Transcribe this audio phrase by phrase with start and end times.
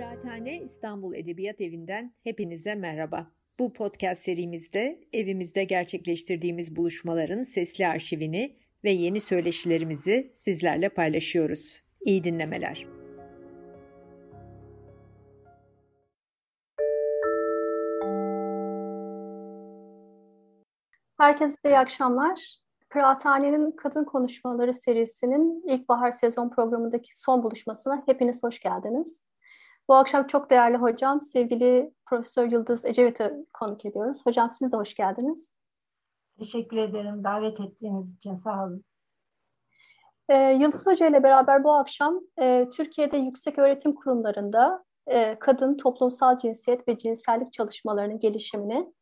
[0.00, 3.30] Kıraathane İstanbul Edebiyat Evi'nden hepinize merhaba.
[3.58, 11.82] Bu podcast serimizde evimizde gerçekleştirdiğimiz buluşmaların sesli arşivini ve yeni söyleşilerimizi sizlerle paylaşıyoruz.
[12.00, 12.86] İyi dinlemeler.
[21.18, 22.56] Herkese iyi akşamlar.
[22.88, 29.29] Kıraathane'nin Kadın Konuşmaları serisinin ilkbahar sezon programındaki son buluşmasına hepiniz hoş geldiniz.
[29.90, 34.26] Bu akşam çok değerli hocam, sevgili Profesör Yıldız Ecevit'i konuk ediyoruz.
[34.26, 35.52] Hocam siz de hoş geldiniz.
[36.38, 38.84] Teşekkür ederim davet ettiğiniz için sağ olun.
[40.28, 46.38] Ee, Yıldız Hoca ile beraber bu akşam e, Türkiye'de yüksek öğretim kurumlarında e, kadın toplumsal
[46.38, 48.92] cinsiyet ve cinsellik çalışmalarının gelişimini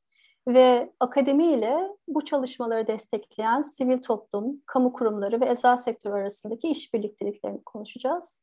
[0.48, 7.64] ve akademi ile bu çalışmaları destekleyen sivil toplum, kamu kurumları ve özel sektör arasındaki işbirlikteliklerini
[7.64, 8.40] konuşacağız.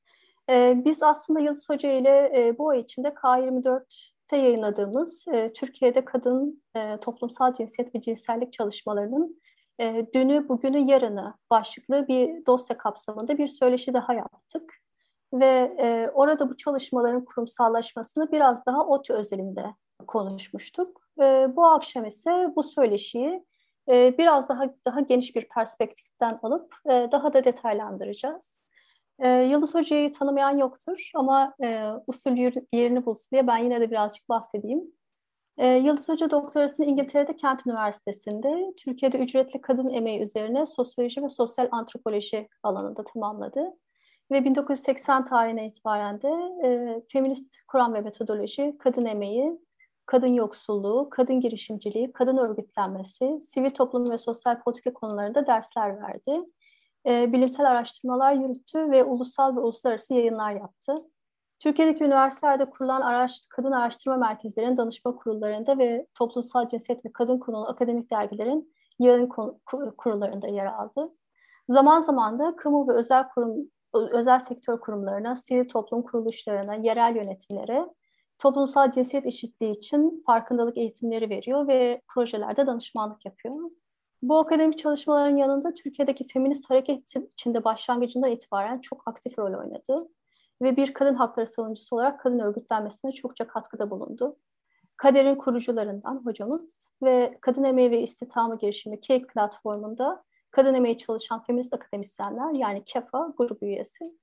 [0.50, 6.64] Ee, biz aslında Yıldız Hoca ile e, bu ay içinde K24'te yayınladığımız e, Türkiye'de kadın
[6.76, 9.42] e, toplumsal cinsiyet ve cinsellik çalışmalarının
[9.80, 14.74] e, dünü, bugünü, yarını başlıklı bir dosya kapsamında bir söyleşi daha yaptık.
[15.34, 19.66] Ve e, orada bu çalışmaların kurumsallaşmasını biraz daha OTÜ özelinde
[20.08, 21.02] konuşmuştuk.
[21.22, 23.46] E, bu akşam ise bu söyleşiyi
[23.90, 28.65] e, biraz daha daha geniş bir perspektiften alıp e, daha da detaylandıracağız.
[29.20, 32.38] E, Yıldız Hoca'yı tanımayan yoktur ama e, usul
[32.74, 34.82] yerini bulsun diye ben yine de birazcık bahsedeyim.
[35.58, 41.68] E, Yıldız Hoca doktorasını İngiltere'de Kent Üniversitesi'nde Türkiye'de ücretli kadın emeği üzerine sosyoloji ve sosyal
[41.72, 43.74] antropoloji alanında tamamladı.
[44.32, 46.30] Ve 1980 tarihine itibaren de
[46.68, 49.60] e, feminist kuram ve metodoloji, kadın emeği,
[50.06, 56.42] kadın yoksulluğu, kadın girişimciliği, kadın örgütlenmesi, sivil toplum ve sosyal politika konularında dersler verdi.
[57.08, 60.96] E, bilimsel araştırmalar yürüttü ve ulusal ve uluslararası yayınlar yaptı.
[61.60, 67.68] Türkiye'deki üniversitelerde kurulan araş, kadın araştırma merkezlerinin danışma kurullarında ve toplumsal cinsiyet ve kadın konulu
[67.68, 69.30] akademik dergilerin yayın
[69.98, 71.14] kurullarında yer aldı.
[71.70, 77.86] Zaman zaman da kamu ve özel kurum özel sektör kurumlarına, sivil toplum kuruluşlarına, yerel yönetimlere
[78.40, 83.56] toplumsal cinsiyet eşitliği için farkındalık eğitimleri veriyor ve projelerde danışmanlık yapıyor.
[84.26, 90.08] Bu akademik çalışmaların yanında Türkiye'deki feminist hareket içinde başlangıcından itibaren çok aktif rol oynadı
[90.62, 94.38] ve bir kadın hakları savunucusu olarak kadın örgütlenmesine çokça katkıda bulundu.
[94.98, 101.74] Kader'in kurucularından hocamız ve Kadın Emeği ve İstihdamı Girişimi KEK platformunda kadın emeği çalışan feminist
[101.74, 104.14] akademisyenler yani KEFA grup üyesi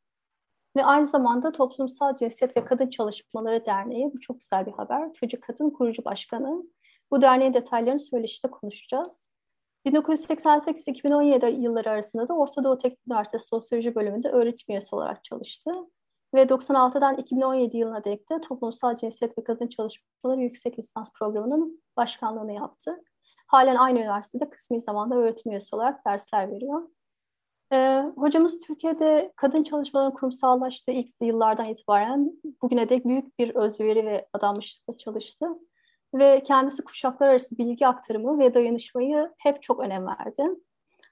[0.76, 5.42] ve aynı zamanda Toplumsal Cinsiyet ve Kadın Çalışmaları Derneği, bu çok güzel bir haber, Çocuk
[5.42, 6.62] Kadın Kurucu Başkanı.
[7.10, 9.31] Bu derneğin detaylarını söyleşte konuşacağız.
[9.86, 15.70] 1988-2017 yılları arasında da Orta Doğu Teknik Üniversitesi Sosyoloji bölümünde öğretim üyesi olarak çalıştı.
[16.34, 22.52] Ve 96'dan 2017 yılına dek de Toplumsal Cinsiyet ve Kadın Çalışmaları Yüksek Lisans Programı'nın başkanlığını
[22.52, 23.02] yaptı.
[23.46, 26.88] Halen aynı üniversitede kısmi zamanda öğretim üyesi olarak dersler veriyor.
[27.72, 32.32] Ee, hocamız Türkiye'de kadın çalışmaların kurumsallaştığı ilk yıllardan itibaren
[32.62, 35.46] bugüne dek büyük bir özveri ve adanmışlıkla çalıştı.
[36.14, 40.42] Ve kendisi kuşaklar arası bilgi aktarımı ve dayanışmayı hep çok önem verdi.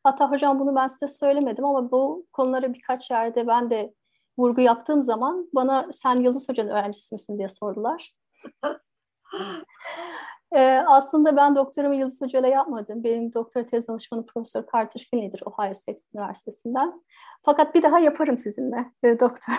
[0.05, 3.95] Hatta hocam bunu ben size söylemedim ama bu konulara birkaç yerde ben de
[4.39, 8.15] vurgu yaptığım zaman bana sen Yıldız Hoca'nın öğrencisi misin diye sordular.
[10.53, 13.05] Ee, aslında ben doktoramı Yıldız Hoca ile yapmadım.
[13.05, 17.03] Benim doktora tez danışmanım Profesör Carter Finley'dir Ohio State Üniversitesi'nden.
[17.43, 19.57] Fakat bir daha yaparım sizinle e, doktora.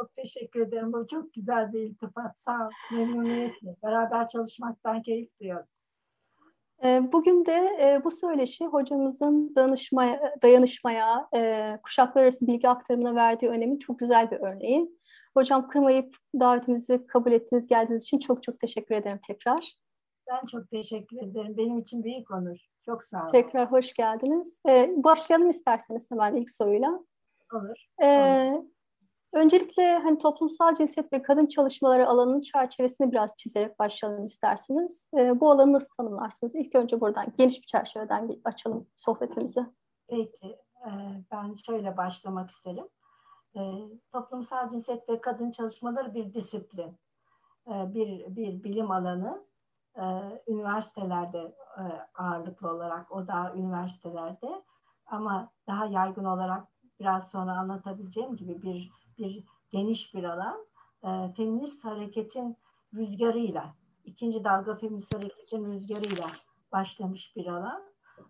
[0.00, 0.92] Çok teşekkür ederim.
[0.92, 2.34] Bu çok güzel bir iltifat.
[2.38, 2.96] Sağ ol.
[2.96, 3.76] Memnuniyetle.
[3.82, 5.66] Beraber çalışmaktan keyif duyuyorum.
[6.84, 13.48] Ee, bugün de e, bu söyleşi hocamızın danışmaya, dayanışmaya, e, kuşaklar arası bilgi aktarımına verdiği
[13.48, 14.90] önemin çok güzel bir örneği.
[15.34, 19.76] Hocam kırmayıp davetimizi kabul ettiğiniz geldiğiniz için çok çok teşekkür ederim tekrar.
[20.30, 21.56] Ben çok teşekkür ederim.
[21.56, 22.58] Benim için büyük onur.
[22.86, 23.32] Çok sağ olun.
[23.32, 24.60] Tekrar hoş geldiniz.
[24.68, 27.00] Ee, başlayalım isterseniz hemen ilk soruyla.
[27.54, 27.86] Olur.
[28.02, 28.64] Ee, olur.
[29.32, 35.08] Öncelikle hani toplumsal cinsiyet ve kadın çalışmaları alanının çerçevesini biraz çizerek başlayalım isterseniz.
[35.18, 36.54] Ee, bu alanı nasıl tanımlarsınız?
[36.54, 39.60] İlk önce buradan geniş bir çerçeveden açalım sohbetimizi.
[40.08, 40.58] Peki.
[40.86, 40.90] Ee,
[41.32, 42.88] ben şöyle başlamak isterim.
[43.56, 43.60] Ee,
[44.12, 46.98] toplumsal cinsiyet ve kadın çalışmaları bir disiplin,
[47.68, 49.50] ee, bir, bir bilim alanı
[49.96, 50.02] e,
[50.48, 51.82] üniversitelerde e,
[52.14, 54.62] ağırlıklı olarak o da üniversitelerde
[55.06, 56.68] ama daha yaygın olarak
[57.00, 58.90] biraz sonra anlatabileceğim gibi bir
[59.20, 60.66] bir geniş bir alan
[61.02, 62.56] e, feminist hareketin
[62.94, 63.74] rüzgarıyla
[64.04, 66.26] ikinci dalga feminist hareketin rüzgarıyla
[66.72, 67.82] başlamış bir alan.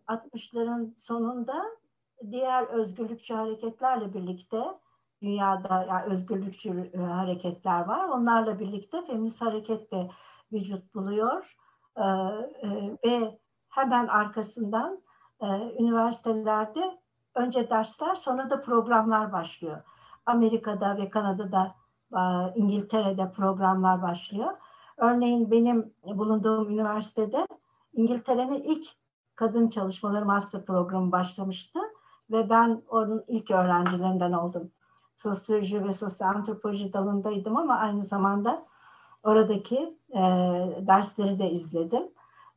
[0.09, 1.65] 60'ların sonunda
[2.31, 4.63] diğer özgürlükçü hareketlerle birlikte
[5.23, 8.09] dünyada yani özgürlükçü hareketler var.
[8.09, 10.11] Onlarla birlikte feminist hareket de
[10.53, 11.57] vücut buluyor.
[13.05, 13.39] Ve
[13.69, 15.03] hemen arkasından
[15.79, 16.99] üniversitelerde
[17.35, 19.83] önce dersler sonra da programlar başlıyor.
[20.31, 21.75] Amerika'da ve Kanada'da,
[22.55, 24.51] İngiltere'de programlar başlıyor.
[24.97, 27.47] Örneğin benim bulunduğum üniversitede
[27.93, 28.87] İngiltere'nin ilk
[29.37, 31.79] kadın çalışmaları master programı başlamıştı
[32.31, 34.71] ve ben onun ilk öğrencilerinden oldum.
[35.17, 38.67] Sosyoloji ve sosyal antropoloji dalındaydım ama aynı zamanda
[39.25, 40.21] oradaki e,
[40.87, 42.03] dersleri de izledim.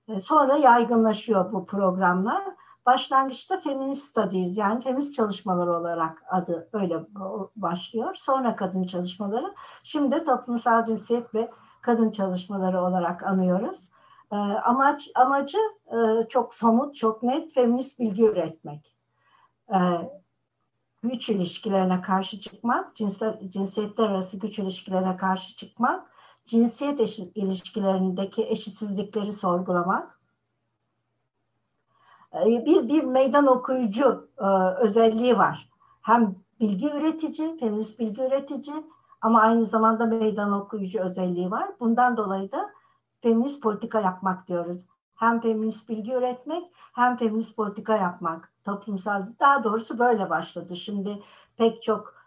[0.07, 2.43] E, sonra yaygınlaşıyor bu programlar.
[2.85, 6.99] Başlangıçta feminist studies yani feminist çalışmalar olarak adı öyle
[7.55, 8.15] başlıyor.
[8.15, 9.53] Sonra kadın çalışmaları.
[9.83, 11.51] Şimdi toplumsal cinsiyet ve
[11.81, 13.77] kadın çalışmaları olarak anıyoruz.
[14.31, 15.57] E, amaç amacı
[15.87, 18.95] e, çok somut, çok net feminist bilgi üretmek.
[19.73, 19.77] E,
[21.03, 26.13] güç ilişkilerine karşı çıkmak, cinsler, cinsiyetler arası güç ilişkilerine karşı çıkmak,
[26.45, 30.19] cinsiyet eşit, ilişkilerindeki eşitsizlikleri sorgulamak,
[32.45, 34.45] bir bir meydan okuyucu e,
[34.79, 35.69] özelliği var.
[36.01, 38.75] Hem bilgi üretici, feminist bilgi üretici
[39.21, 41.69] ama aynı zamanda meydan okuyucu özelliği var.
[41.79, 42.69] Bundan dolayı da
[43.21, 44.85] feminist politika yapmak diyoruz.
[45.15, 46.63] Hem feminist bilgi üretmek
[46.93, 48.53] hem feminist politika yapmak.
[48.63, 50.75] Toplumsal daha doğrusu böyle başladı.
[50.75, 51.19] Şimdi
[51.57, 52.22] pek çok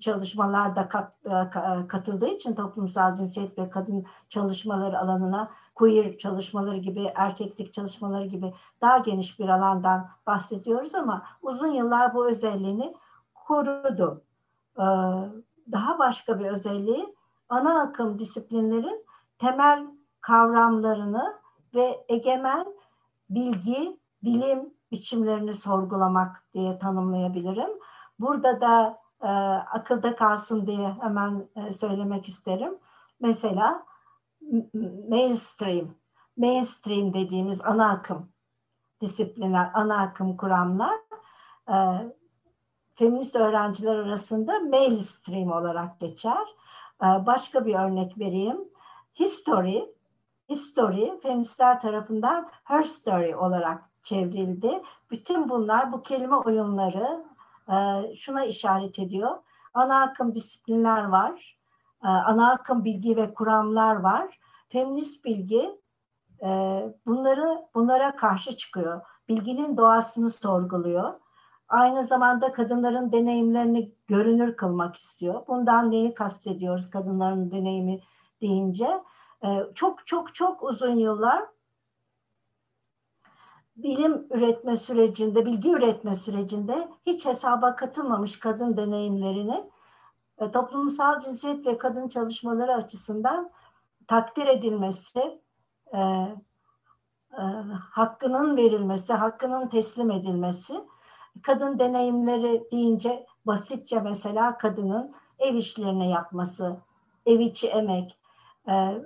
[0.00, 7.72] çalışmalarda kat, e, katıldığı için toplumsal cinsiyet ve kadın çalışmaları alanına queer çalışmaları gibi, erkeklik
[7.72, 12.94] çalışmaları gibi daha geniş bir alandan bahsediyoruz ama uzun yıllar bu özelliğini
[13.34, 14.22] korudu.
[14.78, 14.84] E,
[15.72, 17.14] daha başka bir özelliği
[17.48, 19.06] ana akım disiplinlerin
[19.38, 19.86] temel
[20.20, 21.34] kavramlarını
[21.74, 22.66] ve egemen
[23.30, 27.70] bilgi, bilim biçimlerini sorgulamak diye tanımlayabilirim.
[28.18, 29.28] Burada da e,
[29.72, 32.78] akılda kalsın diye hemen e, söylemek isterim.
[33.20, 33.86] Mesela
[35.08, 35.94] mainstream,
[36.36, 38.32] mainstream dediğimiz ana akım
[39.00, 41.00] disiplinler, ana akım kuramlar
[41.68, 41.76] e,
[42.94, 46.46] feminist öğrenciler arasında mainstream olarak geçer.
[47.02, 48.58] E, başka bir örnek vereyim.
[49.20, 49.94] History,
[50.48, 54.82] history feministler tarafından her story olarak çevrildi.
[55.10, 57.24] Bütün bunlar bu kelime oyunları
[57.70, 57.76] e,
[58.16, 59.38] şuna işaret ediyor.
[59.74, 61.58] Ana akım disiplinler var.
[62.04, 64.38] E, ana akım bilgi ve kuramlar var.
[64.68, 65.80] Feminist bilgi
[66.42, 66.48] e,
[67.06, 69.00] bunları bunlara karşı çıkıyor.
[69.28, 71.14] Bilginin doğasını sorguluyor.
[71.68, 75.46] Aynı zamanda kadınların deneyimlerini görünür kılmak istiyor.
[75.48, 78.00] Bundan neyi kastediyoruz kadınların deneyimi
[78.40, 79.02] deyince?
[79.74, 81.44] Çok çok çok uzun yıllar
[83.82, 89.70] bilim üretme sürecinde, bilgi üretme sürecinde hiç hesaba katılmamış kadın deneyimlerini
[90.38, 93.50] e, toplumsal cinsiyet ve kadın çalışmaları açısından
[94.06, 95.40] takdir edilmesi,
[95.94, 95.98] e,
[97.32, 97.42] e,
[97.90, 100.74] hakkının verilmesi, hakkının teslim edilmesi,
[101.42, 106.76] kadın deneyimleri deyince basitçe mesela kadının ev işlerini yapması,
[107.26, 108.18] ev içi emek,
[108.68, 109.02] e,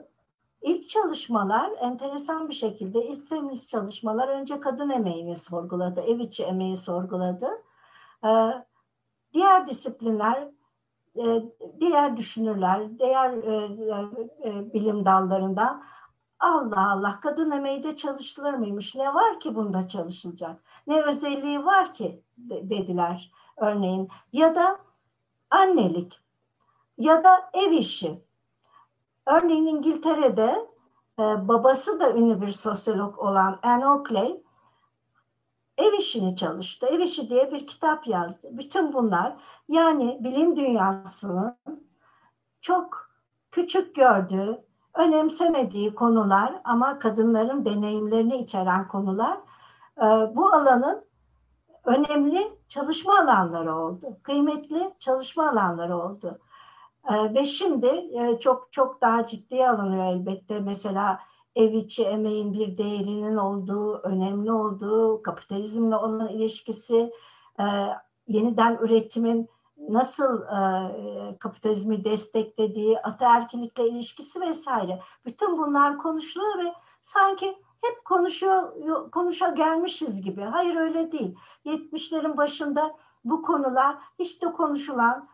[0.65, 6.77] İlk çalışmalar enteresan bir şekilde ilk feminist çalışmalar önce kadın emeğini sorguladı, ev içi emeği
[6.77, 7.49] sorguladı.
[8.25, 8.29] Ee,
[9.33, 10.49] diğer disiplinler,
[11.17, 11.43] e,
[11.81, 13.55] diğer düşünürler, diğer e,
[14.45, 15.85] e, bilim dallarından
[16.39, 18.95] Allah Allah kadın emeği de çalışılır mıymış?
[18.95, 20.63] Ne var ki bunda çalışılacak?
[20.87, 24.09] Ne özelliği var ki dediler örneğin.
[24.33, 24.79] Ya da
[25.51, 26.21] annelik
[26.99, 28.25] ya da ev işi
[29.27, 30.69] Örneğin İngiltere'de
[31.19, 34.45] e, babası da ünlü bir sosyolog olan Anne Oakley
[35.79, 36.87] ev işini çalıştı.
[36.87, 38.49] Ev işi diye bir kitap yazdı.
[38.53, 39.37] Bütün bunlar
[39.69, 41.57] yani bilim dünyasının
[42.61, 43.11] çok
[43.51, 44.65] küçük gördüğü,
[44.95, 49.39] önemsemediği konular ama kadınların deneyimlerini içeren konular
[49.99, 51.05] e, bu alanın
[51.85, 54.19] önemli çalışma alanları oldu.
[54.23, 56.39] Kıymetli çalışma alanları oldu.
[57.11, 60.61] Ee, ve şimdi e, çok çok daha ciddiye alınıyor elbette.
[60.61, 61.21] Mesela
[61.57, 67.13] ev içi emeğin bir değerinin olduğu, önemli olduğu, kapitalizmle olan ilişkisi,
[67.61, 67.65] e,
[68.29, 69.49] yeniden üretimin
[69.89, 75.01] nasıl e, kapitalizmi desteklediği, ataerkilikle ilişkisi vesaire.
[75.27, 77.47] Bütün bunlar konuşuluyor ve sanki
[77.83, 78.73] hep konuşuyor,
[79.11, 80.43] konuşa gelmişiz gibi.
[80.43, 81.37] Hayır öyle değil.
[81.65, 85.29] 70'lerin başında bu konular hiç de konuşulan,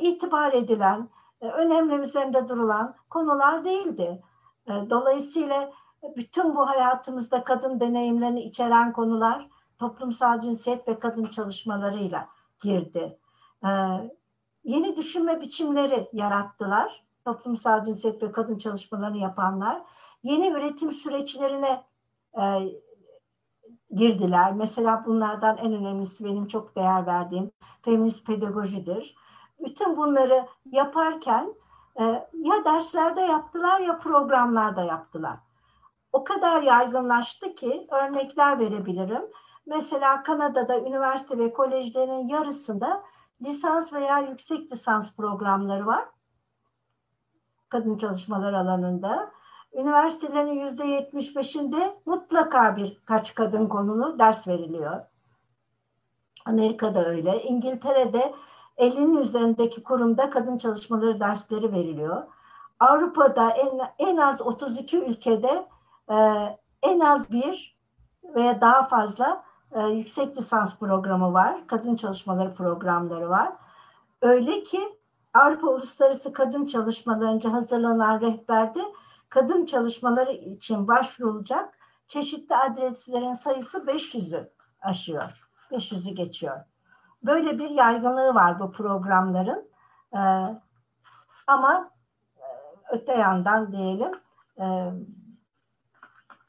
[0.00, 1.08] itibar edilen,
[1.40, 4.22] e, önemli üzerinde durulan konular değildi.
[4.66, 5.72] E, dolayısıyla
[6.16, 9.48] bütün bu hayatımızda kadın deneyimlerini içeren konular
[9.78, 12.28] toplumsal cinsiyet ve kadın çalışmalarıyla
[12.62, 13.18] girdi.
[14.64, 17.04] yeni düşünme biçimleri yarattılar.
[17.24, 19.82] Toplumsal cinsiyet ve kadın çalışmalarını yapanlar.
[20.22, 21.84] Yeni üretim süreçlerine
[22.40, 22.42] e,
[23.90, 24.52] girdiler.
[24.52, 27.50] Mesela bunlardan en önemlisi benim çok değer verdiğim
[27.82, 29.14] feminist pedagojidir.
[29.64, 31.54] Bütün bunları yaparken
[32.00, 35.36] e, ya derslerde yaptılar ya programlarda yaptılar.
[36.12, 39.22] O kadar yaygınlaştı ki örnekler verebilirim.
[39.66, 43.02] Mesela Kanada'da üniversite ve kolejlerin yarısında
[43.42, 46.04] lisans veya yüksek lisans programları var.
[47.68, 49.30] Kadın çalışmalar alanında.
[49.72, 55.00] Üniversitelerin yüzde yetmiş beşinde mutlaka birkaç kadın konulu ders veriliyor.
[56.46, 57.42] Amerika'da öyle.
[57.42, 58.34] İngiltere'de
[58.80, 62.22] 50'nin üzerindeki kurumda kadın çalışmaları dersleri veriliyor.
[62.80, 65.66] Avrupa'da en, en az 32 ülkede
[66.10, 66.16] e,
[66.82, 67.76] en az bir
[68.34, 71.66] veya daha fazla e, yüksek lisans programı var.
[71.66, 73.52] Kadın çalışmaları programları var.
[74.22, 74.98] Öyle ki
[75.34, 78.80] Avrupa Uluslararası Kadın Çalışmalarınca hazırlanan rehberde
[79.28, 85.48] kadın çalışmaları için başvurulacak çeşitli adreslerin sayısı 500'ü aşıyor.
[85.70, 86.69] 500'ü geçiyor.
[87.22, 89.70] Böyle bir yaygınlığı var bu programların.
[90.14, 90.18] Ee,
[91.46, 91.90] ama
[92.36, 92.44] e,
[92.92, 94.12] öte yandan diyelim
[94.60, 94.92] e,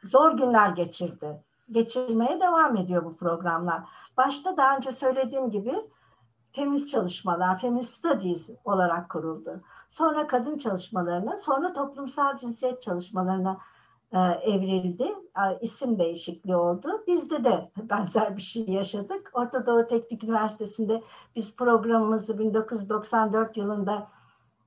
[0.03, 1.43] zor günler geçirdi.
[1.71, 3.81] Geçirmeye devam ediyor bu programlar.
[4.17, 5.75] Başta daha önce söylediğim gibi
[6.51, 9.61] feminist çalışmalar, feminist studies olarak kuruldu.
[9.89, 13.57] Sonra kadın çalışmalarına, sonra toplumsal cinsiyet çalışmalarına
[14.19, 15.15] evrildi.
[15.37, 17.03] E, isim değişikliği oldu.
[17.07, 19.31] Bizde de benzer bir şey yaşadık.
[19.33, 21.03] Orta Doğu Teknik Üniversitesi'nde
[21.35, 24.07] biz programımızı 1994 yılında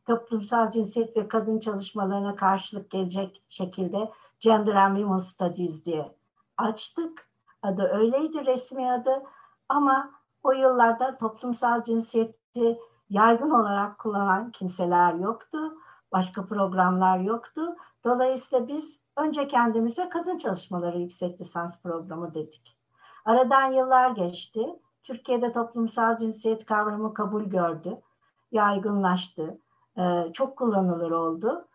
[0.07, 4.11] toplumsal cinsiyet ve kadın çalışmalarına karşılık gelecek şekilde
[4.41, 6.15] Gender and Women Studies diye
[6.57, 7.29] açtık.
[7.63, 9.23] Adı öyleydi resmi adı
[9.69, 10.11] ama
[10.43, 12.79] o yıllarda toplumsal cinsiyeti
[13.11, 15.75] yaygın olarak kullanan kimseler yoktu.
[16.15, 17.77] Başka programlar yoktu.
[18.05, 22.79] Dolayısıyla biz önce kendimize kadın çalışmaları yüksek lisans programı dedik.
[23.25, 24.61] Aradan yıllar geçti.
[25.03, 28.01] Türkiye'de toplumsal cinsiyet kavramı kabul gördü.
[28.53, 29.59] Yaygınlaştı.
[29.99, 31.69] Ee, çok kullanılır oldu.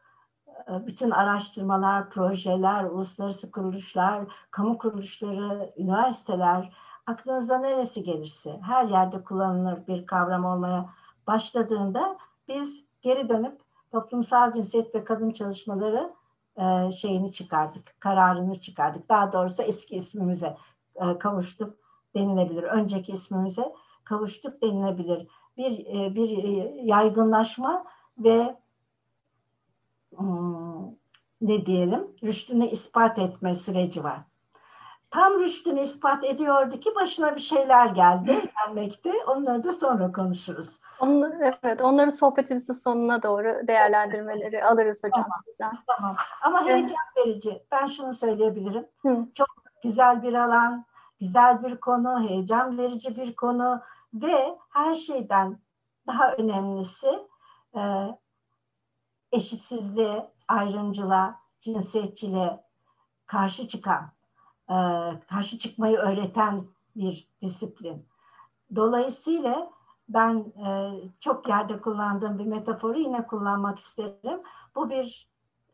[0.48, 6.74] Ee, bütün araştırmalar, projeler, uluslararası kuruluşlar, kamu kuruluşları, üniversiteler,
[7.08, 10.90] aklınıza neresi gelirse her yerde kullanılır bir kavram olmaya
[11.28, 12.18] başladığında
[12.48, 16.14] biz geri dönüp toplumsal cinsiyet ve kadın çalışmaları
[16.58, 19.10] e, şeyini çıkardık, kararını çıkardık.
[19.10, 20.58] Daha doğrusu eski ismimize
[20.96, 21.78] e, kavuştuk
[22.16, 22.64] denilebilir.
[22.64, 25.28] Önceki ismimize kavuştuk denilebilir.
[25.58, 26.30] Bir e, bir
[26.84, 27.86] yaygınlaşma
[28.18, 28.60] ve
[30.16, 30.86] hmm,
[31.42, 34.29] ne diyelim rüştünü ispat etme süreci var
[35.12, 39.14] tam rüştünü ispat ediyordu ki başına bir şeyler geldi, gelmekte.
[39.28, 40.80] Onları da sonra konuşuruz.
[41.00, 45.72] Onlar, evet, onları sohbetimizin sonuna doğru değerlendirmeleri alırız hocam tamam, sizden.
[45.98, 46.16] Tamam.
[46.42, 47.64] Ama heyecan verici.
[47.72, 48.88] Ben şunu söyleyebilirim.
[49.02, 49.26] Hı.
[49.34, 49.48] Çok
[49.84, 50.86] güzel bir alan,
[51.20, 53.82] güzel bir konu, heyecan verici bir konu
[54.14, 55.58] ve her şeyden
[56.08, 57.20] daha önemlisi
[57.76, 57.82] e,
[59.32, 62.60] eşitsizliğe, ayrımcılığa, cinsiyetçiliğe
[63.26, 64.12] karşı çıkan
[64.70, 64.76] e,
[65.30, 66.64] karşı çıkmayı öğreten
[66.96, 68.06] bir disiplin.
[68.76, 69.72] Dolayısıyla
[70.10, 74.42] ben e, çok yerde kullandığım bir metaforu yine kullanmak isterim.
[74.76, 75.30] Bu bir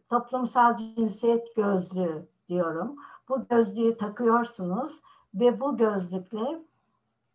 [0.10, 2.96] toplumsal cinsiyet gözlüğü diyorum.
[3.30, 5.02] Bu gözlüğü takıyorsunuz
[5.34, 6.62] ve bu gözlükle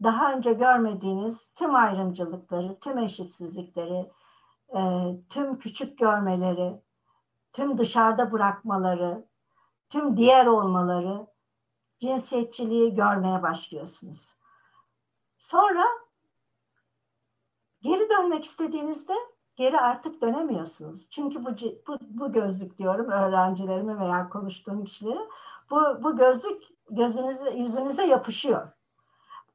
[0.02, 4.10] daha önce görmediğiniz tüm ayrımcılıkları, tüm eşitsizlikleri,
[4.76, 4.80] e,
[5.28, 6.80] tüm küçük görmeleri,
[7.52, 9.24] tüm dışarıda bırakmaları,
[9.88, 11.26] tüm diğer olmaları
[12.00, 14.34] cinsiyetçiliği görmeye başlıyorsunuz.
[15.38, 15.84] Sonra
[17.82, 19.14] geri dönmek istediğinizde
[19.56, 21.10] geri artık dönemiyorsunuz.
[21.10, 21.50] Çünkü bu,
[21.88, 25.28] bu, bu gözlük diyorum öğrencilerime veya konuştuğum kişilere
[25.70, 28.68] bu, bu gözlük gözünüze, yüzünüze yapışıyor.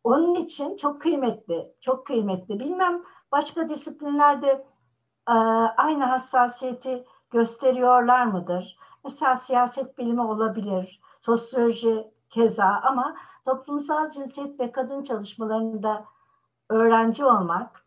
[0.03, 2.59] Onun için çok kıymetli, çok kıymetli.
[2.59, 4.65] Bilmem başka disiplinlerde
[5.29, 5.33] e,
[5.77, 8.77] aynı hassasiyeti gösteriyorlar mıdır?
[9.03, 13.15] Mesela siyaset bilimi olabilir, sosyoloji keza ama
[13.45, 16.05] toplumsal cinsiyet ve kadın çalışmalarında
[16.69, 17.85] öğrenci olmak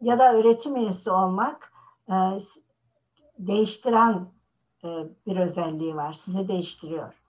[0.00, 1.72] ya da öğretim üyesi olmak
[2.08, 2.14] e,
[3.38, 4.26] değiştiren
[4.84, 4.88] e,
[5.26, 6.12] bir özelliği var.
[6.12, 7.22] Sizi değiştiriyor.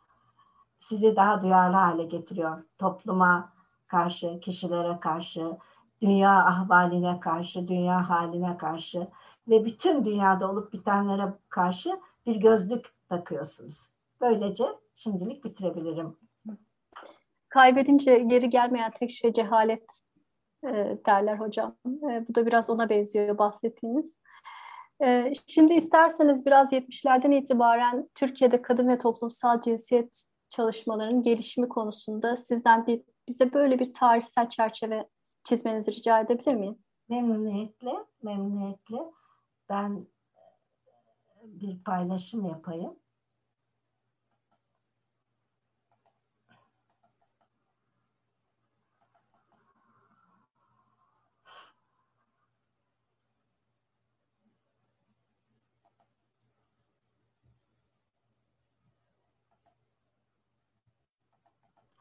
[0.80, 2.64] Sizi daha duyarlı hale getiriyor.
[2.80, 3.54] Topluma
[3.88, 5.58] karşı, kişilere karşı,
[6.02, 9.08] dünya ahvaline karşı, dünya haline karşı
[9.48, 13.90] ve bütün dünyada olup bitenlere karşı bir gözlük takıyorsunuz.
[14.22, 16.23] Böylece şimdilik bitirebilirim.
[17.54, 20.02] Kaybedince geri gelmeyen tek şey cehalet
[20.66, 21.78] e, derler hocam.
[21.86, 24.20] E, bu da biraz ona benziyor bahsettiğiniz.
[25.04, 32.88] E, şimdi isterseniz biraz 70'lerden itibaren Türkiye'de kadın ve toplumsal cinsiyet çalışmalarının gelişimi konusunda sizden
[32.88, 35.08] bir bize böyle bir tarihsel çerçeve
[35.44, 36.78] çizmenizi rica edebilir miyim?
[37.10, 37.94] Memnuniyetle,
[38.24, 38.98] memnuniyetle.
[39.70, 40.08] Ben
[41.44, 43.03] bir paylaşım yapayım.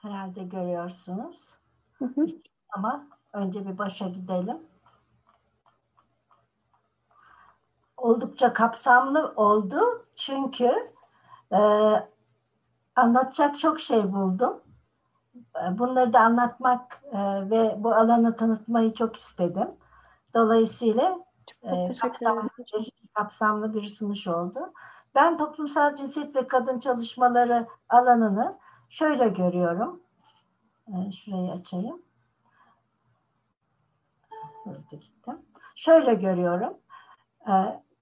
[0.02, 1.58] Herhalde görüyorsunuz.
[1.98, 2.26] Hı hı.
[2.68, 4.58] Ama önce bir başa gidelim.
[7.96, 10.06] Oldukça kapsamlı oldu.
[10.16, 10.72] Çünkü
[11.52, 11.58] e,
[12.96, 14.60] anlatacak çok şey buldum.
[15.36, 19.68] E, bunları da anlatmak e, ve bu alanı tanıtmayı çok istedim.
[20.34, 21.18] Dolayısıyla
[21.62, 24.72] e, kapsamlı, bir, kapsamlı bir sunuş oldu.
[25.14, 28.50] Ben toplumsal cinsiyet ve kadın çalışmaları alanını
[28.92, 30.00] şöyle görüyorum.
[30.88, 32.02] E, şurayı açayım.
[34.64, 35.38] Hızlı gittim.
[35.76, 36.74] Şöyle görüyorum.
[37.48, 37.52] E,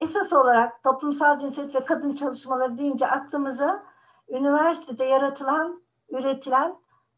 [0.01, 3.83] esas olarak toplumsal cinsiyet ve kadın çalışmaları deyince aklımıza
[4.29, 6.77] üniversitede yaratılan, üretilen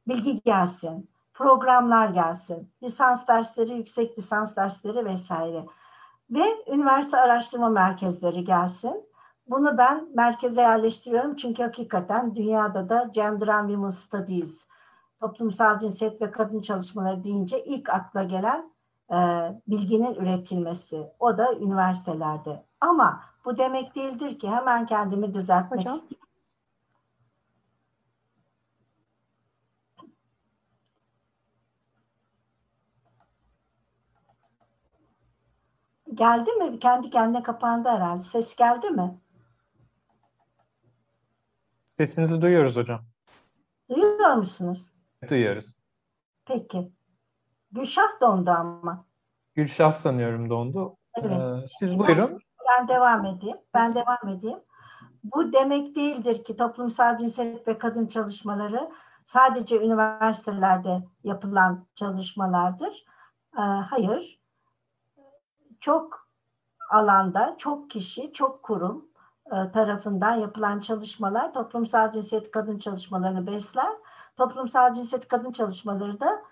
[0.08, 5.66] bilgi gelsin, programlar gelsin, lisans dersleri, yüksek lisans dersleri vesaire
[6.30, 9.11] ve üniversite araştırma merkezleri gelsin.
[9.52, 14.68] Bunu ben merkeze yerleştiriyorum çünkü hakikaten dünyada da Gender and Women Studies,
[15.20, 18.72] toplumsal cinsiyet ve kadın çalışmaları deyince ilk akla gelen
[19.10, 19.16] e,
[19.66, 21.12] bilginin üretilmesi.
[21.18, 22.64] O da üniversitelerde.
[22.80, 25.94] Ama bu demek değildir ki hemen kendimi düzeltmek Hocam.
[25.94, 26.28] istiyorum.
[36.14, 36.78] Geldi mi?
[36.78, 38.22] Kendi kendine kapandı herhalde.
[38.22, 39.21] Ses geldi mi?
[41.96, 43.00] Sesinizi duyuyoruz hocam.
[43.90, 44.92] Duyuyor musunuz?
[45.28, 45.78] Duyuyoruz.
[46.44, 46.92] Peki.
[47.72, 49.06] Gülşah dondu ama.
[49.54, 50.96] Gülşah sanıyorum dondu.
[51.14, 51.32] Evet.
[51.32, 52.38] Ee, siz buyurun.
[52.68, 53.56] Ben devam edeyim.
[53.74, 54.58] Ben devam edeyim.
[55.24, 58.90] Bu demek değildir ki toplumsal cinsiyet ve kadın çalışmaları
[59.24, 63.04] sadece üniversitelerde yapılan çalışmalardır.
[63.58, 64.40] Ee, hayır.
[65.80, 66.28] Çok
[66.90, 69.11] alanda, çok kişi, çok kurum
[69.72, 73.92] tarafından yapılan çalışmalar toplumsal cinsiyet kadın çalışmalarını besler.
[74.36, 76.42] Toplumsal cinsiyet kadın çalışmaları da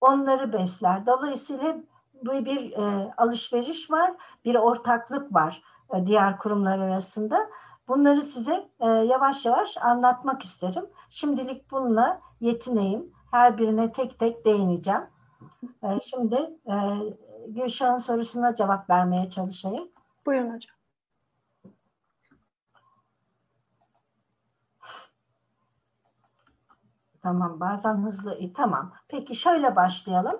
[0.00, 1.06] onları besler.
[1.06, 1.76] Dolayısıyla
[2.24, 5.62] bu bir e, alışveriş var, bir ortaklık var
[5.94, 7.50] e, diğer kurumlar arasında.
[7.88, 10.86] Bunları size e, yavaş yavaş anlatmak isterim.
[11.08, 13.12] Şimdilik bununla yetineyim.
[13.30, 15.02] Her birine tek tek değineceğim.
[15.82, 16.36] E, şimdi
[16.66, 16.74] e,
[17.48, 19.88] Gülşah'ın sorusuna cevap vermeye çalışayım.
[20.26, 20.79] Buyurun hocam.
[27.22, 28.34] Tamam bazen hızlı.
[28.34, 28.92] E, tamam.
[29.08, 30.36] Peki şöyle başlayalım.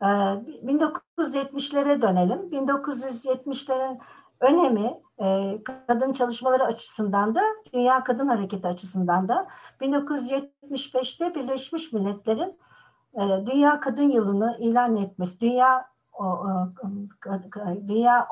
[0.00, 2.50] 1970'lere ee, dönelim.
[2.50, 4.00] 1970'lerin
[4.40, 7.40] önemi e, kadın çalışmaları açısından da
[7.72, 9.48] Dünya Kadın Hareketi açısından da
[9.80, 12.58] 1975'te Birleşmiş Milletler'in
[13.14, 15.94] e, Dünya Kadın Yılı'nı ilan etmesi, Dünya
[17.88, 18.26] Dünya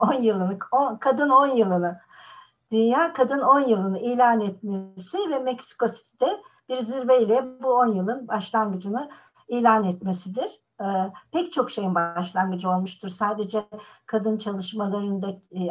[0.00, 0.58] 10 yılını,
[1.00, 2.00] kadın 10 yılını
[2.72, 9.10] Dünya Kadın 10 yılını ilan etmesi ve Meksiko City'de bir zirveyle bu 10 yılın başlangıcını
[9.48, 10.60] ilan etmesidir.
[10.80, 10.84] Ee,
[11.32, 13.08] pek çok şeyin başlangıcı olmuştur.
[13.08, 13.64] Sadece
[14.06, 15.68] kadın çalışmalarında e,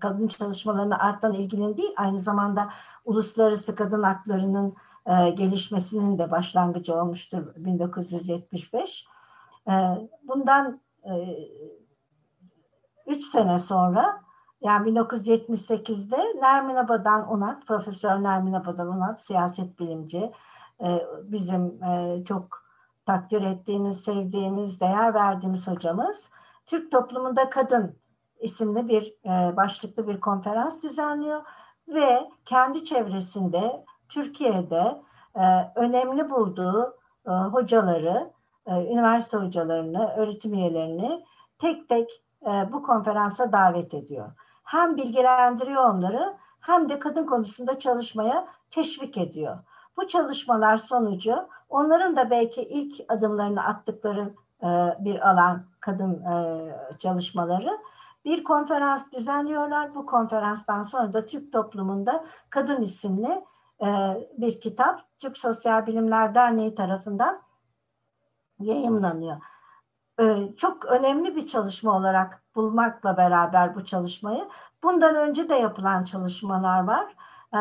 [0.00, 2.70] kadın çalışmalarına artan ilginin değil, aynı zamanda
[3.04, 4.74] uluslararası kadın haklarının
[5.06, 9.06] e, gelişmesinin de başlangıcı olmuştur 1975.
[9.68, 9.72] Ee,
[10.22, 10.80] bundan
[13.06, 14.23] 3 e, sene sonra
[14.64, 20.32] yani 1978'de Nermin Abadan Unat, Profesör Nermin Abadan Unat, siyaset bilimci,
[21.22, 21.80] bizim
[22.24, 22.48] çok
[23.06, 26.30] takdir ettiğimiz, sevdiğimiz, değer verdiğimiz hocamız
[26.66, 27.98] Türk toplumunda kadın
[28.40, 31.42] isimli bir e, başlıklı bir konferans düzenliyor
[31.88, 35.02] ve kendi çevresinde Türkiye'de
[35.34, 36.96] e, önemli bulduğu
[37.26, 38.32] e, hocaları,
[38.66, 41.24] e, üniversite hocalarını, öğretim üyelerini
[41.58, 44.32] tek tek e, bu konferansa davet ediyor.
[44.64, 49.58] Hem bilgilendiriyor onları hem de kadın konusunda çalışmaya teşvik ediyor.
[49.96, 57.78] Bu çalışmalar sonucu onların da belki ilk adımlarını attıkları e, bir alan kadın e, çalışmaları.
[58.24, 59.94] Bir konferans düzenliyorlar.
[59.94, 63.44] Bu konferanstan sonra da Türk toplumunda Kadın isimli
[63.82, 63.88] e,
[64.38, 67.42] bir kitap Türk Sosyal Bilimler Derneği tarafından
[68.60, 69.36] yayımlanıyor.
[70.20, 74.48] e, çok önemli bir çalışma olarak bulmakla beraber bu çalışmayı
[74.82, 77.16] bundan önce de yapılan çalışmalar var.
[77.54, 77.58] E,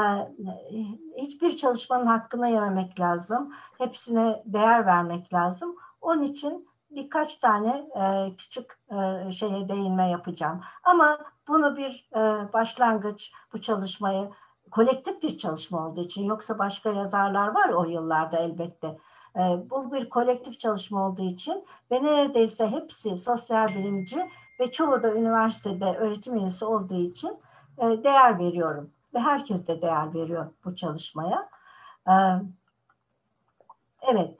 [1.17, 3.53] hiçbir çalışmanın hakkını yememek lazım.
[3.77, 5.75] Hepsine değer vermek lazım.
[6.01, 10.61] Onun için birkaç tane e, küçük e, şeye değinme yapacağım.
[10.83, 14.29] Ama bunu bir e, başlangıç bu çalışmayı
[14.71, 18.97] kolektif bir çalışma olduğu için yoksa başka yazarlar var o yıllarda elbette.
[19.35, 25.13] E, bu bir kolektif çalışma olduğu için ve neredeyse hepsi sosyal bilimci ve çoğu da
[25.13, 27.39] üniversitede öğretim üyesi olduğu için
[27.77, 31.49] e, değer veriyorum ve herkes de değer veriyor bu çalışmaya.
[32.07, 32.13] E,
[34.01, 34.37] evet.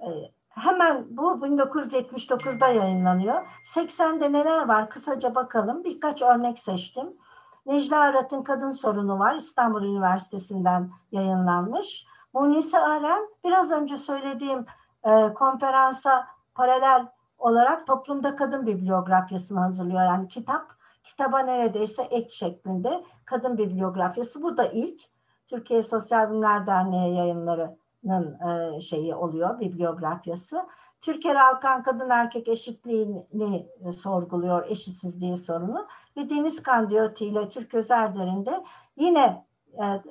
[0.00, 3.46] E, Hemen bu 1979'da yayınlanıyor.
[3.74, 5.84] 80'de neler var kısaca bakalım.
[5.84, 7.16] Birkaç örnek seçtim.
[7.66, 9.34] Necla Arat'ın Kadın Sorunu var.
[9.34, 12.06] İstanbul Üniversitesi'nden yayınlanmış.
[12.32, 14.66] Munise Aren biraz önce söylediğim
[15.04, 17.06] e, konferansa paralel
[17.38, 20.02] olarak toplumda kadın bibliografyasını hazırlıyor.
[20.02, 24.42] Yani kitap, kitaba neredeyse ek şeklinde kadın bibliografyası.
[24.42, 25.00] Bu da ilk.
[25.46, 30.66] Türkiye Sosyal Bilimler Derneği yayınları e, şeyi oluyor, bibliografyası.
[31.00, 35.86] Türkiye Alkan kadın erkek eşitliğini e, sorguluyor, eşitsizliği sorunu.
[36.16, 38.64] Ve Deniz Kandiyoti ile Türk Özerder'inde
[38.96, 39.46] yine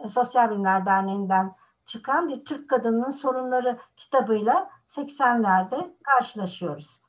[0.03, 1.51] e, Sosyal Bilimler Derneği'nden
[1.85, 7.02] çıkan bir Türk kadının sorunları kitabıyla 80'lerde karşılaşıyoruz.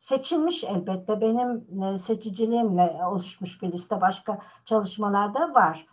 [0.00, 5.86] Seçilmiş elbette benim e, seçiciliğimle oluşmuş bir liste başka çalışmalarda var.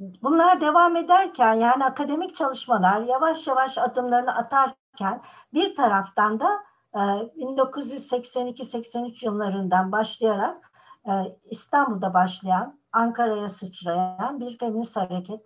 [0.00, 5.22] Bunlar devam ederken yani akademik çalışmalar yavaş yavaş adımlarını atarken
[5.54, 10.72] bir taraftan da 1982-83 e, yıllarından başlayarak
[11.06, 11.10] e,
[11.44, 15.40] İstanbul'da başlayan, Ankara'ya sıçrayan bir feminist hareket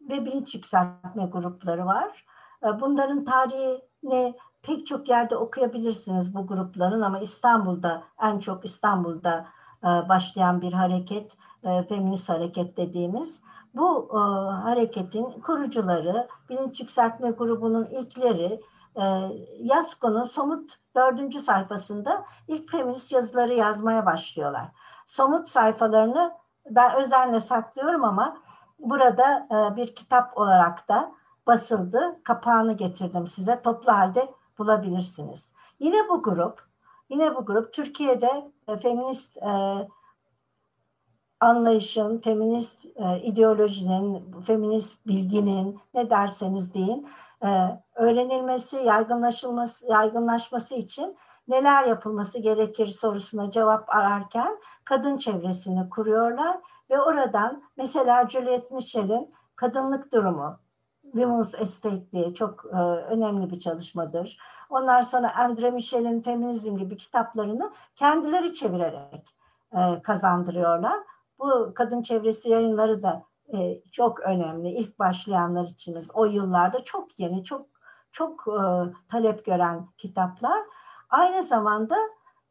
[0.00, 2.26] ve bilinç yükseltme grupları var.
[2.80, 9.46] Bunların tarihini pek çok yerde okuyabilirsiniz bu grupların ama İstanbul'da en çok İstanbul'da
[9.82, 11.36] başlayan bir hareket,
[11.88, 13.40] feminist hareket dediğimiz.
[13.74, 14.18] Bu e,
[14.62, 18.60] hareketin kurucuları, bilinç yükseltme grubunun ilkleri,
[18.96, 19.02] e,
[19.58, 24.68] Yasko'nun somut dördüncü sayfasında ilk feminist yazıları yazmaya başlıyorlar.
[25.06, 26.32] Somut sayfalarını
[26.70, 28.36] ben özenle saklıyorum ama
[28.78, 31.12] burada e, bir kitap olarak da
[31.46, 32.20] basıldı.
[32.24, 33.62] Kapağını getirdim size.
[33.62, 35.52] Toplu halde bulabilirsiniz.
[35.80, 36.62] Yine bu grup,
[37.10, 39.88] yine bu grup Türkiye'de e, feminist e,
[41.40, 47.08] anlayışın, feminist e, ideolojinin, feminist bilginin ne derseniz deyin
[47.44, 51.16] e, öğrenilmesi, yaygınlaşılması, yaygınlaşması için
[51.48, 60.12] neler yapılması gerekir sorusuna cevap ararken kadın çevresini kuruyorlar ve oradan mesela Juliet Michel'in kadınlık
[60.12, 60.58] durumu,
[61.12, 64.38] Women's Estate diye çok e, önemli bir çalışmadır.
[64.70, 69.36] Ondan sonra Andre Michel'in Feminizm gibi kitaplarını kendileri çevirerek
[69.72, 70.98] e, kazandırıyorlar.
[71.38, 73.22] Bu kadın çevresi yayınları da
[73.54, 74.68] e, çok önemli.
[74.70, 77.66] İlk başlayanlar içiniz o yıllarda çok yeni, çok
[78.12, 78.62] çok e,
[79.08, 80.62] talep gören kitaplar.
[81.10, 81.96] Aynı zamanda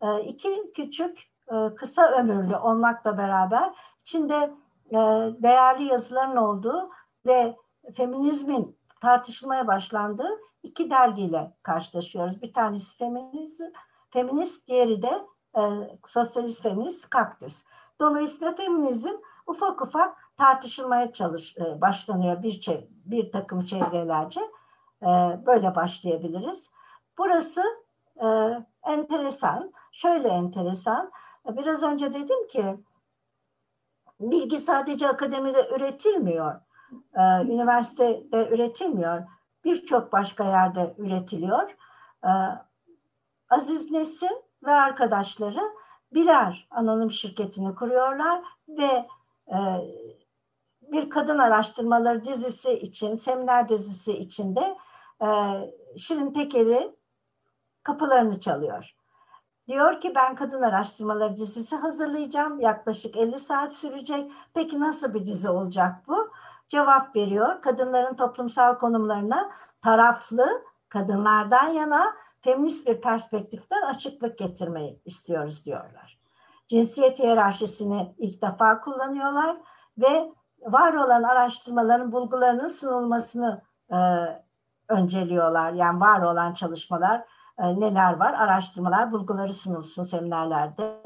[0.01, 4.51] e, iki küçük e, kısa ömürlü olmakla beraber içinde
[4.91, 4.97] e,
[5.43, 6.89] değerli yazıların olduğu
[7.25, 7.55] ve
[7.93, 10.29] feminizmin tartışılmaya başlandığı
[10.63, 12.41] iki dergiyle karşılaşıyoruz.
[12.41, 13.61] Bir tanesi feminist,
[14.09, 15.21] feminist diğeri de
[15.57, 15.61] e,
[16.07, 17.63] sosyalist feminist kaktüs.
[17.99, 19.13] Dolayısıyla feminizm
[19.47, 24.41] ufak ufak tartışılmaya çalış e, başlanıyor bir bir takım çevrelerce.
[25.01, 25.07] E,
[25.45, 26.71] böyle başlayabiliriz.
[27.17, 27.63] Burası
[28.15, 28.27] e,
[28.83, 29.71] enteresan.
[29.91, 31.11] Şöyle enteresan.
[31.45, 32.77] Biraz önce dedim ki
[34.19, 36.61] bilgi sadece akademide üretilmiyor.
[37.43, 39.23] Üniversitede üretilmiyor.
[39.63, 41.75] Birçok başka yerde üretiliyor.
[43.49, 45.61] Aziz Nesin ve arkadaşları
[46.13, 49.07] birer anonim şirketini kuruyorlar ve
[49.47, 49.57] e,
[50.81, 54.77] bir kadın araştırmaları dizisi için, seminer dizisi içinde
[55.21, 55.27] e,
[55.97, 56.95] Şirin Tekeli
[57.83, 58.95] kapılarını çalıyor.
[59.67, 62.59] Diyor ki ben kadın araştırmaları dizisi hazırlayacağım.
[62.59, 64.31] Yaklaşık 50 saat sürecek.
[64.53, 66.30] Peki nasıl bir dizi olacak bu?
[66.71, 67.61] Cevap veriyor.
[67.61, 76.19] Kadınların toplumsal konumlarına taraflı, kadınlardan yana feminist bir perspektiften açıklık getirmeyi istiyoruz diyorlar.
[76.67, 79.57] Cinsiyet hiyerarşisini ilk defa kullanıyorlar
[79.97, 80.31] ve
[80.61, 83.97] var olan araştırmaların bulgularının sunulmasını e,
[84.89, 85.73] önceliyorlar.
[85.73, 87.25] Yani var olan çalışmalar
[87.57, 88.33] e, neler var?
[88.33, 91.01] Araştırmalar, bulguları sunulsun seminerlerde.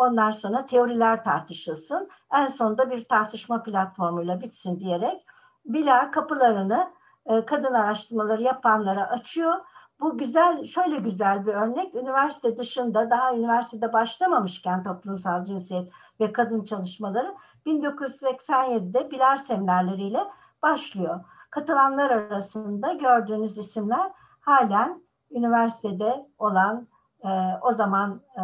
[0.00, 2.08] Ondan sonra teoriler tartışılsın.
[2.32, 5.26] En sonunda bir tartışma platformuyla bitsin diyerek
[5.64, 6.90] Bilal kapılarını
[7.26, 9.54] e, kadın araştırmaları yapanlara açıyor
[10.00, 11.94] bu güzel, şöyle güzel bir örnek.
[11.94, 17.34] Üniversite dışında daha üniversitede başlamamışken toplumsal cinsiyet ve kadın çalışmaları
[17.66, 20.24] 1987'de bilar seminerleriyle
[20.62, 21.20] başlıyor.
[21.50, 26.88] Katılanlar arasında gördüğünüz isimler halen üniversitede olan
[27.24, 27.28] e,
[27.62, 28.42] o zaman e,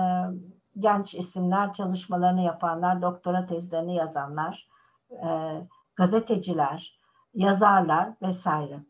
[0.79, 4.69] genç isimler, çalışmalarını yapanlar, doktora tezlerini yazanlar,
[5.11, 5.29] e,
[5.97, 7.01] gazeteciler,
[7.35, 8.81] yazarlar vesaire.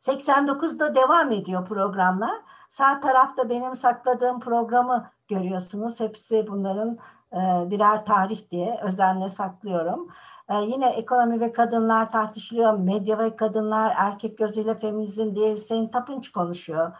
[0.00, 2.36] 89'da devam ediyor programlar.
[2.68, 6.00] Sağ tarafta benim sakladığım programı görüyorsunuz.
[6.00, 6.98] Hepsi bunların
[7.32, 10.08] e, birer tarih diye özenle saklıyorum.
[10.48, 12.78] E, yine ekonomi ve kadınlar tartışılıyor.
[12.78, 16.92] Medya ve kadınlar, erkek gözüyle feminizm diye Hüseyin Tapınç konuşuyor.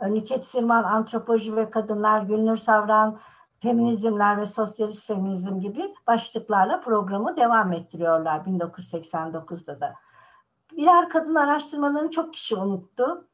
[0.00, 3.18] Nüket Sirman, antropoloji ve kadınlar, Gülnur Savran,
[3.60, 9.94] feminizmler ve sosyalist feminizm gibi başlıklarla programı devam ettiriyorlar 1989'da da.
[10.76, 13.28] Birer kadın araştırmalarını çok kişi unuttu.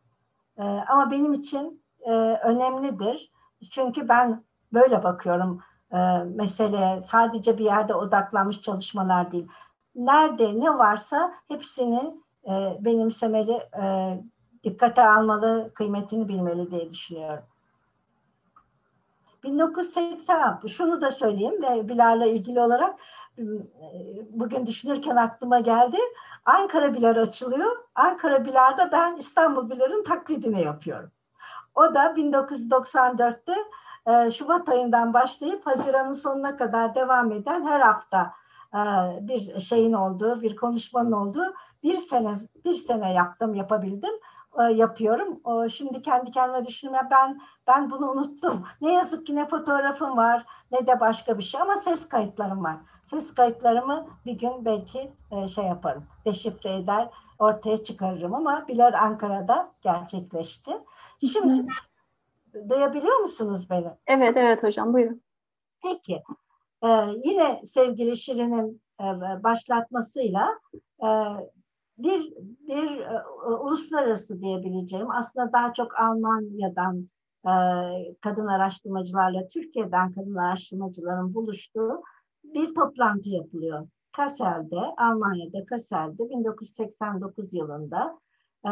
[0.59, 2.11] Ee, ama benim için e,
[2.45, 3.31] önemlidir.
[3.71, 5.61] Çünkü ben böyle bakıyorum
[5.93, 7.03] e, meseleye.
[7.03, 9.49] Sadece bir yerde odaklanmış çalışmalar değil.
[9.95, 12.17] Nerede ne varsa hepsini
[12.49, 14.17] e, benimsemeli, e,
[14.65, 17.45] dikkate almalı, kıymetini bilmeli diye düşünüyorum.
[19.45, 22.99] 1980 şunu da söyleyeyim ve Bilal'la ilgili olarak
[24.31, 25.97] bugün düşünürken aklıma geldi.
[26.45, 27.77] Ankara Bilar açılıyor.
[27.95, 31.11] Ankara Bilar'da ben İstanbul Bilar'ın taklidini yapıyorum.
[31.75, 33.55] O da 1994'te
[34.07, 38.33] e, Şubat ayından başlayıp Haziran'ın sonuna kadar devam eden her hafta
[38.75, 38.79] e,
[39.29, 42.33] bir şeyin olduğu, bir konuşmanın olduğu bir sene
[42.65, 44.15] bir sene yaptım, yapabildim.
[44.59, 45.41] E, yapıyorum.
[45.71, 48.65] Şimdi kendi kendime düşünüyorum ben ben bunu unuttum.
[48.81, 52.77] Ne yazık ki ne fotoğrafım var ne de başka bir şey ama ses kayıtlarım var.
[53.05, 57.09] Ses kayıtlarımı bir gün belki e, şey yaparım, deşifre eder,
[57.39, 60.71] ortaya çıkarırım ama Bilar Ankara'da gerçekleşti.
[61.33, 61.67] Şimdi
[62.69, 63.91] duyabiliyor musunuz beni?
[64.07, 65.23] Evet, evet hocam buyurun.
[65.83, 66.23] Peki.
[66.85, 69.05] Ee, yine sevgili Şirin'in e,
[69.43, 70.59] başlatmasıyla
[72.03, 72.33] bir
[72.69, 73.23] bir e,
[73.61, 77.07] uluslararası diyebileceğim aslında daha çok Almanya'dan
[77.45, 77.53] e,
[78.21, 82.03] kadın araştırmacılarla Türkiye'den kadın araştırmacıların buluştuğu
[82.45, 83.89] bir toplantı yapılıyor.
[84.17, 88.19] Kassel'de, Almanya'da Kassel'de 1989 yılında
[88.67, 88.71] e,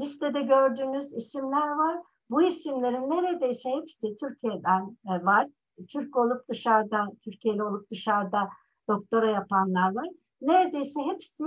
[0.00, 2.02] listede gördüğünüz isimler var.
[2.30, 5.46] Bu isimlerin neredeyse hepsi Türkiye'den e, var.
[5.88, 8.48] Türk olup dışarıda, Türkiye'li olup dışarıda
[8.88, 10.08] doktora yapanlar var.
[10.40, 11.44] Neredeyse hepsi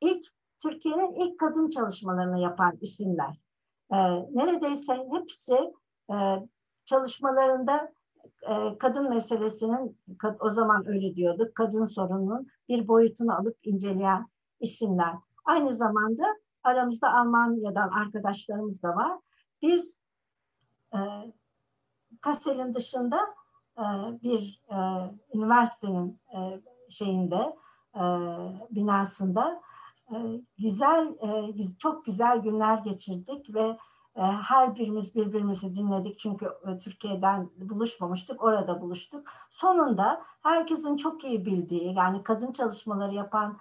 [0.00, 0.24] ilk
[0.62, 3.40] Türkiye'nin ilk kadın çalışmalarını yapan isimler.
[3.92, 3.96] E,
[4.34, 5.58] neredeyse hepsi
[6.10, 6.16] e,
[6.84, 7.92] çalışmalarında
[8.42, 9.98] e, kadın meselesinin,
[10.40, 14.26] o zaman öyle diyorduk, kadın sorununun bir boyutunu alıp inceleyen
[14.60, 15.14] isimler.
[15.44, 16.24] Aynı zamanda
[16.64, 19.18] aramızda Almanya'dan arkadaşlarımız da var.
[19.62, 19.98] Biz
[20.94, 20.98] e,
[22.20, 23.18] Kassel'in dışında
[23.78, 23.84] e,
[24.22, 24.76] bir e,
[25.34, 27.56] üniversitenin e, şeyinde,
[27.94, 28.02] e,
[28.70, 29.60] binasında
[30.58, 33.78] güzel, e, çok güzel günler geçirdik ve
[34.16, 39.26] e, her birimiz birbirimizi dinledik çünkü e, Türkiye'den buluşmamıştık, orada buluştuk.
[39.50, 43.58] Sonunda herkesin çok iyi bildiği, yani kadın çalışmaları yapan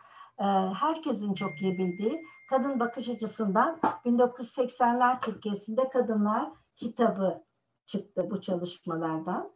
[0.73, 7.43] herkesin çok iyi bildiği kadın bakış açısından 1980'ler Türkiye'sinde kadınlar kitabı
[7.85, 9.51] çıktı bu çalışmalardan.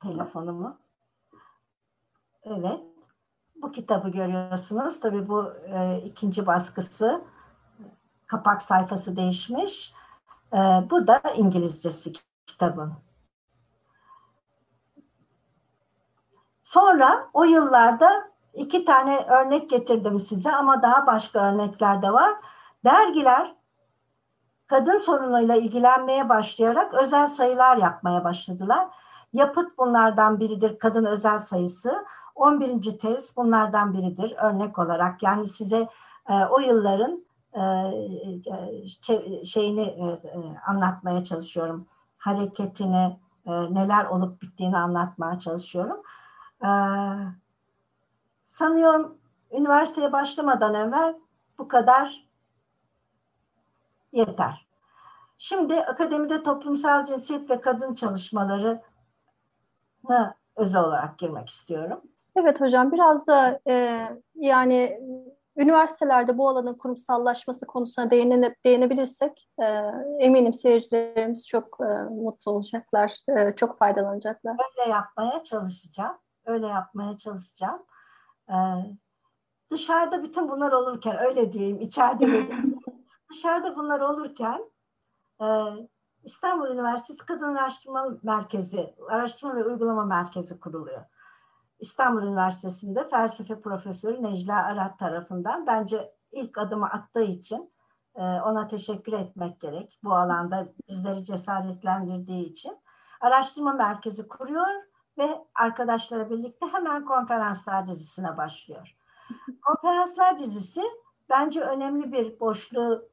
[0.00, 0.78] Telefonumu.
[2.42, 2.93] Evet.
[3.62, 5.00] Bu kitabı görüyorsunuz.
[5.00, 5.52] Tabii bu
[6.04, 7.24] ikinci baskısı
[8.26, 9.94] kapak sayfası değişmiş.
[10.52, 10.58] E,
[10.90, 12.12] bu da İngilizcesi
[12.46, 12.92] kitabın.
[16.62, 22.34] Sonra o yıllarda iki tane örnek getirdim size ama daha başka örnekler de var.
[22.84, 23.54] Dergiler
[24.66, 28.88] kadın sorunuyla ilgilenmeye başlayarak özel sayılar yapmaya başladılar.
[29.34, 32.04] Yapıt bunlardan biridir kadın özel sayısı.
[32.34, 32.98] 11.
[32.98, 35.22] tez bunlardan biridir örnek olarak.
[35.22, 35.88] Yani size
[36.28, 41.86] e, o yılların e, şeyini e, e, anlatmaya çalışıyorum.
[42.18, 46.02] Hareketini, neler olup bittiğini anlatmaya çalışıyorum.
[48.44, 49.18] Sanıyorum
[49.52, 51.14] üniversiteye başlamadan evvel
[51.58, 52.26] bu kadar
[54.12, 54.66] yeter.
[55.38, 57.94] Şimdi akademide toplumsal cinsiyet ve kadın
[60.04, 62.00] çalışmalarını özel olarak girmek istiyorum.
[62.36, 65.00] Evet hocam biraz da e, yani
[65.56, 69.64] Üniversitelerde bu alanın kurumsallaşması konusuna değine, değinebilirsek e,
[70.18, 74.52] eminim seyircilerimiz çok e, mutlu olacaklar, e, çok faydalanacaklar.
[74.52, 77.82] Öyle yapmaya çalışacağım, öyle yapmaya çalışacağım.
[78.48, 78.56] E,
[79.70, 82.48] dışarıda bütün bunlar olurken öyle diyeyim, içeride
[83.30, 84.70] dışarıda bunlar olurken
[85.40, 85.46] e,
[86.24, 91.04] İstanbul Üniversitesi Kadın Araştırma Merkezi, Araştırma ve Uygulama Merkezi kuruluyor.
[91.80, 97.72] İstanbul Üniversitesi'nde felsefe profesörü Necla Arat tarafından bence ilk adımı attığı için
[98.14, 99.98] e, ona teşekkür etmek gerek.
[100.04, 102.78] Bu alanda bizleri cesaretlendirdiği için.
[103.20, 104.66] Araştırma merkezi kuruyor
[105.18, 108.96] ve arkadaşlara birlikte hemen konferanslar dizisine başlıyor.
[109.62, 110.82] Konferanslar dizisi
[111.30, 113.08] bence önemli bir boşluğu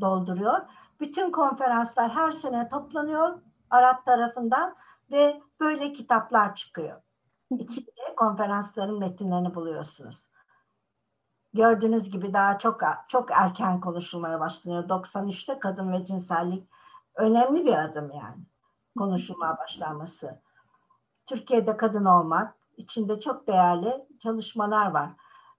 [0.00, 0.60] dolduruyor.
[1.00, 4.74] Bütün konferanslar her sene toplanıyor Arat tarafından
[5.10, 7.02] ve böyle kitaplar çıkıyor.
[7.50, 10.28] İçinde konferansların metinlerini buluyorsunuz.
[11.54, 14.88] Gördüğünüz gibi daha çok çok erken konuşulmaya başlanıyor.
[14.88, 16.68] 93'te kadın ve cinsellik
[17.14, 18.44] önemli bir adım yani
[18.98, 20.40] konuşulmaya başlanması.
[21.26, 25.10] Türkiye'de kadın olmak içinde çok değerli çalışmalar var.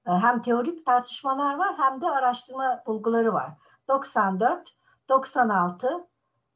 [0.05, 3.51] Hem teorik tartışmalar var hem de araştırma bulguları var.
[3.87, 4.75] 94,
[5.09, 6.07] 96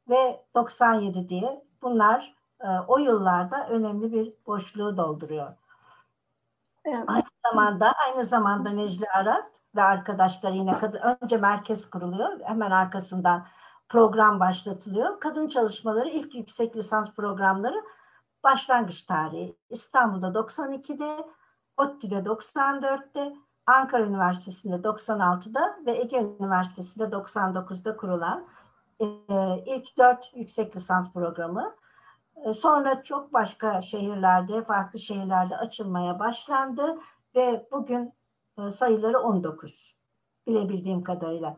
[0.08, 5.52] ve 97 diye bunlar e, o yıllarda önemli bir boşluğu dolduruyor.
[6.84, 7.04] Evet.
[7.06, 12.40] Aynı zamanda aynı zamanda Necla Arat ve arkadaşları yine kadın önce merkez kuruluyor.
[12.40, 13.46] Hemen arkasından
[13.88, 15.20] program başlatılıyor.
[15.20, 17.84] Kadın çalışmaları ilk yüksek lisans programları
[18.44, 21.26] başlangıç tarihi İstanbul'da 92'de,
[21.76, 28.46] ODTÜ'de 94'te, Ankara Üniversitesi'nde 96'da ve Ege Üniversitesi'nde 99'da kurulan
[29.00, 29.06] e,
[29.66, 31.74] ilk dört yüksek lisans programı.
[32.44, 36.98] E, sonra çok başka şehirlerde, farklı şehirlerde açılmaya başlandı
[37.34, 38.12] ve bugün
[38.58, 39.94] e, sayıları 19
[40.46, 41.56] bilebildiğim kadarıyla.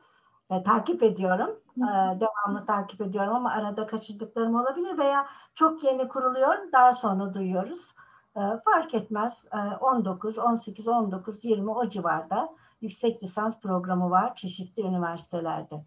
[0.51, 6.73] E, takip ediyorum, e, devamlı takip ediyorum ama arada kaçırdıklarım olabilir veya çok yeni kuruluyor,
[6.73, 7.95] daha sonra duyuyoruz.
[8.37, 12.49] E, fark etmez, e, 19, 18, 19, 20 o civarda
[12.81, 15.85] yüksek lisans programı var çeşitli üniversitelerde.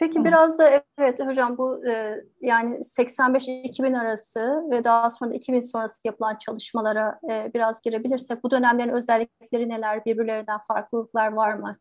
[0.00, 5.96] Peki biraz da evet hocam bu e, yani 85-2000 arası ve daha sonra 2000 sonrası
[6.04, 11.76] yapılan çalışmalara e, biraz girebilirsek bu dönemlerin özellikleri neler, birbirlerinden farklılıklar var mı?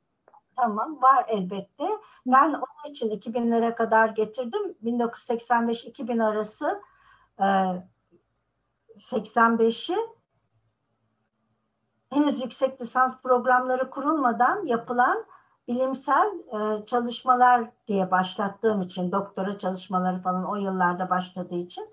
[0.56, 1.84] Tamam var elbette.
[2.26, 4.76] Ben onun için 2000'lere kadar getirdim.
[4.84, 6.82] 1985-2000 arası
[7.40, 7.48] e,
[9.00, 9.98] 85'i
[12.10, 15.26] henüz yüksek lisans programları kurulmadan yapılan
[15.68, 21.90] bilimsel e, çalışmalar diye başlattığım için doktora çalışmaları falan o yıllarda başladığı için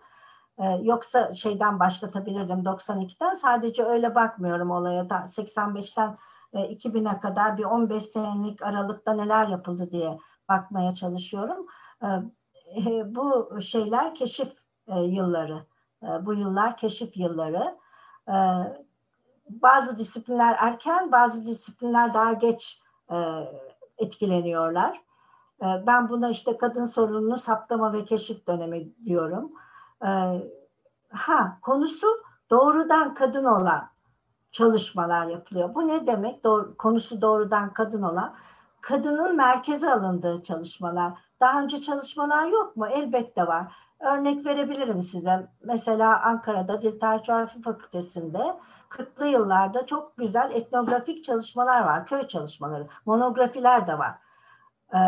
[0.59, 6.19] e, yoksa şeyden başlatabilirdim 92'den sadece öyle bakmıyorum olaya da 85'ten
[6.53, 11.67] e, 2000'e kadar bir 15 senelik aralıkta neler yapıldı diye bakmaya çalışıyorum.
[12.03, 12.07] E,
[12.77, 14.53] e, bu şeyler keşif
[14.89, 15.67] e, yılları.
[16.03, 17.77] E, bu yıllar keşif yılları.
[18.29, 18.37] E,
[19.49, 22.81] bazı disiplinler erken, bazı disiplinler daha geç
[23.11, 23.17] e,
[23.99, 25.07] etkileniyorlar.
[25.63, 29.53] Ben buna işte kadın sorununu saptama ve keşif dönemi diyorum.
[31.11, 32.07] Ha konusu
[32.51, 33.89] doğrudan kadın olan
[34.53, 35.75] çalışmalar yapılıyor.
[35.75, 36.45] Bu ne demek?
[36.45, 38.35] Doğru, konusu doğrudan kadın olan
[38.81, 41.13] kadının merkeze alındığı çalışmalar.
[41.41, 42.87] Daha önce çalışmalar yok mu?
[42.87, 43.73] Elbette var.
[44.01, 45.49] Örnek verebilirim size.
[45.65, 48.57] Mesela Ankara'da Dil Tarih Coğrafya Fakültesi'nde
[48.91, 52.07] 40'lı yıllarda çok güzel etnografik çalışmalar var.
[52.07, 54.15] Köy çalışmaları, monografiler de var.
[54.95, 54.99] Ee,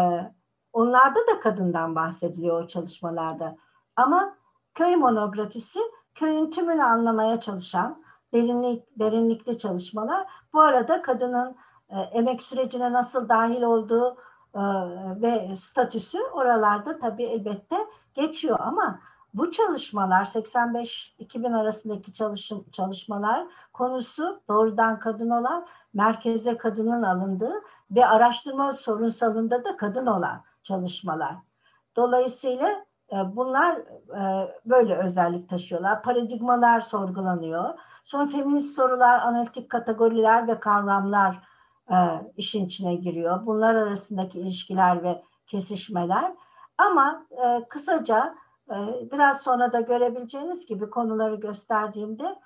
[0.72, 3.56] onlarda da kadından bahsediliyor o çalışmalarda.
[3.96, 4.36] Ama
[4.74, 5.80] köy monografisi
[6.14, 10.26] köyün tümünü anlamaya çalışan derinlik, derinlikli çalışmalar.
[10.52, 11.56] Bu arada kadının
[11.88, 14.16] e, emek sürecine nasıl dahil olduğu
[15.22, 17.76] ve statüsü oralarda tabii elbette
[18.14, 19.00] geçiyor ama
[19.34, 27.54] bu çalışmalar 85-2000 arasındaki çalışım, çalışmalar konusu doğrudan kadın olan, merkeze kadının alındığı
[27.90, 31.34] ve araştırma sorunsalında da kadın olan çalışmalar.
[31.96, 32.68] Dolayısıyla
[33.12, 36.02] e, bunlar e, böyle özellik taşıyorlar.
[36.02, 37.78] Paradigmalar sorgulanıyor.
[38.04, 41.47] Sonra feminist sorular, analitik kategoriler ve kavramlar
[41.90, 41.96] e,
[42.36, 43.46] işin içine giriyor.
[43.46, 46.34] Bunlar arasındaki ilişkiler ve kesişmeler.
[46.78, 48.34] Ama e, kısaca
[48.70, 48.76] e,
[49.12, 52.38] biraz sonra da görebileceğiniz gibi konuları gösterdiğimde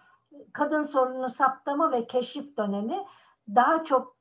[0.52, 3.06] kadın sorununu saptama ve keşif dönemi
[3.54, 4.16] daha çok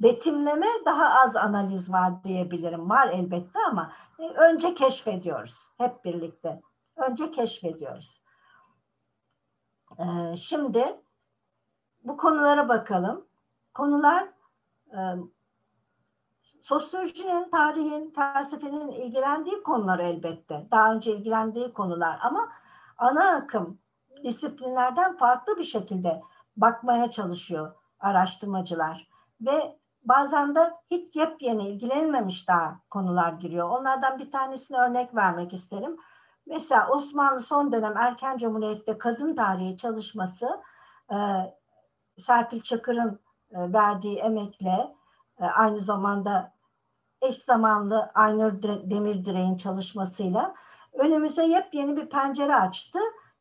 [0.00, 2.90] betimleme daha az analiz var diyebilirim.
[2.90, 6.60] Var elbette ama e, önce keşfediyoruz hep birlikte.
[6.96, 8.22] Önce keşfediyoruz.
[9.98, 11.00] E, şimdi
[12.04, 13.27] bu konulara bakalım
[13.74, 14.28] konular
[14.92, 15.00] e,
[16.62, 20.66] sosyolojinin, tarihin, felsefenin ilgilendiği konular elbette.
[20.70, 22.52] Daha önce ilgilendiği konular ama
[22.98, 23.78] ana akım
[24.24, 26.22] disiplinlerden farklı bir şekilde
[26.56, 29.08] bakmaya çalışıyor araştırmacılar.
[29.40, 33.68] Ve bazen de hiç yepyeni ilgilenilmemiş daha konular giriyor.
[33.68, 35.96] Onlardan bir tanesini örnek vermek isterim.
[36.46, 40.62] Mesela Osmanlı son dönem erken cumhuriyette kadın tarihi çalışması
[41.12, 41.16] e,
[42.18, 43.20] Serpil Çakır'ın
[43.52, 44.94] verdiği emekle
[45.40, 46.52] e, aynı zamanda
[47.22, 50.54] eş zamanlı Aynur Demirdire'nin çalışmasıyla
[50.92, 52.98] önümüze yepyeni bir pencere açtı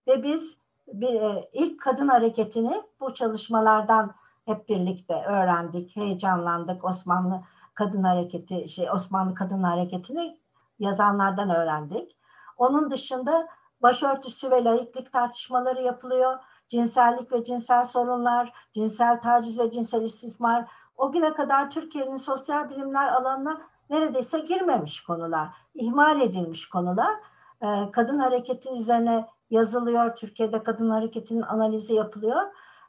[0.07, 6.83] ve biz bir, e, ilk kadın hareketini bu çalışmalardan hep birlikte öğrendik, heyecanlandık.
[6.83, 7.41] Osmanlı
[7.73, 10.39] Kadın Hareketi, şey Osmanlı Kadın Hareketi'ni
[10.79, 12.17] yazanlardan öğrendik.
[12.57, 13.47] Onun dışında
[13.81, 16.39] başörtüsü ve laiklik tartışmaları yapılıyor.
[16.69, 20.65] Cinsellik ve cinsel sorunlar, cinsel taciz ve cinsel istismar.
[20.97, 27.15] O güne kadar Türkiye'nin sosyal bilimler alanına neredeyse girmemiş konular, ihmal edilmiş konular.
[27.61, 30.15] Ee, kadın hareketi üzerine yazılıyor.
[30.15, 32.41] Türkiye'de kadın hareketinin analizi yapılıyor.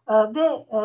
[0.09, 0.79] Ee, ve e,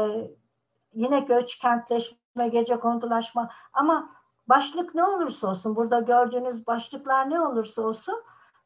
[0.94, 4.10] yine göç, kentleşme, gece kondulaşma ama
[4.48, 8.16] başlık ne olursa olsun, burada gördüğünüz başlıklar ne olursa olsun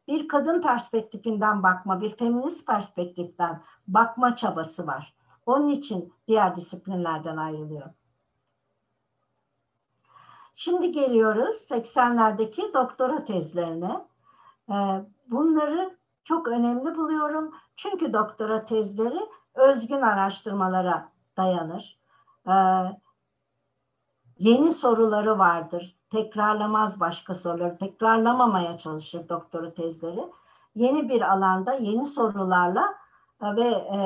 [0.07, 5.13] bir kadın perspektifinden bakma, bir feminist perspektiften bakma çabası var.
[5.45, 7.89] Onun için diğer disiplinlerden ayrılıyor.
[10.55, 14.05] Şimdi geliyoruz 80'lerdeki doktora tezlerine.
[14.69, 14.73] Ee,
[15.27, 17.53] bunları çok önemli buluyorum.
[17.75, 19.19] Çünkü doktora tezleri
[19.53, 21.99] özgün araştırmalara dayanır.
[22.47, 22.53] Ee,
[24.39, 25.96] yeni soruları vardır.
[26.09, 27.77] Tekrarlamaz başka soruları.
[27.77, 30.29] Tekrarlamamaya çalışır doktora tezleri.
[30.75, 32.95] Yeni bir alanda yeni sorularla
[33.41, 33.99] e, ve e,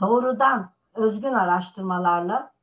[0.00, 2.54] doğrudan özgün araştırmalarla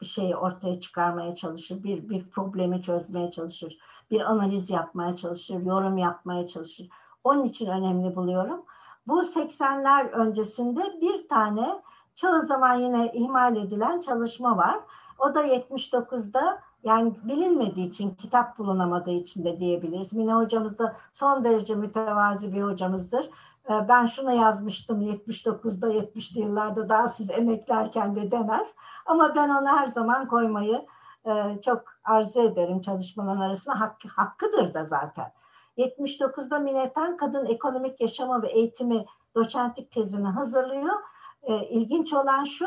[0.00, 3.78] bir şeyi ortaya çıkarmaya çalışır, bir, bir problemi çözmeye çalışır,
[4.10, 6.88] bir analiz yapmaya çalışır, yorum yapmaya çalışır.
[7.24, 8.64] Onun için önemli buluyorum.
[9.06, 11.82] Bu 80'ler öncesinde bir tane
[12.14, 14.80] çoğu zaman yine ihmal edilen çalışma var.
[15.18, 20.12] O da 79'da yani bilinmediği için, kitap bulunamadığı için de diyebiliriz.
[20.12, 23.30] Mine hocamız da son derece mütevazi bir hocamızdır.
[23.70, 28.66] Ee, ben şunu yazmıştım 79'da 70'li yıllarda daha siz emeklerken de demez.
[29.06, 30.86] Ama ben onu her zaman koymayı
[31.24, 33.80] e, çok arzu ederim çalışmaların arasında.
[33.80, 35.32] Hakkı, hakkıdır da zaten.
[35.78, 40.94] 79'da Mineten Kadın Ekonomik Yaşamı ve Eğitimi doçentlik tezini hazırlıyor.
[41.42, 42.66] E, ilginç olan şu,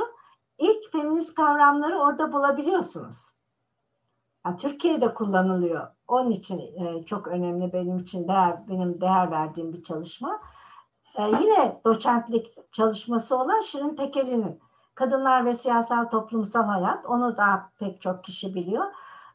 [0.57, 3.34] ilk feminist kavramları orada bulabiliyorsunuz.
[4.45, 5.87] Yani Türkiye'de kullanılıyor.
[6.07, 10.41] Onun için e, çok önemli benim için değer, benim değer verdiğim bir çalışma.
[11.15, 14.59] E, yine doçentlik çalışması olan Şirin Tekeli'nin
[14.95, 17.05] Kadınlar ve Siyasal Toplumsal Hayat.
[17.05, 18.85] Onu da pek çok kişi biliyor.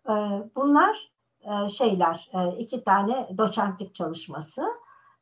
[0.09, 0.13] E,
[0.57, 4.63] bunlar e, şeyler, e, iki tane doçentlik çalışması.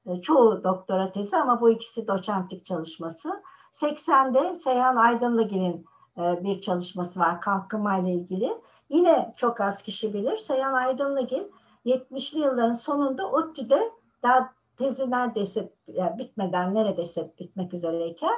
[0.07, 3.43] E, çoğu doktora tezi ama bu ikisi doçentlik çalışması.
[3.73, 5.87] 80'de Seyhan Aydınlıgil'in
[6.19, 8.61] e, bir çalışması var kalkınma ile ilgili.
[8.89, 10.37] Yine çok az kişi bilir.
[10.37, 11.43] Seyhan Aydınlıgil
[11.87, 18.35] 70'li yılların sonunda ODTÜ'de daha tezi neredeyse yani bitmeden neredeyse bitmek üzereyken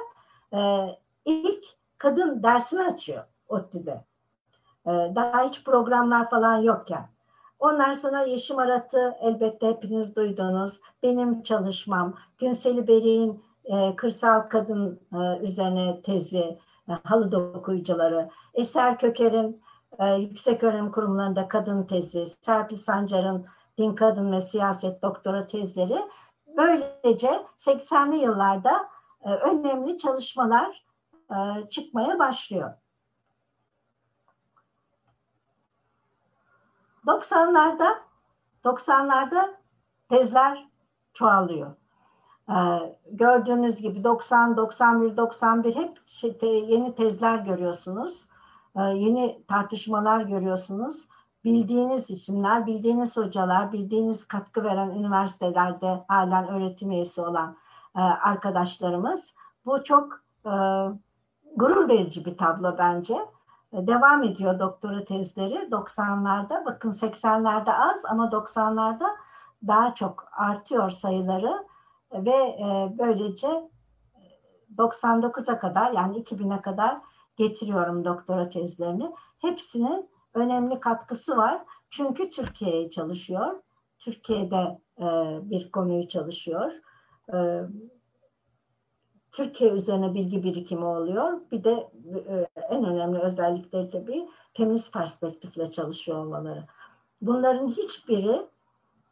[0.53, 0.89] e,
[1.25, 1.63] ilk
[1.97, 4.05] kadın dersini açıyor ODTÜ'de.
[4.85, 7.09] E, daha hiç programlar falan yokken.
[7.59, 10.79] Onlar sonra Yeşim Arat'ı elbette hepiniz duydunuz.
[11.03, 19.61] Benim çalışmam, Günseli Beri'nin e, kırsal kadın e, üzerine tezi, e, halı dokuyucuları, Eser Köker'in
[20.01, 23.45] e, yüksek öğrenim kurumlarında kadın tezi, Serpil Sancar'ın
[23.77, 26.07] din kadın ve siyaset doktora tezleri
[26.57, 28.89] böylece 80'li yıllarda
[29.23, 30.85] e, önemli çalışmalar
[31.31, 32.73] e, çıkmaya başlıyor.
[37.07, 37.97] 90'larda
[38.63, 39.53] 90'larda
[40.09, 40.67] tezler
[41.13, 41.75] çoğalıyor.
[42.49, 42.53] Ee,
[43.11, 48.25] gördüğünüz gibi 90, 91, 91 hep şey, te, yeni tezler görüyorsunuz.
[48.75, 51.07] Ee, yeni tartışmalar görüyorsunuz.
[51.43, 57.57] Bildiğiniz isimler, bildiğiniz hocalar, bildiğiniz katkı veren üniversitelerde halen öğretim üyesi olan
[57.95, 59.33] e, arkadaşlarımız.
[59.65, 60.51] Bu çok e,
[61.55, 63.13] gurur verici bir tablo bence.
[63.73, 66.65] E, devam ediyor doktora tezleri 90'larda.
[66.65, 69.07] Bakın 80'lerde az ama 90'larda
[69.67, 71.65] daha çok artıyor sayıları
[72.13, 72.57] ve
[72.99, 73.69] böylece
[74.77, 77.01] 99'a kadar yani 2000'e kadar
[77.41, 79.11] getiriyorum doktora tezlerini.
[79.39, 81.61] Hepsinin önemli katkısı var.
[81.89, 83.63] Çünkü Türkiye'ye çalışıyor.
[83.99, 85.05] Türkiye'de e,
[85.49, 86.71] bir konuyu çalışıyor.
[87.33, 87.37] E,
[89.31, 91.41] Türkiye üzerine bilgi birikimi oluyor.
[91.51, 91.89] Bir de
[92.27, 96.65] e, en önemli özellikleri tabii feminist perspektifle çalışıyor olmaları.
[97.21, 98.41] Bunların hiçbiri,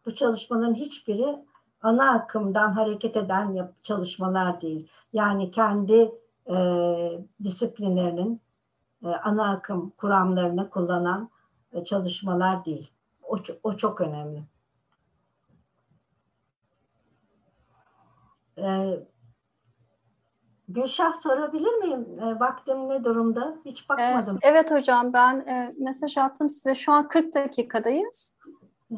[0.05, 1.45] bu çalışmaların hiçbiri
[1.81, 4.87] ana akımdan hareket eden çalışmalar değil.
[5.13, 6.11] Yani kendi
[6.49, 6.55] e,
[7.43, 8.41] disiplinlerinin
[9.03, 11.29] e, ana akım kuramlarını kullanan
[11.73, 12.91] e, çalışmalar değil.
[13.23, 14.43] O, o çok önemli.
[18.57, 18.99] Ee,
[20.67, 22.19] Gülşah sorabilir miyim?
[22.19, 23.57] E, vaktim ne durumda?
[23.65, 24.35] Hiç bakmadım.
[24.35, 26.75] Ee, evet hocam ben e, mesaj attım size.
[26.75, 28.33] Şu an 40 dakikadayız.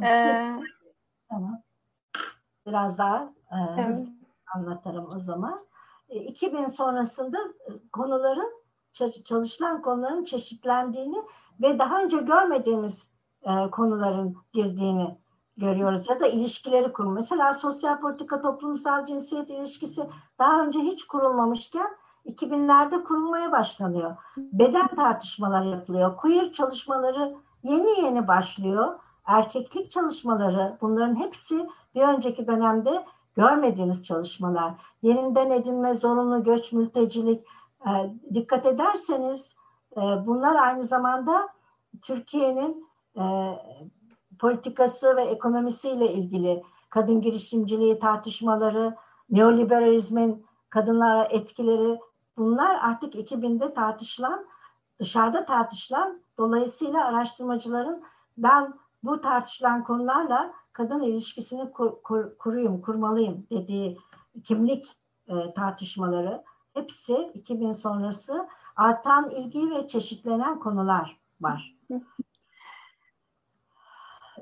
[0.03, 0.51] Ee,
[1.29, 1.61] tamam.
[2.67, 4.07] Biraz daha e, evet.
[4.55, 5.59] anlatırım o zaman.
[6.11, 7.37] E, 2000 sonrasında
[7.93, 8.61] konuların
[9.23, 11.17] çalışılan konuların çeşitlendiğini
[11.61, 13.09] ve daha önce görmediğimiz
[13.43, 15.17] e, konuların girdiğini
[15.57, 17.11] görüyoruz ya da ilişkileri kurma.
[17.11, 20.09] Mesela sosyal politika toplumsal cinsiyet ilişkisi
[20.39, 21.87] daha önce hiç kurulmamışken
[22.25, 24.15] 2000'lerde kurulmaya başlanıyor.
[24.37, 26.17] Beden tartışmaları yapılıyor.
[26.17, 28.99] Queer çalışmaları yeni yeni başlıyor.
[29.25, 33.05] Erkeklik çalışmaları bunların hepsi bir önceki dönemde
[33.35, 34.73] görmediğimiz çalışmalar.
[35.01, 37.45] Yerinden edinme, zorunlu göç, mültecilik.
[37.87, 37.91] E,
[38.33, 39.55] dikkat ederseniz
[39.97, 41.49] e, bunlar aynı zamanda
[42.01, 43.23] Türkiye'nin e,
[44.39, 48.95] politikası ve ekonomisiyle ilgili kadın girişimciliği tartışmaları,
[49.29, 51.99] neoliberalizmin kadınlara etkileri
[52.37, 54.45] bunlar artık 2000'de tartışılan,
[54.99, 58.03] dışarıda tartışılan dolayısıyla araştırmacıların
[58.37, 58.73] ben
[59.03, 63.97] bu tartışılan konularla kadın ilişkisini kur, kur, kuruyum, kurmalıyım dediği
[64.43, 64.85] kimlik
[65.27, 71.75] e, tartışmaları hepsi 2000 sonrası artan ilgi ve çeşitlenen konular var.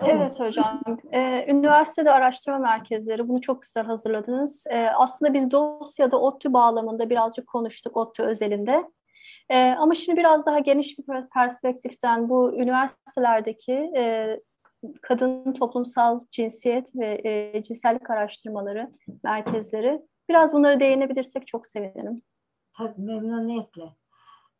[0.01, 0.81] Evet hocam.
[1.11, 4.67] Ee, üniversitede araştırma merkezleri bunu çok güzel hazırladınız.
[4.69, 8.91] Ee, aslında biz dosyada ODTÜ bağlamında birazcık konuştuk ODTÜ özelinde.
[9.49, 14.35] Ee, ama şimdi biraz daha geniş bir perspektiften bu üniversitelerdeki e,
[15.01, 18.91] kadın toplumsal cinsiyet ve e, cinsellik araştırmaları
[19.23, 22.21] merkezleri biraz bunlara değinebilirsek çok sevinirim.
[22.73, 23.99] Tabii memnuniyetle.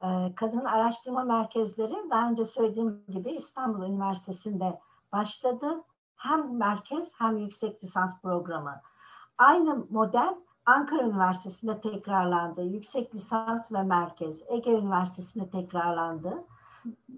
[0.03, 4.79] Ee, kadın araştırma merkezleri daha önce söylediğim gibi İstanbul Üniversitesi'nde
[5.11, 5.83] başladı.
[6.15, 8.81] Hem merkez hem yüksek lisans programı.
[9.37, 12.63] Aynı model Ankara Üniversitesi'nde tekrarlandı.
[12.63, 14.37] Yüksek lisans ve merkez.
[14.47, 16.43] Ege Üniversitesi'nde tekrarlandı.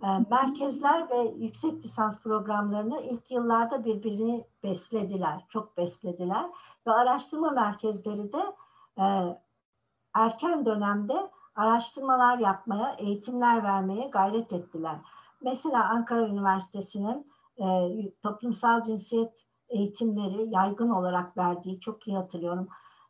[0.04, 6.46] Ee, merkezler ve yüksek lisans programlarını ilk yıllarda birbirini beslediler, çok beslediler.
[6.88, 8.56] Ve araştırma merkezleri de
[8.98, 9.38] e,
[10.14, 14.96] erken dönemde araştırmalar yapmaya, eğitimler vermeye gayret ettiler.
[15.42, 17.66] Mesela Ankara Üniversitesi'nin e,
[18.22, 22.68] toplumsal cinsiyet eğitimleri yaygın olarak verdiği çok iyi hatırlıyorum.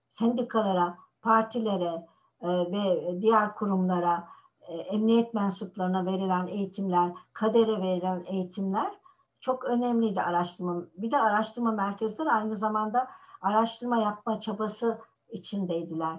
[0.09, 2.07] Sendikalara, partilere
[2.41, 4.27] e, ve diğer kurumlara,
[4.67, 9.01] e, emniyet mensuplarına verilen eğitimler, kadere verilen eğitimler
[9.39, 10.81] çok önemliydi araştırma.
[10.97, 13.07] Bir de araştırma merkezleri aynı zamanda
[13.41, 16.15] araştırma yapma çabası içindeydiler.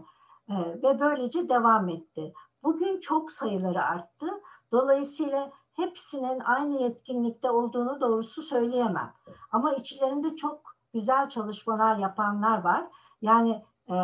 [0.48, 2.32] E, ve böylece devam etti.
[2.62, 4.26] Bugün çok sayıları arttı.
[4.72, 9.12] Dolayısıyla hepsinin aynı yetkinlikte olduğunu doğrusu söyleyemem.
[9.52, 12.86] Ama içlerinde çok güzel çalışmalar yapanlar var.
[13.22, 13.94] Yani e,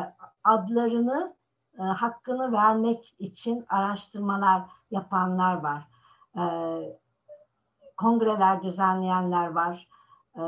[0.44, 1.36] adlarını,
[1.78, 5.88] e, hakkını vermek için araştırmalar yapanlar var.
[6.36, 6.42] E,
[7.96, 9.88] kongreler düzenleyenler var.
[10.36, 10.42] E,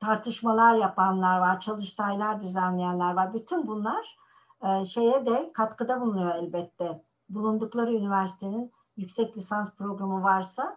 [0.00, 3.34] tartışmalar yapanlar var, çalıştaylar düzenleyenler var.
[3.34, 4.16] Bütün bunlar
[4.62, 7.02] e, şeye de katkıda bulunuyor elbette.
[7.28, 10.76] Bulundukları üniversitenin yüksek lisans programı varsa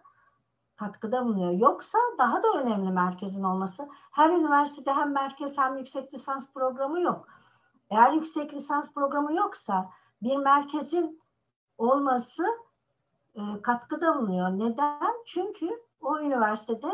[0.76, 1.52] katkıda bulunuyor.
[1.52, 3.88] Yoksa daha da önemli merkezin olması.
[4.10, 7.28] Her üniversitede hem merkez hem yüksek lisans programı yok.
[7.90, 9.90] Eğer yüksek lisans programı yoksa
[10.22, 11.20] bir merkezin
[11.78, 12.46] olması
[13.34, 14.50] e, katkıda bulunuyor.
[14.50, 15.12] Neden?
[15.26, 16.92] Çünkü o üniversitede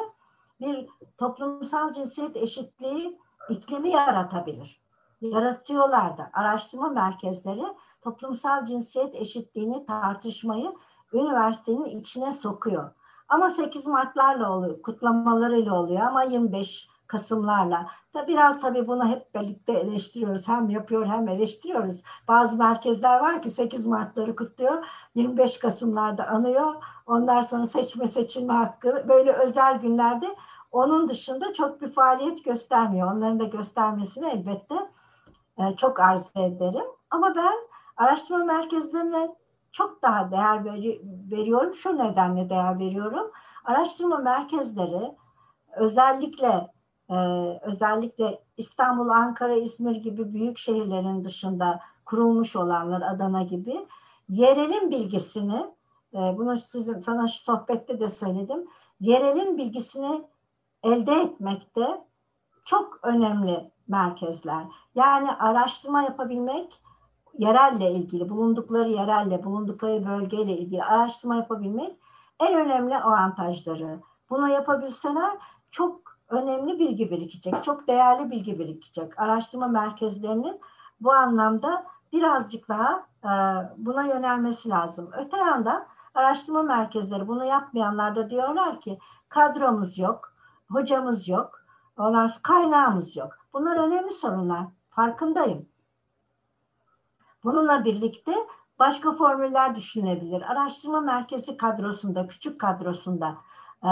[0.61, 0.89] bir
[1.19, 3.19] toplumsal cinsiyet eşitliği
[3.49, 4.83] iklimi yaratabilir.
[5.21, 6.31] Yaratıyorlar da.
[6.33, 7.65] Araştırma merkezleri
[8.03, 10.73] toplumsal cinsiyet eşitliğini tartışmayı
[11.13, 12.91] üniversitenin içine sokuyor.
[13.29, 17.87] Ama 8 Mart'larla oluyor, kutlamalarıyla oluyor ama 25 Kasımlarla.
[18.15, 20.49] Da biraz tabii bunu hep birlikte eleştiriyoruz.
[20.49, 22.03] Hem yapıyor hem eleştiriyoruz.
[22.29, 24.85] Bazı merkezler var ki 8 Mart'ları kutluyor.
[25.15, 26.75] 25 Kasımlarda anıyor.
[27.07, 30.37] Ondan sonra seçme seçilme hakkı böyle özel günlerde
[30.71, 33.13] onun dışında çok bir faaliyet göstermiyor.
[33.13, 34.75] Onların da göstermesini elbette
[35.59, 36.87] e, çok arzu ederim.
[37.11, 37.55] Ama ben
[37.97, 39.35] araştırma merkezlerine
[39.73, 41.75] çok daha değer veri, veriyorum.
[41.75, 43.31] Şu nedenle değer veriyorum.
[43.65, 45.17] Araştırma merkezleri
[45.77, 46.72] özellikle
[47.63, 53.87] özellikle İstanbul, Ankara, İzmir gibi büyük şehirlerin dışında kurulmuş olanlar Adana gibi
[54.29, 55.67] yerelin bilgisini
[56.15, 58.69] e, bunu sizin sana şu sohbette de söyledim.
[59.01, 60.25] Yerelin bilgisini
[60.83, 62.05] elde etmekte
[62.67, 64.65] çok önemli merkezler.
[64.95, 66.83] Yani araştırma yapabilmek
[67.39, 71.97] yerelle ilgili, bulundukları yerelle, bulundukları bölgeyle ilgili araştırma yapabilmek
[72.41, 74.01] en önemli avantajları.
[74.31, 75.39] Bunu yapabilseler
[75.71, 76.02] çok
[76.33, 79.19] önemli bilgi birikecek, çok değerli bilgi birikecek.
[79.19, 80.61] Araştırma merkezlerinin
[81.01, 83.33] bu anlamda birazcık daha e,
[83.77, 85.11] buna yönelmesi lazım.
[85.13, 90.35] Öte yandan araştırma merkezleri bunu yapmayanlar da diyorlar ki kadromuz yok,
[90.71, 91.51] hocamız yok,
[91.99, 93.33] ondan kaynağımız yok.
[93.53, 94.65] Bunlar önemli sorunlar.
[94.91, 95.69] Farkındayım.
[97.45, 98.35] Bununla birlikte
[98.79, 100.43] başka formüller düşünebilir.
[100.43, 103.37] Araştırma merkezi kadrosunda, küçük kadrosunda
[103.85, 103.89] e,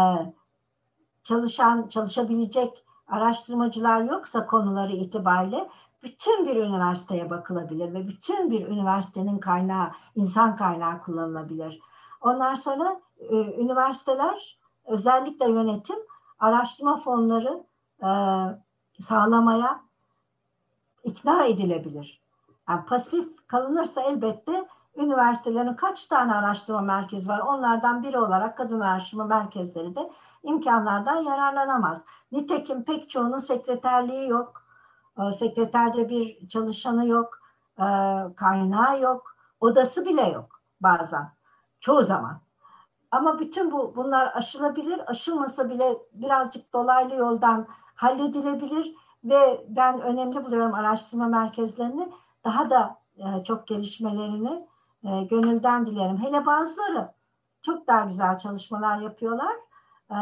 [1.23, 5.69] çalışan, çalışabilecek araştırmacılar yoksa konuları itibariyle
[6.03, 11.81] bütün bir üniversiteye bakılabilir ve bütün bir üniversitenin kaynağı, insan kaynağı kullanılabilir.
[12.21, 15.97] Ondan sonra e, üniversiteler, özellikle yönetim
[16.39, 17.65] araştırma fonları
[18.03, 18.11] e,
[19.03, 19.81] sağlamaya
[21.05, 22.23] ikna edilebilir.
[22.69, 27.39] Yani pasif kalınırsa elbette üniversitelerin kaç tane araştırma merkezi var?
[27.39, 30.11] Onlardan biri olarak kadın araştırma merkezleri de
[30.43, 32.03] imkanlardan yararlanamaz.
[32.33, 34.63] Nitekim pek çoğunun sekreterliği yok.
[35.19, 37.39] E, sekreterde bir çalışanı yok.
[37.79, 37.87] E,
[38.37, 39.37] kaynağı yok.
[39.61, 41.33] Odası bile yok bazen.
[41.81, 42.41] Çoğu zaman.
[43.11, 45.11] Ama bütün bu bunlar aşılabilir.
[45.11, 52.13] Aşılmasa bile birazcık dolaylı yoldan halledilebilir ve ben önemli buluyorum araştırma merkezlerini
[52.45, 54.67] daha da e, çok gelişmelerini
[55.05, 56.25] e, gönülden dilerim.
[56.25, 57.13] Hele bazıları
[57.63, 59.55] çok daha güzel çalışmalar yapıyorlar.
[60.11, 60.17] E,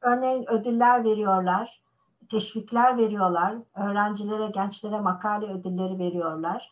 [0.00, 1.82] örneğin ödüller veriyorlar,
[2.30, 6.70] teşvikler veriyorlar, öğrencilere, gençlere makale ödülleri veriyorlar.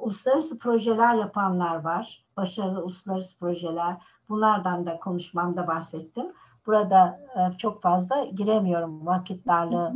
[0.00, 3.96] Uluslararası projeler yapanlar var, başarılı uluslararası projeler.
[4.28, 6.32] Bunlardan da konuşmamda bahsettim.
[6.66, 9.94] Burada e, çok fazla giremiyorum vakit darlığı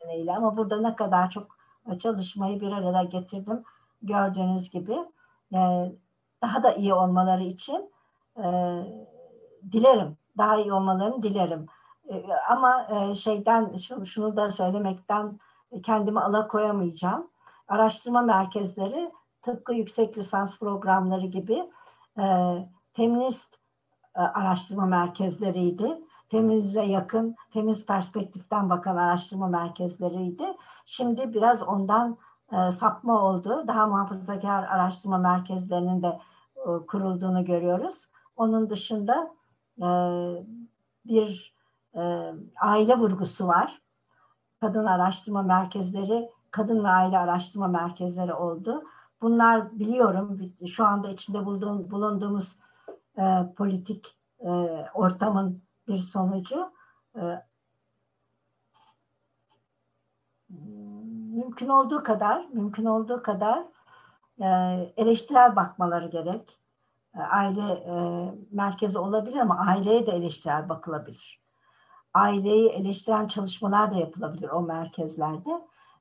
[0.00, 1.56] nedeniyle ama burada ne kadar çok
[1.98, 3.62] çalışmayı bir arada getirdim
[4.02, 4.96] gördüğünüz gibi.
[5.54, 5.92] E,
[6.42, 7.90] daha da iyi olmaları için
[8.36, 8.44] e,
[9.72, 10.16] dilerim.
[10.38, 11.66] Daha iyi olmalarını dilerim.
[12.08, 15.38] E, ama e, şeyden şunu, şunu da söylemekten
[15.82, 17.30] kendimi alakoyamayacağım.
[17.68, 19.12] Araştırma merkezleri
[19.42, 21.70] tıpkı yüksek lisans programları gibi
[22.18, 22.56] e,
[22.92, 23.60] feminist
[24.16, 26.04] e, araştırma merkezleriydi.
[26.28, 30.56] Feminizme yakın, feminist perspektiften bakan araştırma merkezleriydi.
[30.84, 32.18] Şimdi biraz ondan
[32.52, 33.64] e, sapma oldu.
[33.68, 36.18] Daha muhafazakar araştırma merkezlerinin de
[36.56, 38.06] e, kurulduğunu görüyoruz.
[38.36, 39.34] Onun dışında
[39.78, 39.88] e,
[41.06, 41.54] bir
[42.60, 43.82] aile vurgusu var.
[44.60, 48.84] Kadın araştırma merkezleri, kadın ve aile araştırma merkezleri oldu.
[49.22, 52.56] Bunlar biliyorum şu anda içinde bulduğum, bulunduğumuz
[53.18, 54.48] e, politik e,
[54.94, 56.72] ortamın bir sonucu.
[57.16, 57.20] E,
[61.30, 63.64] mümkün olduğu kadar, mümkün olduğu kadar
[64.40, 64.46] e,
[64.96, 66.60] eleştirel bakmaları gerek.
[67.14, 67.94] E, aile e,
[68.50, 71.40] merkezi olabilir ama aileye de eleştirel bakılabilir.
[72.14, 75.50] Aileyi eleştiren çalışmalar da yapılabilir o merkezlerde.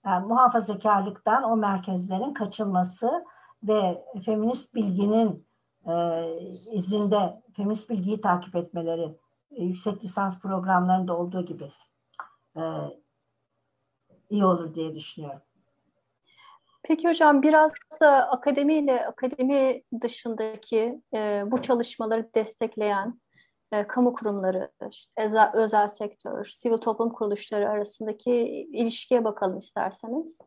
[0.05, 3.25] Yani muhafazakarlıktan o merkezlerin kaçılması
[3.63, 5.47] ve feminist bilginin
[5.88, 6.25] e,
[6.71, 9.17] izinde feminist bilgiyi takip etmeleri
[9.51, 11.71] e, yüksek lisans programlarında olduğu gibi
[12.57, 12.61] e,
[14.30, 15.41] iyi olur diye düşünüyorum.
[16.84, 23.19] Peki hocam biraz da akademiyle akademi dışındaki e, bu çalışmaları destekleyen
[23.71, 28.32] e, kamu kurumları, işte, özel, özel sektör, sivil toplum kuruluşları arasındaki
[28.73, 30.39] ilişkiye bakalım isterseniz.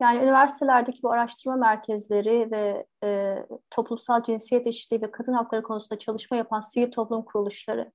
[0.00, 3.36] Yani üniversitelerdeki bu araştırma merkezleri ve e,
[3.70, 7.92] toplumsal cinsiyet eşitliği ve kadın hakları konusunda çalışma yapan sivil toplum kuruluşları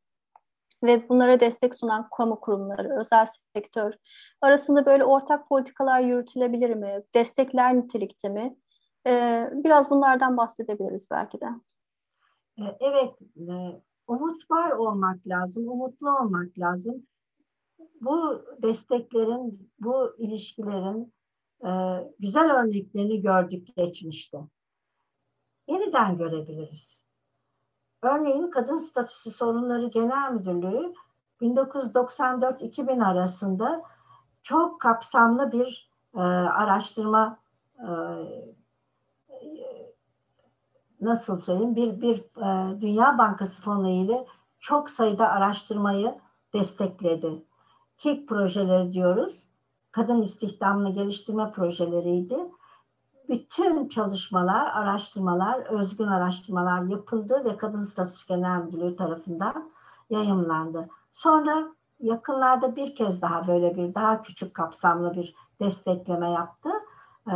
[0.83, 3.93] ve bunlara destek sunan kamu kurumları, özel sektör
[4.41, 7.03] arasında böyle ortak politikalar yürütülebilir mi?
[7.15, 8.57] Destekler nitelikte mi?
[9.07, 11.45] Ee, biraz bunlardan bahsedebiliriz belki de.
[12.57, 17.07] E, evet, e, umut var olmak lazım, umutlu olmak lazım.
[18.01, 21.13] Bu desteklerin, bu ilişkilerin
[21.65, 21.69] e,
[22.19, 24.37] güzel örneklerini gördük geçmişte.
[25.67, 27.00] Yeniden görebiliriz.
[28.01, 30.93] Örneğin Kadın Statüsü Sorunları Genel Müdürlüğü
[31.41, 33.81] 1994-2000 arasında
[34.43, 37.39] çok kapsamlı bir e, araştırma
[37.79, 37.89] e,
[41.01, 44.25] nasıl söyleyeyim bir bir e, Dünya Bankası fonu ile
[44.59, 46.15] çok sayıda araştırmayı
[46.53, 47.43] destekledi.
[47.97, 49.47] KİK projeleri diyoruz.
[49.91, 52.37] Kadın istihdamını geliştirme projeleriydi
[53.29, 59.71] bütün çalışmalar, araştırmalar, özgün araştırmalar yapıldı ve Kadın Statüsü Genel Müdürlüğü tarafından
[60.09, 60.89] yayımlandı.
[61.11, 61.67] Sonra
[61.99, 66.69] yakınlarda bir kez daha böyle bir daha küçük kapsamlı bir destekleme yaptı.
[67.27, 67.33] Ee,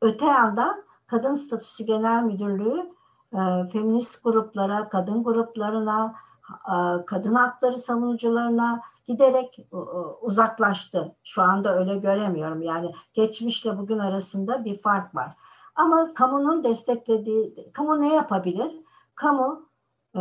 [0.00, 2.90] öte yandan Kadın Statüsü Genel Müdürlüğü
[3.32, 6.14] e, feminist gruplara, kadın gruplarına,
[6.50, 9.76] e, kadın hakları savunucularına giderek e,
[10.20, 11.14] uzaklaştı.
[11.24, 12.62] Şu anda öyle göremiyorum.
[12.62, 15.36] Yani geçmişle bugün arasında bir fark var.
[15.74, 18.72] Ama kamunun desteklediği, kamu ne yapabilir?
[19.14, 19.68] Kamu
[20.14, 20.20] e,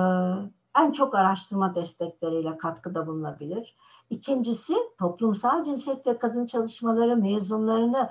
[0.80, 3.76] en çok araştırma destekleriyle katkıda bulunabilir.
[4.10, 8.10] İkincisi toplumsal cinsiyet ve kadın çalışmaları mezunlarını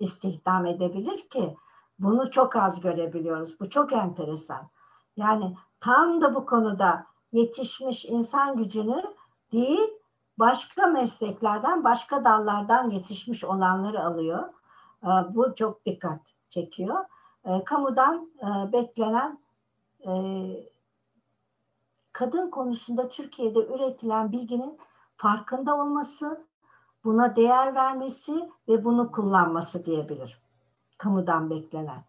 [0.00, 1.56] istihdam edebilir ki
[1.98, 3.60] bunu çok az görebiliyoruz.
[3.60, 4.68] Bu çok enteresan.
[5.16, 9.02] Yani tam da bu konuda yetişmiş insan gücünü
[9.52, 9.99] değil
[10.40, 14.48] başka mesleklerden, başka dallardan yetişmiş olanları alıyor.
[15.04, 17.04] Ee, bu çok dikkat çekiyor.
[17.44, 19.38] Ee, kamudan e, beklenen
[20.06, 20.12] e,
[22.12, 24.78] kadın konusunda Türkiye'de üretilen bilginin
[25.16, 26.46] farkında olması,
[27.04, 30.40] buna değer vermesi ve bunu kullanması diyebilir.
[30.98, 32.04] Kamudan beklenen.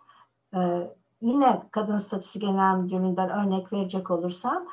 [0.56, 4.68] Ee, yine Kadın Statüsü Genel Müdürlüğü'nden örnek verecek olursam,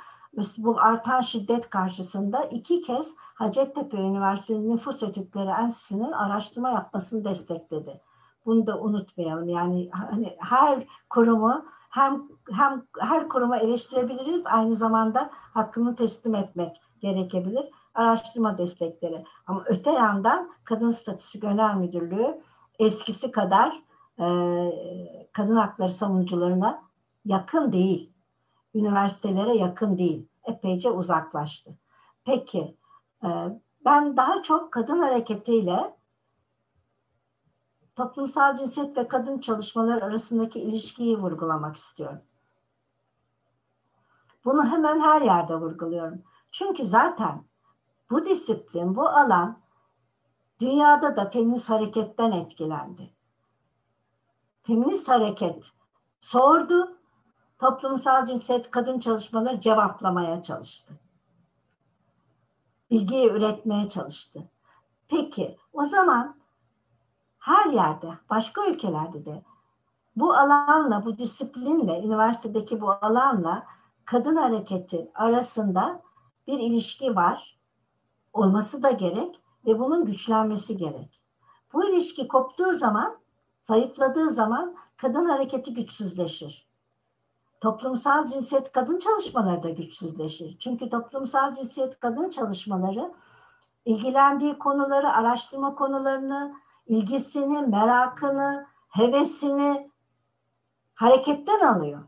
[0.59, 8.01] bu artan şiddet karşısında iki kez Hacettepe Üniversitesi Nüfus Etütleri Enstitüsü'nün araştırma yapmasını destekledi.
[8.47, 9.49] Bunu da unutmayalım.
[9.49, 12.23] Yani hani her kurumu hem
[12.53, 17.65] hem her kurumu eleştirebiliriz aynı zamanda hakkını teslim etmek gerekebilir.
[17.95, 19.25] Araştırma destekleri.
[19.47, 22.41] Ama öte yandan Kadın Statüsü Genel Müdürlüğü
[22.79, 23.83] eskisi kadar
[24.21, 24.27] e,
[25.33, 26.83] kadın hakları savunucularına
[27.25, 28.13] yakın değil.
[28.75, 30.29] Üniversitelere yakın değil.
[30.45, 31.79] Epeyce uzaklaştı.
[32.25, 32.77] Peki
[33.25, 33.29] e,
[33.85, 35.97] ben daha çok kadın hareketiyle
[37.97, 42.23] toplumsal cinsiyet ve kadın çalışmalar arasındaki ilişkiyi vurgulamak istiyorum.
[44.45, 46.23] Bunu hemen her yerde vurguluyorum.
[46.53, 47.45] Çünkü zaten
[48.11, 49.59] bu disiplin, bu alan
[50.61, 53.11] dünyada da feminist hareketten etkilendi.
[54.63, 55.65] Feminist hareket
[56.21, 56.98] sordu,
[57.59, 60.95] toplumsal cinsiyet kadın çalışmaları cevaplamaya çalıştı.
[62.91, 64.45] Bilgiyi üretmeye çalıştı.
[65.09, 66.37] Peki o zaman
[67.39, 69.43] her yerde, başka ülkelerde de
[70.17, 73.67] bu alanla, bu disiplinle, üniversitedeki bu alanla
[74.05, 76.03] kadın hareketi arasında
[76.47, 77.59] bir ilişki var.
[78.33, 81.21] Olması da gerek ve bunun güçlenmesi gerek.
[81.73, 83.19] Bu ilişki koptuğu zaman,
[83.63, 86.68] zayıfladığı zaman kadın hareketi güçsüzleşir.
[87.61, 90.59] Toplumsal cinsiyet kadın çalışmaları da güçsüzleşir.
[90.59, 93.13] Çünkü toplumsal cinsiyet kadın çalışmaları
[93.85, 96.55] ilgilendiği konuları, araştırma konularını,
[96.87, 99.91] ilgisini, merakını, hevesini
[100.95, 102.03] hareketten alıyor.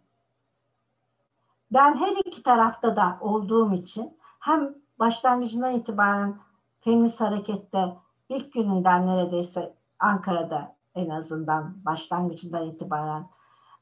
[1.73, 6.39] Ben her iki tarafta da olduğum için hem başlangıcından itibaren
[6.81, 7.97] feminist harekette
[8.29, 13.27] ilk gününden neredeyse Ankara'da en azından başlangıcından itibaren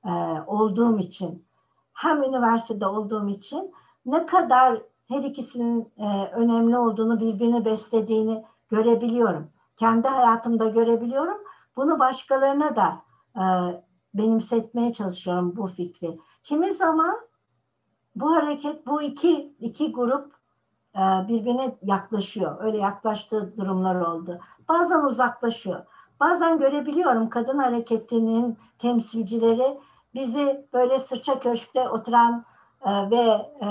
[0.05, 0.11] e,
[0.47, 1.47] olduğum için
[1.99, 3.74] hem üniversitede olduğum için
[4.07, 11.38] ne kadar her ikisinin e, önemli olduğunu birbirini beslediğini görebiliyorum kendi hayatımda görebiliyorum.
[11.76, 13.03] Bunu başkalarına da
[13.36, 13.44] e,
[14.14, 16.18] benimsetmeye çalışıyorum bu fikri.
[16.42, 17.16] Kimi zaman
[18.16, 20.32] bu hareket, bu iki iki grup
[20.96, 22.64] e, birbirine yaklaşıyor.
[22.64, 24.38] Öyle yaklaştığı durumlar oldu.
[24.68, 25.84] Bazen uzaklaşıyor.
[26.20, 29.80] Bazen görebiliyorum kadın hareketinin temsilcileri
[30.14, 32.44] bizi böyle sırça köşkte oturan
[32.86, 33.68] e, ve e,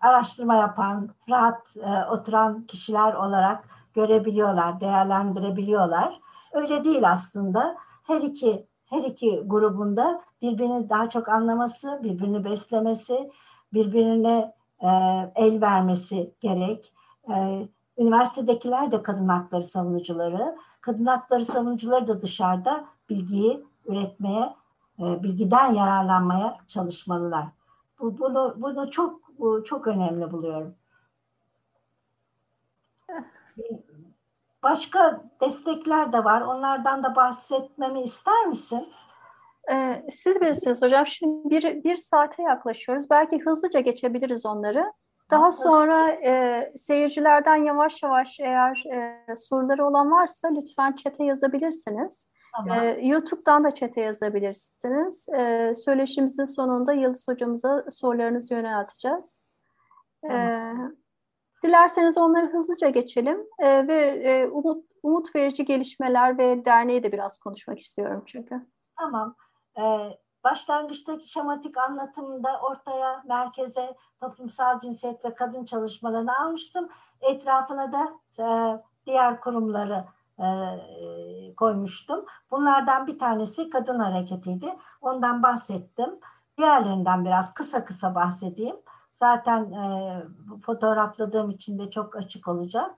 [0.00, 3.64] araştırma yapan, rahat e, oturan kişiler olarak
[3.94, 6.20] görebiliyorlar, değerlendirebiliyorlar.
[6.52, 7.76] Öyle değil aslında.
[8.06, 13.30] Her iki her iki grubunda birbirini daha çok anlaması, birbirini beslemesi,
[13.72, 14.88] birbirine e,
[15.34, 16.92] el vermesi gerek.
[17.34, 17.68] E,
[17.98, 20.56] üniversitedekiler de kadın hakları savunucuları.
[20.80, 24.54] Kadın hakları savunucuları da dışarıda bilgiyi üretmeye,
[24.98, 27.46] e, bilgiden yararlanmaya çalışmalılar.
[28.00, 29.20] Bu, bunu bunu çok
[29.64, 30.74] çok önemli buluyorum.
[34.62, 36.40] Başka destekler de var.
[36.40, 38.88] Onlardan da bahsetmemi ister misin?
[39.72, 41.06] Ee, siz bilirsiniz hocam.
[41.06, 43.10] Şimdi bir, bir saate yaklaşıyoruz.
[43.10, 44.92] Belki hızlıca geçebiliriz onları.
[45.30, 52.28] Daha sonra e, seyircilerden yavaş yavaş eğer e, soruları olan varsa lütfen çete yazabilirsiniz.
[52.56, 52.78] Tamam.
[52.78, 55.28] E, YouTube'dan da çete yazabilirsiniz.
[55.28, 59.44] E, söyleşimizin sonunda Yıldız hocamıza sorularınızı yönelteceğiz.
[60.24, 60.46] E, tamam.
[60.46, 60.74] E,
[61.64, 67.38] Dilerseniz onları hızlıca geçelim e, ve e, umut, umut verici gelişmeler ve derneği de biraz
[67.38, 68.66] konuşmak istiyorum çünkü.
[68.98, 69.34] Tamam.
[69.78, 76.88] Ee, başlangıçtaki şematik anlatımında ortaya, merkeze toplumsal cinsiyet ve kadın çalışmalarını almıştım.
[77.20, 78.46] Etrafına da e,
[79.06, 80.04] diğer kurumları
[80.38, 80.46] e,
[81.58, 82.24] koymuştum.
[82.50, 84.76] Bunlardan bir tanesi kadın hareketiydi.
[85.00, 86.10] Ondan bahsettim.
[86.58, 88.76] Diğerlerinden biraz kısa kısa bahsedeyim.
[89.12, 90.22] Zaten e,
[90.66, 92.90] fotoğrafladığım için de çok açık olacak.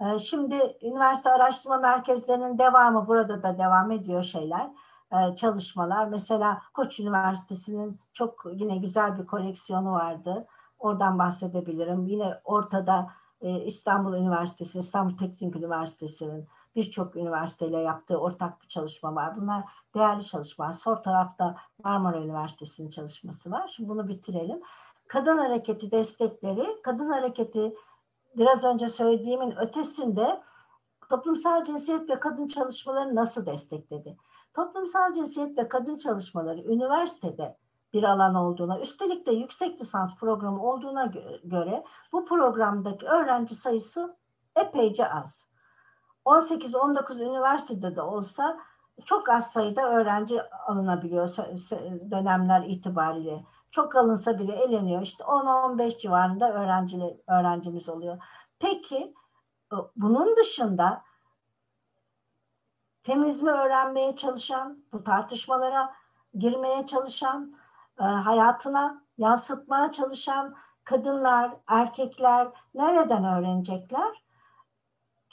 [0.00, 4.70] E, şimdi üniversite araştırma merkezlerinin devamı burada da devam ediyor şeyler,
[5.12, 6.06] e, çalışmalar.
[6.06, 10.46] Mesela Koç Üniversitesi'nin çok yine güzel bir koleksiyonu vardı.
[10.78, 12.06] Oradan bahsedebilirim.
[12.06, 19.36] Yine ortada e, İstanbul Üniversitesi, İstanbul Teknik Üniversitesi'nin birçok üniversiteyle yaptığı ortak bir çalışma var.
[19.36, 19.64] Bunlar
[19.94, 20.72] değerli çalışmalar.
[20.72, 23.72] Sol tarafta Marmara Üniversitesi'nin çalışması var.
[23.76, 24.60] Şimdi bunu bitirelim.
[25.08, 27.74] Kadın hareketi destekleri, kadın hareketi
[28.36, 30.42] biraz önce söylediğimin ötesinde
[31.08, 34.16] toplumsal cinsiyet ve kadın çalışmaları nasıl destekledi?
[34.54, 37.56] Toplumsal cinsiyet ve kadın çalışmaları üniversitede
[37.92, 41.12] bir alan olduğuna, üstelik de yüksek lisans programı olduğuna
[41.44, 44.16] göre bu programdaki öğrenci sayısı
[44.56, 45.48] epeyce az.
[46.24, 48.60] 18-19 üniversitede de olsa
[49.04, 51.36] çok az sayıda öğrenci alınabiliyor
[52.10, 53.44] dönemler itibariyle.
[53.70, 55.02] Çok alınsa bile eleniyor.
[55.02, 56.98] İşte 10-15 civarında öğrenci,
[57.28, 58.22] öğrencimiz oluyor.
[58.58, 59.14] Peki
[59.96, 61.02] bunun dışında
[63.02, 65.94] feminizmi öğrenmeye çalışan, bu tartışmalara
[66.34, 67.52] girmeye çalışan,
[68.00, 74.23] e, hayatına yansıtmaya çalışan kadınlar, erkekler nereden öğrenecekler?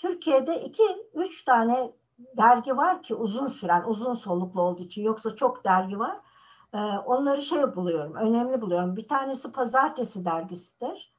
[0.02, 0.84] Türkiye'de iki,
[1.14, 1.91] üç tane
[2.38, 6.18] dergi var ki uzun süren, uzun soluklu olduğu için yoksa çok dergi var.
[6.74, 8.95] Ee, onları şey buluyorum, önemli buluyorum.
[8.95, 11.14] Bir tanesi Pazartesi dergisidir.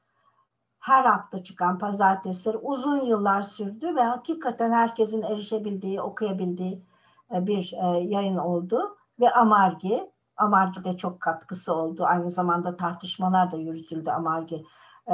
[0.79, 6.85] Her hafta çıkan pazartesileri uzun yıllar sürdü ve hakikaten herkesin erişebildiği, okuyabildiği
[7.33, 8.97] e, bir e, yayın oldu.
[9.19, 12.05] Ve Amargi, Amargi'de çok katkısı oldu.
[12.05, 14.65] Aynı zamanda tartışmalar da yürütüldü Amargi
[15.07, 15.13] e,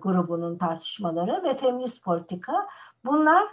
[0.00, 2.52] grubunun tartışmaları ve feminist politika.
[3.04, 3.48] Bunlar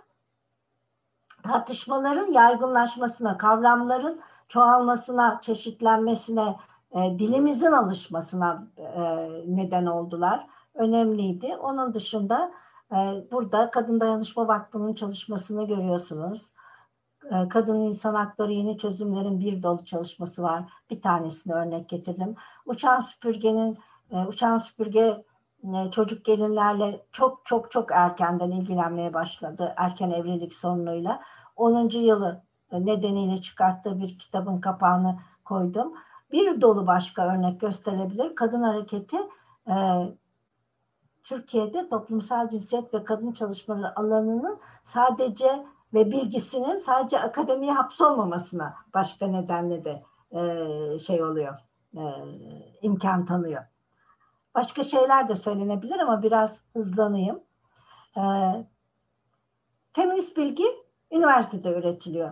[1.43, 6.55] tartışmaların yaygınlaşmasına, kavramların çoğalmasına, çeşitlenmesine,
[6.91, 9.01] e, dilimizin alışmasına e,
[9.47, 10.47] neden oldular.
[10.73, 11.55] Önemliydi.
[11.57, 12.51] Onun dışında
[12.91, 12.95] e,
[13.31, 16.51] burada Kadın Dayanışma Vakfı'nın çalışmasını görüyorsunuz.
[17.31, 20.63] E, kadın insan hakları yeni çözümlerin bir dolu çalışması var.
[20.89, 22.35] Bir tanesini örnek getirdim.
[22.65, 23.77] Uçan süpürgenin,
[24.11, 25.23] e, uçan süpürge
[25.91, 29.73] çocuk gelinlerle çok çok çok erkenden ilgilenmeye başladı.
[29.77, 31.21] Erken evlilik sorunuyla.
[31.55, 31.89] 10.
[31.89, 35.93] yılı nedeniyle çıkarttığı bir kitabın kapağını koydum.
[36.31, 38.35] Bir dolu başka örnek gösterebilir.
[38.35, 39.17] Kadın hareketi
[39.67, 39.75] e,
[41.23, 49.85] Türkiye'de toplumsal cinsiyet ve kadın çalışmaları alanının sadece ve bilgisinin sadece akademiye hapsolmamasına başka nedenle
[49.85, 51.55] de e, şey oluyor,
[51.95, 52.01] e,
[52.81, 53.63] imkan tanıyor.
[54.57, 57.39] Başka şeyler de söylenebilir ama biraz hızlanayım.
[58.17, 58.21] E,
[59.93, 60.65] feminist bilgi
[61.11, 62.31] üniversitede üretiliyor.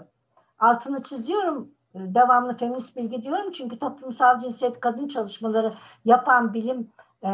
[0.60, 5.74] Altını çiziyorum, devamlı feminist bilgi diyorum çünkü toplumsal cinsiyet kadın çalışmaları
[6.06, 6.90] yapan bilim
[7.24, 7.30] e,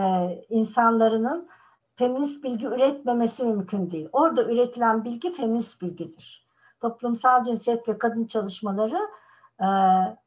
[0.50, 1.50] insanlarının
[1.96, 4.10] feminist bilgi üretmemesi mümkün değil.
[4.12, 6.48] Orada üretilen bilgi feminist bilgidir.
[6.82, 9.00] Toplumsal cinsiyet ve kadın çalışmaları
[9.60, 9.68] e,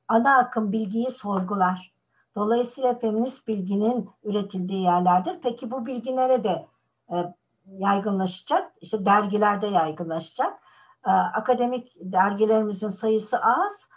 [0.08, 1.93] ana akım bilgiyi sorgular.
[2.36, 5.38] Dolayısıyla feminist bilginin üretildiği yerlerdir.
[5.42, 6.66] Peki bu bilgi nerede
[7.12, 7.34] e,
[7.66, 8.72] yaygınlaşacak?
[8.80, 10.58] İşte dergilerde yaygınlaşacak.
[11.06, 13.88] E, akademik dergilerimizin sayısı az.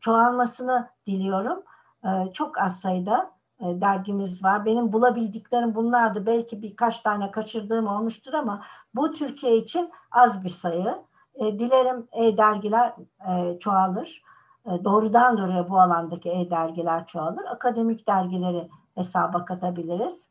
[0.00, 1.62] Çoğalmasını diliyorum.
[2.04, 3.30] E, çok az sayıda
[3.60, 4.64] e, dergimiz var.
[4.64, 6.26] Benim bulabildiklerim bunlardı.
[6.26, 8.62] Belki birkaç tane kaçırdığım olmuştur ama
[8.94, 10.94] bu Türkiye için az bir sayı.
[11.34, 12.92] E, dilerim e-dergiler
[13.28, 14.22] e, çoğalır.
[14.66, 17.44] E, doğrudan doğruya bu alandaki e-dergiler çoğalır.
[17.44, 20.28] Akademik dergileri hesaba katabiliriz.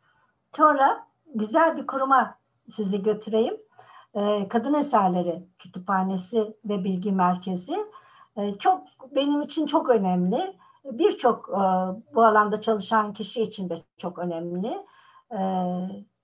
[0.55, 2.35] Sonra güzel bir kuruma
[2.69, 3.57] sizi götüreyim.
[4.13, 7.77] E, Kadın Eserleri Kütüphanesi ve Bilgi Merkezi.
[8.37, 8.81] E, çok
[9.15, 11.49] benim için çok önemli birçok
[12.15, 14.85] bu alanda çalışan kişi için de çok önemli.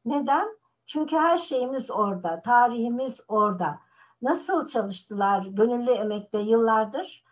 [0.06, 0.58] Neden?
[0.86, 3.80] Çünkü her şeyimiz orada, tarihimiz orada.
[4.22, 7.24] Nasıl çalıştılar gönüllü emekte yıllardır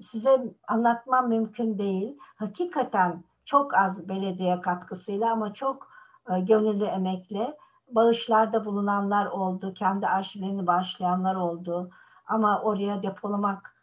[0.00, 2.18] size anlatmam mümkün değil.
[2.36, 5.88] Hakikaten çok az belediye katkısıyla ama çok
[6.30, 7.56] e, gönüllü emekle
[7.88, 11.90] bağışlarda bulunanlar oldu, kendi arşivlerini bağışlayanlar oldu.
[12.26, 13.74] Ama oraya depolamak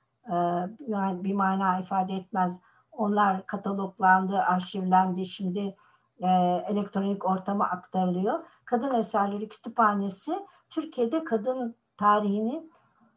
[0.87, 2.59] yani bir mana ifade etmez.
[2.91, 5.75] Onlar kataloglandı, arşivlendi, şimdi
[6.19, 6.27] e,
[6.67, 8.45] elektronik ortama aktarılıyor.
[8.65, 12.69] Kadın Eserleri Kütüphanesi Türkiye'de kadın tarihini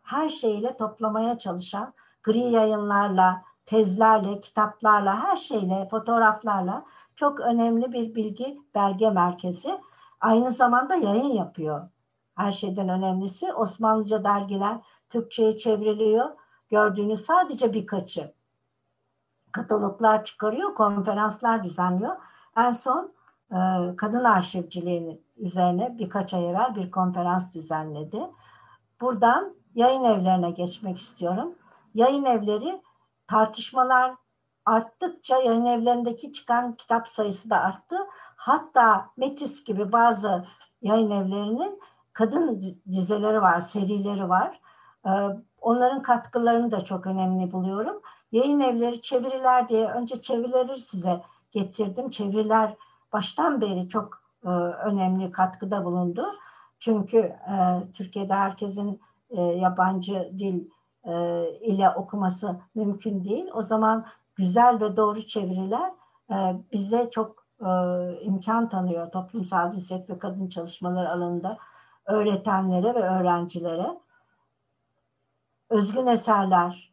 [0.03, 1.95] her şeyle toplamaya çalışan,
[2.29, 6.85] gri yayınlarla, tezlerle, kitaplarla, her şeyle, fotoğraflarla
[7.17, 9.81] çok önemli bir bilgi belge merkezi.
[10.21, 11.89] Aynı zamanda yayın yapıyor.
[12.37, 14.77] her şeyden önemlisi Osmanlıca dergiler
[15.11, 16.31] Türkçe'ye çevriliyor.
[16.71, 18.35] Gördüğünüz sadece birkaçı.
[19.53, 22.17] Kataloglar çıkarıyor, konferanslar düzenliyor.
[22.57, 23.13] En son
[23.51, 23.59] e,
[23.97, 28.21] kadın arşivciliğini üzerine birkaç ay evvel bir konferans düzenledi.
[29.01, 31.55] Buradan yayın evlerine geçmek istiyorum.
[31.99, 32.83] Yayın evleri
[33.27, 34.15] tartışmalar
[34.67, 37.97] arttıkça yayın evlerindeki çıkan kitap sayısı da arttı.
[38.37, 40.47] Hatta Metis gibi bazı
[40.83, 41.81] yayın evlerinin
[42.13, 44.61] kadın dizeleri var, serileri var.
[45.07, 45.11] Ee,
[45.61, 48.03] onların katkılarını da çok önemli buluyorum.
[48.33, 51.23] Yayın evleri çeviriler diye önce çevirileri size
[51.53, 52.11] getirdim.
[52.11, 52.77] Çeviriler
[53.13, 56.27] baştan beri çok e, önemli katkıda bulundu.
[56.79, 57.55] Çünkü e,
[57.95, 60.69] Türkiye'de herkesin e, yabancı dil
[61.61, 63.51] ile okuması mümkün değil.
[63.53, 65.93] O zaman güzel ve doğru çeviriler
[66.73, 67.47] bize çok
[68.21, 71.59] imkan tanıyor toplumsal cinsiyet ve kadın çalışmaları alanında
[72.07, 73.99] öğretenlere ve öğrencilere.
[75.71, 76.93] Özgün eserler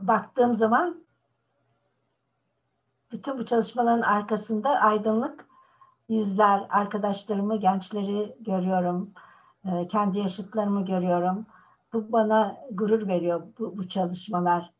[0.00, 1.04] baktığım zaman
[3.12, 5.48] bütün bu çalışmaların arkasında aydınlık
[6.08, 9.12] yüzler, arkadaşlarımı, gençleri görüyorum.
[9.68, 11.46] Ee, kendi yaşıtlarımı görüyorum.
[11.92, 14.70] Bu bana gurur veriyor bu, bu çalışmalar.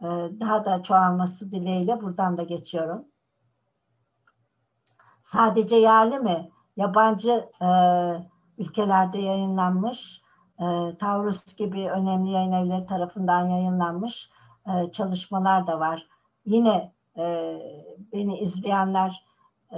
[0.00, 0.06] Ee,
[0.40, 3.04] daha da çoğalması dileğiyle buradan da geçiyorum.
[5.22, 6.50] Sadece yerli mi?
[6.76, 7.68] Yabancı e,
[8.58, 10.22] ülkelerde yayınlanmış,
[10.60, 14.30] e, Taurus gibi önemli yayın evleri tarafından yayınlanmış
[14.66, 16.06] e, çalışmalar da var.
[16.44, 17.56] Yine e,
[18.12, 19.24] beni izleyenler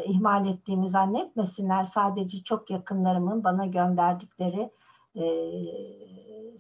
[0.05, 1.85] ihmal ettiğimi zannetmesinler.
[1.85, 4.71] Sadece çok yakınlarımın bana gönderdikleri
[5.17, 5.25] e,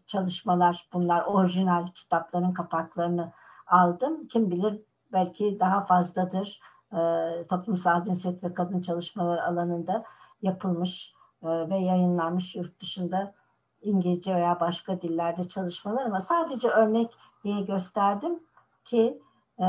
[0.06, 1.24] çalışmalar bunlar.
[1.24, 3.32] Orijinal kitapların kapaklarını
[3.66, 4.28] aldım.
[4.28, 4.80] Kim bilir
[5.12, 6.60] belki daha fazladır.
[6.92, 6.98] E,
[7.48, 10.04] toplumsal cinsiyet ve kadın çalışmaları alanında
[10.42, 13.34] yapılmış e, ve yayınlanmış yurt dışında
[13.82, 17.14] İngilizce veya başka dillerde çalışmalar ama sadece örnek
[17.44, 18.40] diye gösterdim
[18.84, 19.22] ki
[19.60, 19.66] e,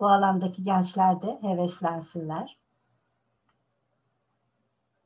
[0.00, 2.58] bu alandaki gençler de heveslensinler.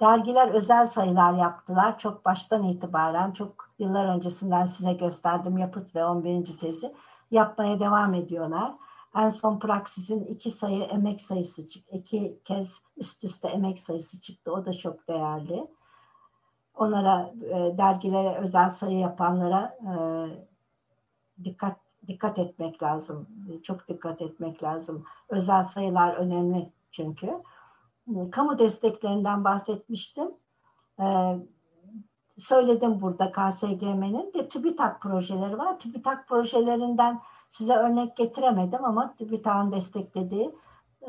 [0.01, 1.99] Dergiler özel sayılar yaptılar.
[1.99, 6.59] Çok baştan itibaren, çok yıllar öncesinden size gösterdim yapıt ve 11.
[6.59, 6.95] tezi
[7.31, 8.75] yapmaya devam ediyorlar.
[9.17, 11.97] En son Praksis'in iki sayı emek sayısı çıktı.
[11.97, 14.53] iki kez üst üste emek sayısı çıktı.
[14.53, 15.67] O da çok değerli.
[16.75, 19.95] Onlara, e, dergilere özel sayı yapanlara e,
[21.45, 23.27] dikkat dikkat etmek lazım.
[23.63, 25.05] Çok dikkat etmek lazım.
[25.29, 27.43] Özel sayılar önemli çünkü.
[28.31, 30.29] Kamu desteklerinden bahsetmiştim.
[31.01, 31.37] Ee,
[32.39, 35.79] söyledim burada KSGM'nin de TÜBİTAK projeleri var.
[35.79, 40.55] TÜBİTAK projelerinden size örnek getiremedim ama TÜBİTAK'ın desteklediği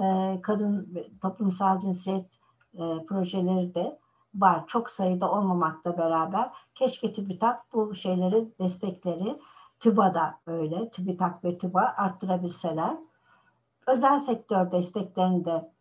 [0.02, 2.26] e, kadın toplumsal cinsiyet
[2.74, 4.00] e, projeleri de
[4.36, 4.68] var.
[4.68, 9.40] Çok sayıda olmamakla beraber keşke TÜBİTAK bu şeyleri destekleri
[9.84, 10.90] TÜBA da öyle.
[10.90, 12.98] TÜBİTAK ve TÜBA arttırabilseler.
[13.88, 15.72] Özel sektör desteklerini de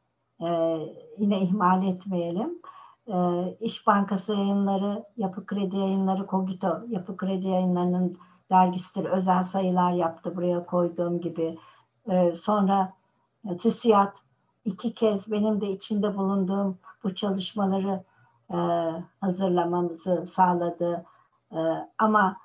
[0.41, 0.79] e,
[1.19, 2.59] yine ihmal etmeyelim.
[3.07, 3.17] E,
[3.61, 8.19] İş Bankası yayınları, Yapı Kredi yayınları, Kogito Yapı Kredi yayınlarının
[8.51, 9.05] dergisidir.
[9.05, 11.59] Özel sayılar yaptı buraya koyduğum gibi.
[12.11, 12.93] E, sonra
[13.51, 14.17] e, TÜSİAD
[14.65, 18.05] iki kez benim de içinde bulunduğum bu çalışmaları
[18.51, 18.57] e,
[19.21, 21.05] hazırlamamızı sağladı.
[21.53, 21.59] E,
[21.99, 22.37] ama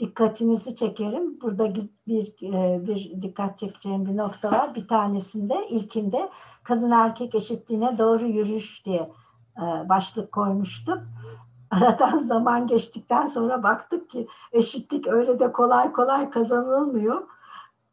[0.00, 1.40] dikkatinizi çekerim.
[1.40, 1.74] Burada
[2.06, 4.74] bir e, bir dikkat çekeceğim bir nokta var.
[4.74, 6.30] Bir tanesinde ilkinde
[6.64, 9.12] kadın erkek eşitliğine doğru yürüyüş diye
[9.56, 10.98] e, başlık koymuştum.
[11.70, 17.22] Aradan zaman geçtikten sonra baktık ki eşitlik öyle de kolay kolay kazanılmıyor.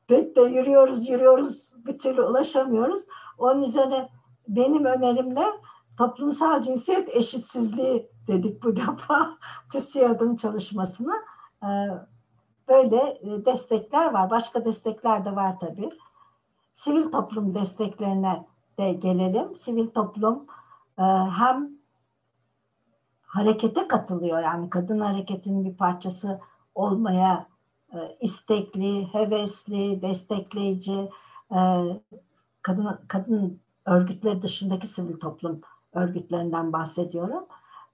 [0.07, 2.99] Pek de yürüyoruz yürüyoruz bir türlü ulaşamıyoruz.
[3.37, 4.09] Onun üzerine
[4.47, 5.45] benim önerimle
[5.97, 9.37] toplumsal cinsiyet eşitsizliği dedik bu defa
[9.71, 11.13] TÜSİAD'ın çalışmasına
[12.68, 14.30] böyle e, destekler var.
[14.30, 15.89] Başka destekler de var tabii.
[16.74, 18.45] Sivil toplum desteklerine
[18.80, 19.55] de gelelim.
[19.55, 20.45] Sivil toplum
[20.99, 21.03] e,
[21.38, 21.70] hem
[23.22, 26.39] harekete katılıyor yani kadın hareketinin bir parçası
[26.76, 27.47] olmaya
[27.93, 31.09] e, istekli, hevesli, destekleyici
[32.61, 35.61] kadın kadın örgütleri dışındaki sivil toplum
[35.93, 37.45] örgütlerinden bahsediyorum.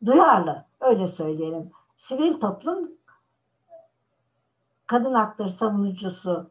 [0.06, 1.72] Duyarlı, öyle söyleyelim.
[1.96, 2.92] Sivil toplum
[4.92, 6.50] kadın hakları savunucusu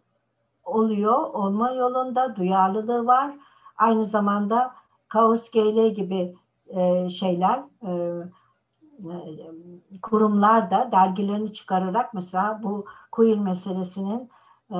[0.65, 3.35] oluyor, olma yolunda duyarlılığı var.
[3.77, 4.75] Aynı zamanda
[5.09, 6.37] Kaos GL gibi
[6.67, 7.91] e, şeyler, e,
[9.05, 14.31] e, kurumlar da dergilerini çıkararak mesela bu queer meselesinin
[14.71, 14.79] e,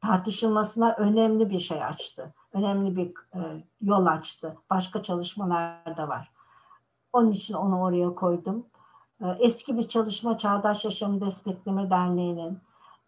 [0.00, 2.34] tartışılmasına önemli bir şey açtı.
[2.52, 4.56] önemli bir e, yol açtı.
[4.70, 6.32] Başka çalışmalar da var.
[7.12, 8.66] Onun için onu oraya koydum.
[9.20, 12.58] E, eski bir çalışma Çağdaş Yaşam Destekleme Derneği'nin,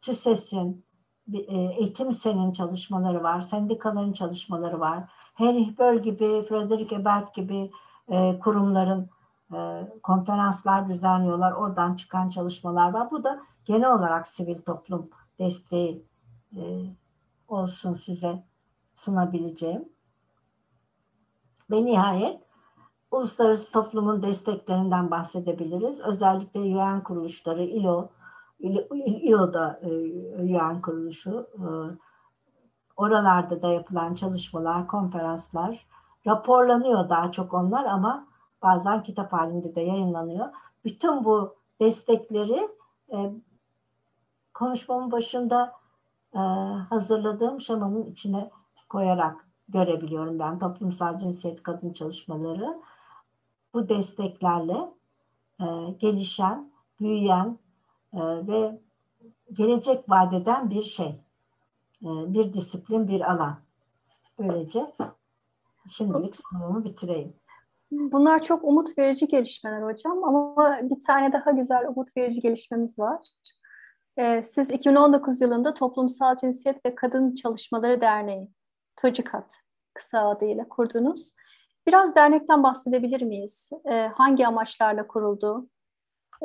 [0.00, 0.84] TÜSES'in,
[1.32, 5.10] e, Eğitim Sen'in çalışmaları var, sendikaların çalışmaları var.
[5.34, 7.70] Heinrich Böll gibi, Frederick Ebert gibi
[8.08, 9.10] e, kurumların
[9.52, 11.52] e, konferanslar düzenliyorlar.
[11.52, 13.10] Oradan çıkan çalışmalar var.
[13.10, 16.06] Bu da genel olarak sivil toplum desteği
[16.56, 16.62] e,
[17.48, 18.44] olsun size
[18.94, 19.88] sunabileceğim.
[21.70, 22.47] Ve nihayet
[23.10, 26.00] uluslararası toplumun desteklerinden bahsedebiliriz.
[26.00, 28.08] Özellikle UN kuruluşları, ILO,
[28.60, 29.80] ILO'da
[30.38, 31.46] UN kuruluşu,
[32.96, 35.86] oralarda da yapılan çalışmalar, konferanslar,
[36.26, 38.26] raporlanıyor daha çok onlar ama
[38.62, 40.46] bazen kitap halinde de yayınlanıyor.
[40.84, 42.68] Bütün bu destekleri
[43.12, 43.32] e,
[44.54, 45.72] konuşmamın başında
[46.34, 46.38] e,
[46.90, 48.50] hazırladığım şamanın içine
[48.88, 52.78] koyarak görebiliyorum ben toplumsal cinsiyet kadın çalışmaları.
[53.78, 54.76] Bu desteklerle
[55.60, 55.64] e,
[55.98, 57.58] gelişen, büyüyen
[58.12, 58.78] e, ve
[59.52, 61.20] gelecek vadeden bir şey,
[62.02, 63.56] e, bir disiplin, bir alan.
[64.38, 64.86] Böylece
[65.96, 67.32] şimdilik sunumu bitireyim.
[67.90, 73.26] Bunlar çok umut verici gelişmeler hocam ama bir tane daha güzel umut verici gelişmemiz var.
[74.16, 78.48] Ee, siz 2019 yılında Toplumsal Cinsiyet ve Kadın Çalışmaları Derneği,
[78.96, 79.60] TOCİKAT
[79.94, 81.32] kısa adıyla kurdunuz.
[81.88, 83.70] Biraz dernekten bahsedebilir miyiz?
[83.90, 85.68] Ee, hangi amaçlarla kuruldu?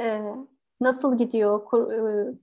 [0.01, 0.21] Ee,
[0.81, 2.33] nasıl gidiyor kur, e,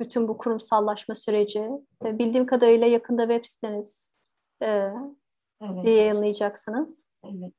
[0.00, 1.70] bütün bu kurumsallaşma süreci?
[2.04, 4.10] Ee, bildiğim kadarıyla yakında web siteniz
[4.62, 4.66] e,
[5.60, 5.84] evet.
[5.84, 7.06] yayınlayacaksınız.
[7.24, 7.52] Evet.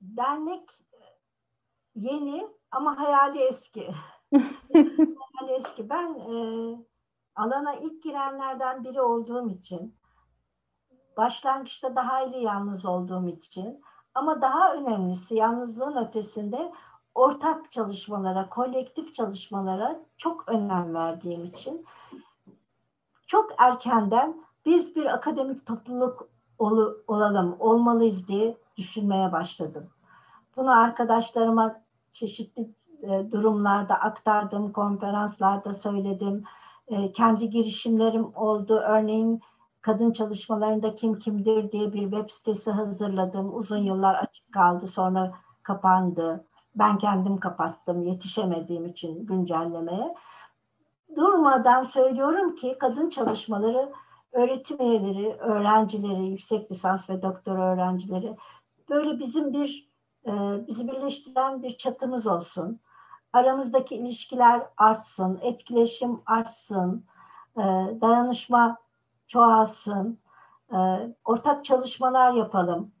[0.00, 0.70] dernek
[1.94, 3.88] yeni ama hayali eski.
[4.72, 5.90] hayali eski.
[5.90, 6.34] Ben e,
[7.40, 9.94] alana ilk girenlerden biri olduğum için,
[11.16, 13.82] başlangıçta daha iyi yalnız olduğum için
[14.14, 16.72] ama daha önemlisi yalnızlığın ötesinde
[17.14, 21.86] ortak çalışmalara, kolektif çalışmalara çok önem verdiğim için
[23.26, 26.28] çok erkenden biz bir akademik topluluk
[26.58, 29.90] ol, olalım, olmalıyız diye düşünmeye başladım.
[30.56, 31.80] Bunu arkadaşlarıma
[32.12, 32.70] çeşitli
[33.02, 36.44] e, durumlarda aktardım, konferanslarda söyledim.
[36.90, 38.82] E, kendi girişimlerim oldu.
[38.86, 39.40] Örneğin
[39.80, 43.56] kadın çalışmalarında kim kimdir diye bir web sitesi hazırladım.
[43.56, 45.32] Uzun yıllar açık kaldı, sonra
[45.62, 46.44] kapandı.
[46.74, 50.14] Ben kendim kapattım yetişemediğim için güncellemeye.
[51.16, 53.92] Durmadan söylüyorum ki kadın çalışmaları
[54.32, 58.36] öğretim üyeleri, öğrencileri, yüksek lisans ve doktora öğrencileri
[58.90, 59.90] böyle bizim bir
[60.26, 60.32] e,
[60.66, 62.80] bizi birleştiren bir çatımız olsun.
[63.32, 67.04] Aramızdaki ilişkiler artsın, etkileşim artsın,
[67.56, 67.62] e,
[68.00, 68.78] dayanışma
[69.26, 70.18] çoğalsın,
[70.72, 70.76] e,
[71.24, 72.92] ortak çalışmalar yapalım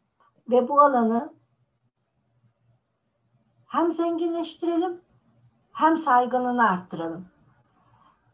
[0.50, 1.34] ve bu alanı
[3.66, 5.00] hem zenginleştirelim
[5.72, 7.28] hem saygınlığını arttıralım.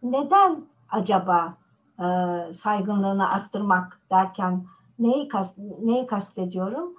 [0.02, 1.54] Neden acaba
[1.98, 2.04] e,
[2.54, 4.66] saygınlığını arttırmak derken
[4.98, 6.94] neyi kast, neyi kastediyorum?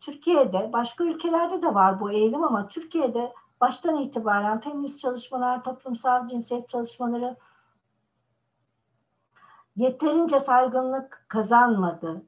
[0.00, 6.68] Türkiye'de, başka ülkelerde de var bu eğilim ama Türkiye'de baştan itibaren feminist çalışmalar, toplumsal cinsiyet
[6.68, 7.36] çalışmaları
[9.76, 12.22] yeterince saygınlık kazanmadı.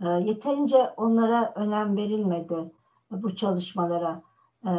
[0.00, 2.72] E, yeterince onlara önem verilmedi
[3.10, 4.22] bu çalışmalara.
[4.66, 4.72] E,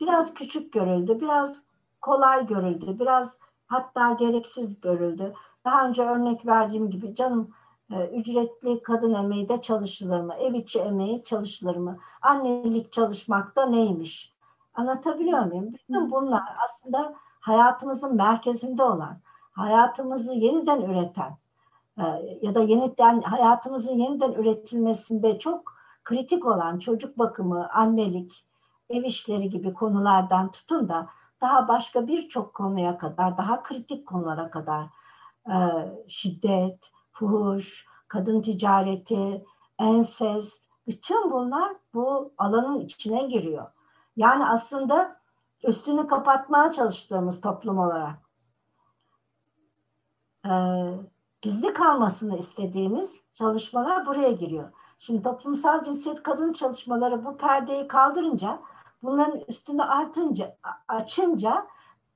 [0.00, 1.62] biraz küçük görüldü, biraz
[2.00, 3.36] kolay görüldü, biraz
[3.66, 5.34] hatta gereksiz görüldü.
[5.64, 7.50] Daha önce örnek verdiğim gibi canım
[7.90, 10.34] e, ücretli kadın emeği de çalışılır mı?
[10.34, 11.98] Ev içi emeği çalışılır mı?
[12.22, 14.35] Annelik çalışmak da neymiş?
[14.76, 15.72] Anlatabiliyor muyum?
[15.72, 19.20] Bütün bunlar aslında hayatımızın merkezinde olan,
[19.52, 21.36] hayatımızı yeniden üreten
[21.98, 22.02] e,
[22.42, 28.44] ya da yeniden hayatımızın yeniden üretilmesinde çok kritik olan çocuk bakımı, annelik,
[28.90, 31.06] ev işleri gibi konulardan tutun da
[31.40, 34.86] daha başka birçok konuya kadar, daha kritik konulara kadar
[35.48, 35.56] e,
[36.08, 39.44] şiddet, fuhuş, kadın ticareti,
[39.78, 43.75] ensest, bütün bunlar bu alanın içine giriyor.
[44.16, 45.20] Yani aslında
[45.62, 48.18] üstünü kapatmaya çalıştığımız toplum olarak
[50.46, 50.52] e,
[51.42, 54.72] gizli kalmasını istediğimiz çalışmalar buraya giriyor.
[54.98, 58.62] Şimdi toplumsal cinsiyet kadın çalışmaları bu perdeyi kaldırınca
[59.02, 60.56] bunların üstünü artınca
[60.88, 61.66] açınca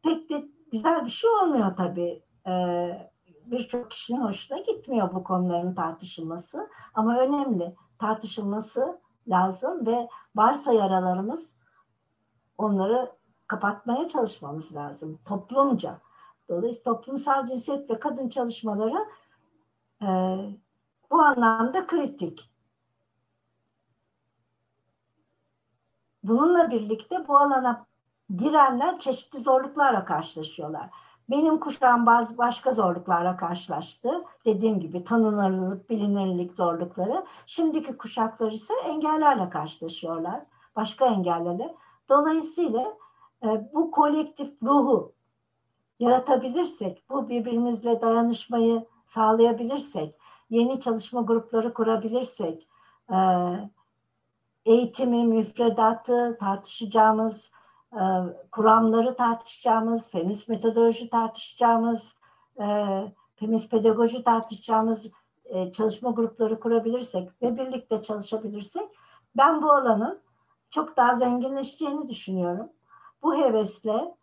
[0.03, 2.23] pek de güzel bir şey olmuyor tabii.
[2.47, 3.11] Ee,
[3.45, 11.60] birçok kişinin hoşuna gitmiyor bu konuların tartışılması ama önemli tartışılması lazım ve varsa yaralarımız
[12.63, 13.13] onları
[13.47, 15.99] kapatmaya çalışmamız lazım toplumca.
[16.49, 19.07] Dolayısıyla toplumsal cinsiyet ve kadın çalışmaları
[20.03, 20.09] e,
[21.11, 22.51] bu anlamda kritik.
[26.23, 27.87] Bununla birlikte bu alana
[28.37, 30.91] girenler çeşitli zorluklarla karşılaşıyorlar.
[31.31, 34.25] Benim kuşağım bazı başka zorluklarla karşılaştı.
[34.45, 37.27] Dediğim gibi tanınırlık, bilinirlik zorlukları.
[37.47, 40.41] Şimdiki kuşaklar ise engellerle karşılaşıyorlar.
[40.77, 41.75] Başka engellerle.
[42.11, 42.97] Dolayısıyla
[43.45, 45.13] e, bu kolektif ruhu
[45.99, 50.15] yaratabilirsek, bu birbirimizle dayanışmayı sağlayabilirsek,
[50.51, 52.69] yeni çalışma grupları kurabilirsek,
[53.13, 53.17] e,
[54.67, 57.51] eğitimi, müfredatı tartışacağımız,
[57.93, 58.03] e,
[58.53, 62.21] kuramları tartışacağımız, feminist metodoloji tartışacağımız,
[63.37, 65.13] feminist pedagoji tartışacağımız
[65.73, 68.89] çalışma grupları kurabilirsek ve birlikte çalışabilirsek
[69.37, 70.21] ben bu alanın
[70.71, 72.69] çok daha zenginleşeceğini düşünüyorum.
[73.23, 74.15] Bu hevesle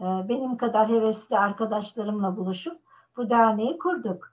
[0.00, 2.80] e, benim kadar hevesli arkadaşlarımla buluşup
[3.16, 4.32] bu derneği kurduk.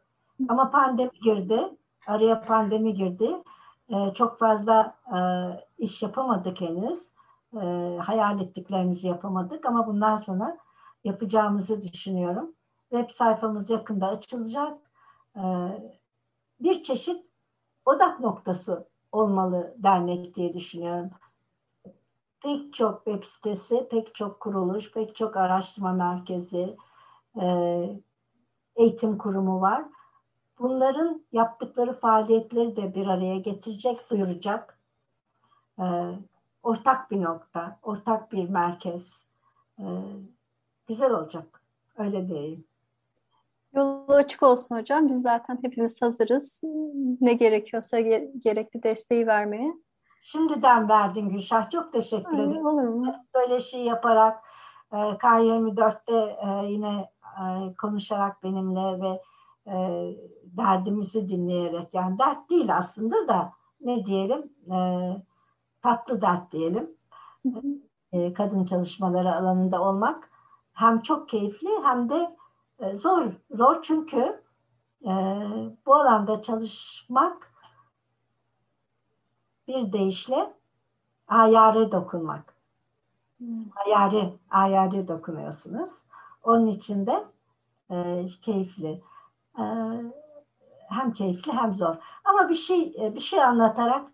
[0.49, 1.77] Ama pandemi girdi,
[2.07, 3.43] araya pandemi girdi.
[3.89, 5.19] E, çok fazla e,
[5.77, 7.13] iş yapamadık henüz
[7.99, 10.57] hayal ettiklerimizi yapamadık ama bundan sonra
[11.03, 12.55] yapacağımızı düşünüyorum.
[12.89, 14.77] Web sayfamız yakında açılacak.
[16.59, 17.25] Bir çeşit
[17.85, 21.09] odak noktası olmalı dernek diye düşünüyorum.
[22.43, 26.75] Pek çok web sitesi, pek çok kuruluş, pek çok araştırma merkezi,
[27.41, 27.45] e,
[28.75, 29.85] eğitim kurumu var.
[30.59, 34.79] Bunların yaptıkları faaliyetleri de bir araya getirecek, duyuracak.
[35.79, 35.85] E,
[36.63, 39.25] ortak bir nokta, ortak bir merkez.
[39.79, 39.83] Ee,
[40.87, 41.61] güzel olacak.
[41.97, 42.63] Öyle diyeyim.
[43.73, 45.09] Yolu açık olsun hocam.
[45.09, 46.61] Biz zaten hepimiz hazırız.
[47.21, 49.73] Ne gerekiyorsa ge- gerekli desteği vermeye.
[50.25, 51.69] Şimdiden verdin Gülşah.
[51.69, 52.65] Çok teşekkür Ay, ederim.
[52.65, 53.15] Olur mu?
[53.35, 54.45] Söyleşi yaparak
[54.91, 57.09] e, K24'te e, yine
[57.39, 59.21] e, konuşarak benimle ve
[60.43, 64.53] derdimizi dinleyerek yani dert değil aslında da ne diyelim
[65.81, 66.97] tatlı dert diyelim.
[68.35, 70.31] Kadın çalışmaları alanında olmak
[70.73, 72.35] hem çok keyifli hem de
[72.93, 73.23] zor.
[73.51, 74.43] Zor çünkü
[75.85, 77.52] bu alanda çalışmak
[79.67, 80.53] bir deyişle
[81.27, 82.53] ayare dokunmak.
[83.37, 83.65] Hmm.
[83.85, 85.89] Ayare, ayare dokunuyorsunuz.
[86.43, 87.23] Onun için de
[87.91, 89.01] e, keyifli.
[89.59, 89.63] E,
[90.89, 91.95] hem keyifli hem zor.
[92.23, 94.05] Ama bir şey bir şey anlatarak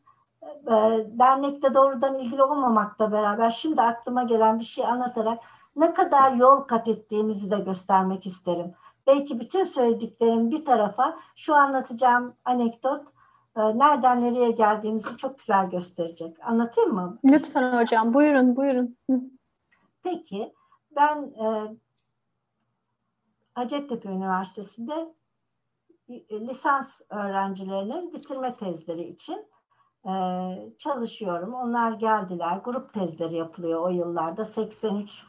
[0.43, 5.39] e, dernekte doğrudan ilgili olmamakla beraber şimdi aklıma gelen bir şey anlatarak
[5.75, 8.73] ne kadar yol kat ettiğimizi de göstermek isterim.
[9.07, 13.11] Belki bütün söylediklerim bir tarafa şu anlatacağım anekdot e,
[13.63, 16.37] nereden nereye geldiğimizi çok güzel gösterecek.
[16.41, 17.19] Anlatayım mı?
[17.25, 18.97] Lütfen hocam buyurun buyurun.
[20.03, 20.53] Peki
[20.95, 21.75] ben e,
[23.53, 25.13] Hacettepe Üniversitesi'nde
[26.09, 29.45] e, lisans öğrencilerinin bitirme tezleri için
[30.05, 30.13] e,
[30.77, 31.53] çalışıyorum.
[31.53, 32.57] Onlar geldiler.
[32.57, 34.45] Grup tezleri yapılıyor o yıllarda.
[34.45, 35.25] 83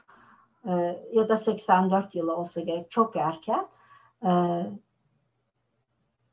[0.64, 0.70] e,
[1.12, 2.90] ya da 84 yılı olsa gerek.
[2.90, 3.66] Çok erken.
[4.24, 4.30] E,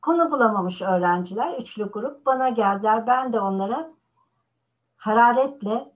[0.08, 1.58] konu bulamamış öğrenciler.
[1.58, 3.08] Üçlü grup bana geldiler.
[3.08, 3.90] Ben de onlara
[4.98, 5.92] hararetle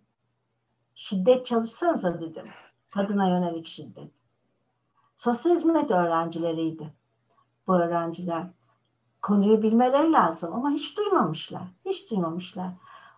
[0.95, 2.43] şiddet çalışsanıza dedim.
[2.93, 4.11] Kadına yönelik şiddet.
[5.17, 6.93] Sosyal hizmet öğrencileriydi
[7.67, 8.43] bu öğrenciler
[9.21, 11.63] konuyu bilmeleri lazım ama hiç duymamışlar.
[11.85, 12.69] Hiç duymamışlar.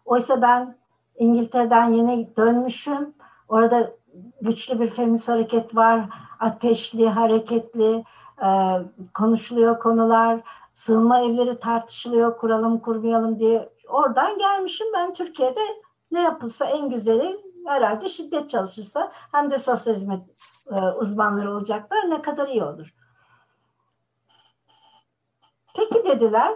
[0.06, 0.78] Oysa ben
[1.15, 3.14] İngiltere'den yeni dönmüşüm.
[3.48, 3.94] Orada
[4.41, 6.10] güçlü bir feminist hareket var.
[6.40, 8.03] Ateşli, hareketli,
[9.14, 10.41] konuşuluyor konular.
[10.74, 13.74] Sığınma evleri tartışılıyor, kuralım kurmayalım diye.
[13.88, 15.62] Oradan gelmişim ben Türkiye'de
[16.12, 20.22] ne yapılsa en güzeli herhalde şiddet çalışırsa hem de sosyal hizmet
[20.72, 22.94] e, uzmanları olacaklar ne kadar iyi olur.
[25.76, 26.56] Peki dediler.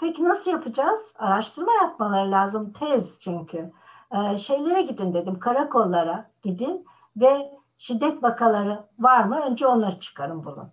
[0.00, 1.14] Peki nasıl yapacağız?
[1.18, 2.72] Araştırma yapmaları lazım.
[2.72, 3.72] Tez çünkü.
[4.12, 5.38] Ee, şeylere gidin dedim.
[5.38, 9.40] Karakollara gidin ve şiddet vakaları var mı?
[9.40, 10.72] Önce onları çıkarın bulun.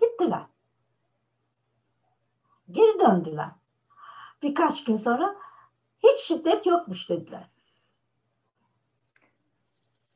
[0.00, 0.42] Gittiler.
[2.72, 3.50] Geri döndüler.
[4.42, 5.36] Birkaç gün sonra
[5.98, 7.50] hiç şiddet yokmuş dediler.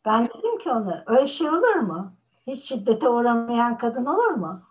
[0.04, 2.12] Ben dedim ki onlara öyle şey olur mu?
[2.46, 4.62] Hiç şiddete uğramayan kadın olur mu?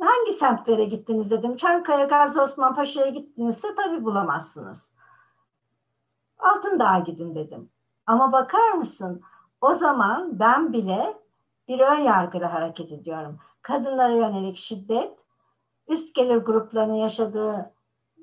[0.00, 1.56] Hangi semtlere gittiniz dedim.
[1.56, 4.90] Çankaya, Gazi Osman Paşa'ya gittinizse tabii bulamazsınız.
[6.38, 7.70] Altındağ'a gidin dedim.
[8.06, 9.22] Ama bakar mısın
[9.60, 11.18] o zaman ben bile
[11.68, 13.38] bir ön yargıyla hareket ediyorum.
[13.62, 15.21] Kadınlara yönelik şiddet
[15.88, 17.74] üst gelir gruplarının yaşadığı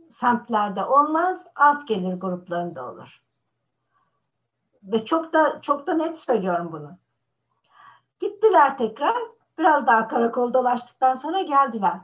[0.10, 3.23] semtlerde olmaz, alt gelir gruplarında olur.
[4.84, 6.98] Ve çok da çok da net söylüyorum bunu.
[8.19, 9.15] Gittiler tekrar
[9.60, 11.99] Biraz daha karakol dolaştıktan sonra geldiler.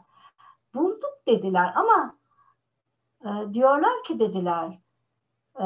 [0.73, 2.15] Bulduk dediler ama
[3.21, 4.79] e, diyorlar ki dediler
[5.59, 5.65] e,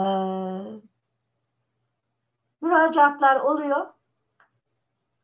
[2.61, 3.87] müracaatlar oluyor.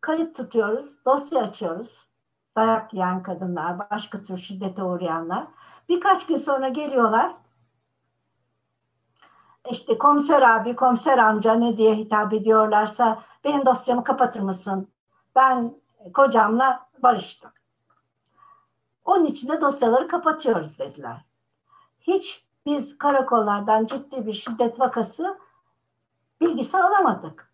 [0.01, 2.07] Kayıt tutuyoruz, dosya açıyoruz.
[2.55, 5.47] Dayak yiyen kadınlar, başka tür şiddete uğrayanlar.
[5.89, 7.35] Birkaç gün sonra geliyorlar.
[9.69, 14.87] İşte komiser abi, komiser amca ne diye hitap ediyorlarsa benim dosyamı kapatır mısın?
[15.35, 15.73] Ben
[16.13, 17.51] kocamla barıştım.
[19.05, 21.25] Onun için de dosyaları kapatıyoruz dediler.
[21.99, 25.39] Hiç biz karakollardan ciddi bir şiddet vakası
[26.41, 27.53] bilgisi alamadık.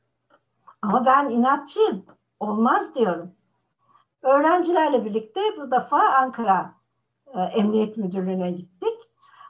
[0.82, 2.06] Ama ben inatçıyım.
[2.40, 3.36] Olmaz diyorum.
[4.22, 6.74] Öğrencilerle birlikte bu defa Ankara
[7.34, 9.00] e, Emniyet Müdürlüğü'ne gittik.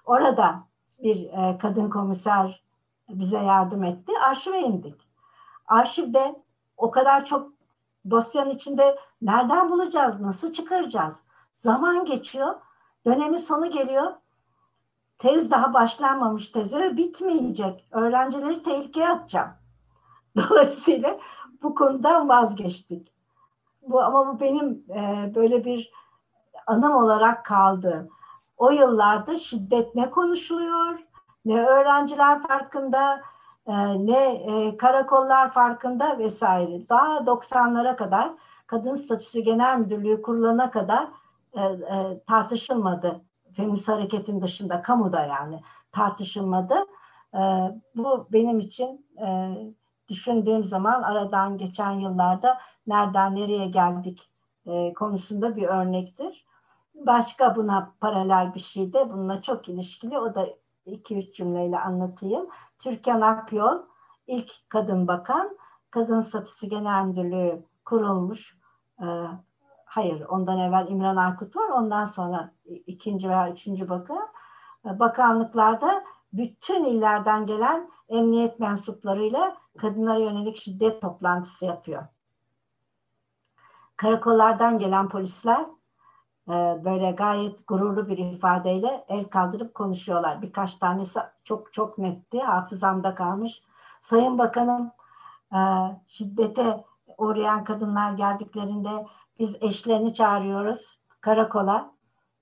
[0.06, 0.64] Orada
[1.04, 2.64] bir e, kadın komiser
[3.10, 4.12] bize yardım etti.
[4.30, 5.08] Arşive indik.
[5.68, 6.36] Arşivde
[6.78, 7.52] o kadar çok
[8.10, 11.16] dosyanın içinde nereden bulacağız, nasıl çıkaracağız?
[11.56, 12.56] Zaman geçiyor,
[13.06, 14.14] dönemin sonu geliyor.
[15.20, 17.88] Tez daha başlanmamış teze bitmeyecek.
[17.92, 19.52] Öğrencileri tehlikeye atacağım.
[20.38, 21.20] Dolayısıyla
[21.64, 23.14] bu konudan vazgeçtik.
[23.92, 25.92] Bu ama bu benim e, böyle bir
[26.68, 28.10] anım olarak kaldı.
[28.58, 31.00] O yıllarda şiddet ne konuşuluyor,
[31.46, 33.22] ne öğrenciler farkında,
[33.68, 33.74] e,
[34.06, 36.90] ne e, karakollar farkında vesaire.
[36.90, 38.32] Daha 90'lara kadar
[38.68, 41.08] Kadın Statüsü Genel Müdürlüğü kurulana kadar
[41.54, 43.22] e, e, tartışılmadı.
[43.54, 45.62] Feminist hareketin dışında, kamuda yani
[45.92, 46.76] tartışılmadı.
[47.34, 47.42] E,
[47.96, 49.56] bu benim için e,
[50.12, 52.58] düşündüğüm zaman aradan geçen yıllarda
[52.88, 54.32] nereden nereye geldik
[54.66, 56.46] e, konusunda bir örnektir.
[56.96, 60.20] Başka buna paralel bir şey de bununla çok ilişkili.
[60.20, 60.48] O da
[60.86, 62.50] iki üç cümleyle anlatayım.
[62.80, 63.78] Türkan Akyol
[64.28, 65.58] ilk kadın bakan.
[65.92, 68.58] Kadın Statüsü Genel Müdürlüğü kurulmuş.
[69.02, 69.06] Ee,
[69.86, 71.70] hayır ondan evvel İmran Aykut var.
[71.70, 74.28] Ondan sonra ikinci veya üçüncü bakan.
[74.86, 76.04] Ee, bakanlıklarda
[76.34, 82.04] bütün illerden gelen emniyet mensuplarıyla kadınlara yönelik şiddet toplantısı yapıyor.
[83.98, 85.66] Karakollardan gelen polisler
[86.48, 86.52] e,
[86.86, 90.42] böyle gayet gururlu bir ifadeyle el kaldırıp konuşuyorlar.
[90.42, 93.62] Birkaç tanesi çok çok netti, hafızamda kalmış.
[94.02, 94.92] Sayın Bakanım,
[95.54, 95.60] e,
[96.08, 96.84] şiddete
[97.18, 99.06] uğrayan kadınlar geldiklerinde
[99.40, 101.92] biz eşlerini çağırıyoruz karakola,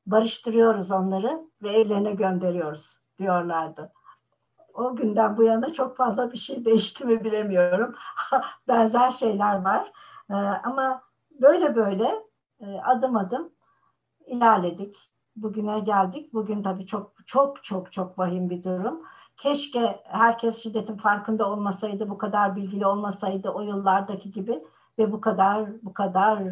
[0.07, 3.91] barıştırıyoruz onları ve evlerine gönderiyoruz diyorlardı.
[4.73, 7.95] O günden bu yana çok fazla bir şey değişti mi bilemiyorum.
[8.67, 9.91] Benzer şeyler var.
[10.29, 11.01] Ee, ama
[11.41, 12.25] böyle böyle
[12.61, 13.49] e, adım adım
[14.25, 15.11] ilerledik.
[15.35, 16.33] Bugüne geldik.
[16.33, 19.01] Bugün tabii çok çok çok çok vahim bir durum.
[19.37, 24.63] Keşke herkes şiddetin farkında olmasaydı, bu kadar bilgili olmasaydı o yıllardaki gibi
[24.97, 26.43] ve bu kadar bu kadar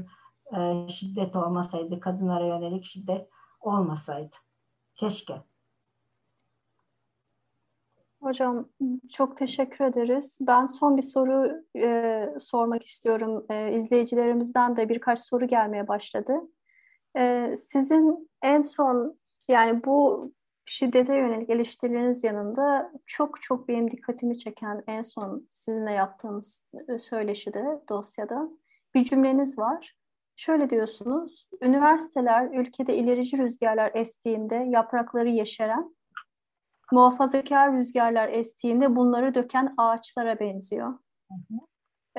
[0.57, 3.29] e, şiddet olmasaydı, kadınlara yönelik şiddet
[3.61, 4.35] olmasaydı.
[4.95, 5.41] Keşke.
[8.21, 8.69] Hocam
[9.09, 10.37] çok teşekkür ederiz.
[10.41, 13.45] Ben son bir soru e, sormak istiyorum.
[13.49, 16.33] E, izleyicilerimizden de birkaç soru gelmeye başladı.
[17.17, 20.31] E, sizin en son yani bu
[20.65, 27.81] şiddete yönelik eleştirileriniz yanında çok çok benim dikkatimi çeken en son sizinle yaptığımız e, söyleşide,
[27.89, 28.49] dosyada
[28.95, 29.97] bir cümleniz var.
[30.35, 35.95] Şöyle diyorsunuz, üniversiteler ülkede ilerici rüzgarlar estiğinde yaprakları yeşeren,
[36.91, 40.87] muhafazakar rüzgarlar estiğinde bunları döken ağaçlara benziyor.
[41.29, 41.59] Hı hı.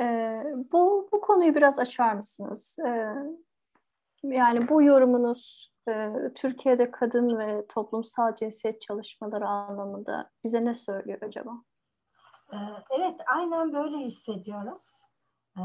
[0.03, 2.77] Ee, bu, bu konuyu biraz açar mısınız?
[2.86, 3.15] Ee,
[4.23, 11.51] yani bu yorumunuz e, Türkiye'de kadın ve toplumsal cinsiyet çalışmaları anlamında bize ne söylüyor acaba?
[12.53, 12.57] Ee,
[12.90, 14.78] evet, aynen böyle hissediyorum.
[15.59, 15.62] Ee,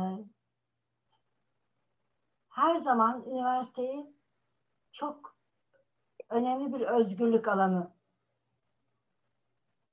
[2.49, 4.13] her zaman üniversiteyi
[4.91, 5.35] çok
[6.29, 7.91] önemli bir özgürlük alanı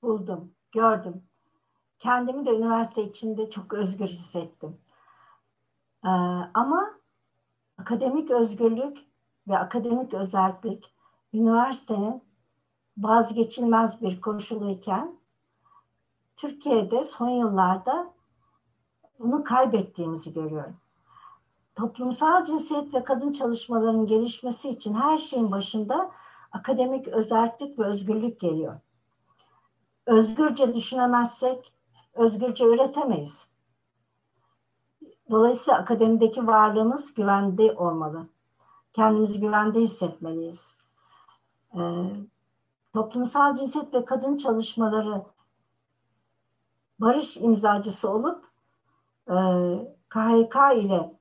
[0.02, 1.22] buldum, gördüm.
[1.98, 4.80] Kendimi de üniversite içinde çok özgür hissettim.
[6.04, 6.08] Ee,
[6.54, 6.90] ama
[7.78, 8.98] akademik özgürlük
[9.48, 10.94] ve akademik özellik
[11.32, 12.24] üniversitenin
[12.98, 15.20] vazgeçilmez bir koşuluyken
[16.36, 18.14] Türkiye'de son yıllarda
[19.18, 20.76] bunu kaybettiğimizi görüyorum.
[21.74, 26.10] Toplumsal cinsiyet ve kadın çalışmalarının gelişmesi için her şeyin başında
[26.52, 28.80] akademik özellik ve özgürlük geliyor
[30.10, 31.72] özgürce düşünemezsek
[32.14, 33.46] özgürce üretemeyiz.
[35.30, 38.28] Dolayısıyla akademideki varlığımız güvende olmalı.
[38.92, 40.74] Kendimizi güvende hissetmeliyiz.
[41.74, 41.80] Ee,
[42.92, 45.22] toplumsal cinsiyet ve kadın çalışmaları
[46.98, 48.44] barış imzacısı olup
[49.28, 49.36] e,
[50.08, 51.18] KHK ile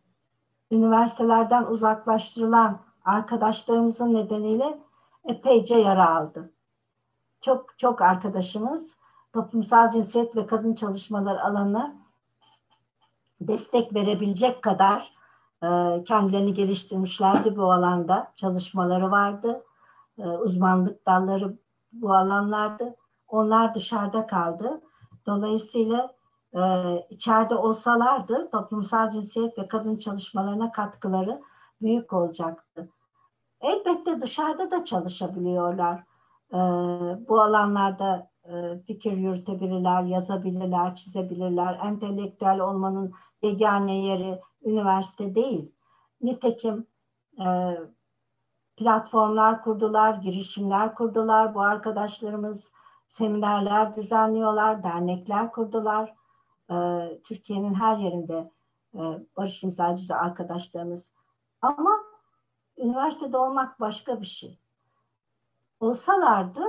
[0.71, 4.79] üniversitelerden uzaklaştırılan arkadaşlarımızın nedeniyle
[5.23, 6.51] epeyce yara aldı.
[7.41, 8.97] Çok çok arkadaşımız
[9.33, 11.95] toplumsal cinsiyet ve kadın çalışmaları alanına
[13.41, 15.13] destek verebilecek kadar
[15.63, 15.67] e,
[16.03, 18.33] kendilerini geliştirmişlerdi bu alanda.
[18.35, 19.63] Çalışmaları vardı.
[20.17, 21.57] E, uzmanlık dalları
[21.91, 22.95] bu alanlardı.
[23.27, 24.81] Onlar dışarıda kaldı.
[25.25, 26.15] Dolayısıyla
[26.53, 26.61] e,
[27.09, 31.41] içeride olsalardı toplumsal cinsiyet ve kadın çalışmalarına katkıları
[31.81, 32.89] büyük olacaktı.
[33.61, 36.03] Elbette dışarıda da çalışabiliyorlar.
[36.53, 36.57] E,
[37.29, 41.79] bu alanlarda e, fikir yürütebilirler, yazabilirler, çizebilirler.
[41.83, 45.71] Entelektüel olmanın yegane yeri üniversite değil.
[46.21, 46.87] Nitekim
[47.39, 47.47] e,
[48.77, 51.53] platformlar kurdular, girişimler kurdular.
[51.53, 52.71] Bu arkadaşlarımız
[53.07, 56.13] seminerler düzenliyorlar, dernekler kurdular.
[56.71, 56.75] E,
[57.23, 58.51] Türkiye'nin her yerinde
[58.93, 58.99] e,
[59.37, 61.11] barış imzacısı arkadaşlarımız.
[61.61, 61.91] Ama
[62.77, 64.59] üniversitede olmak başka bir şey.
[65.79, 66.61] Olsalardı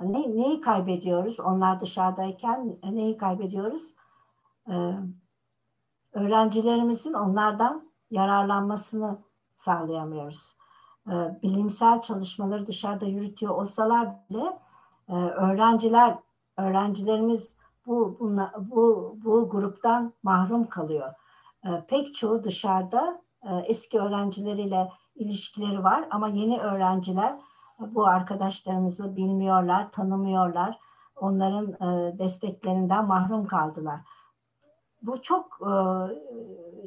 [0.00, 1.40] ne, neyi kaybediyoruz?
[1.40, 3.94] Onlar dışarıdayken neyi kaybediyoruz?
[4.68, 4.92] Ee,
[6.12, 9.18] öğrencilerimizin onlardan yararlanmasını
[9.56, 10.56] sağlayamıyoruz.
[11.08, 14.58] Ee, bilimsel çalışmaları dışarıda yürütüyor olsalar bile
[15.08, 16.18] e, öğrenciler,
[16.56, 17.50] öğrencilerimiz
[17.86, 21.12] bu, buna, bu, bu gruptan mahrum kalıyor.
[21.64, 27.38] Ee, pek çoğu dışarıda e, eski öğrencileriyle ilişkileri var ama yeni öğrenciler
[27.80, 30.78] bu arkadaşlarımızı bilmiyorlar, tanımıyorlar.
[31.16, 34.00] Onların e, desteklerinden mahrum kaldılar.
[35.02, 35.72] Bu çok e,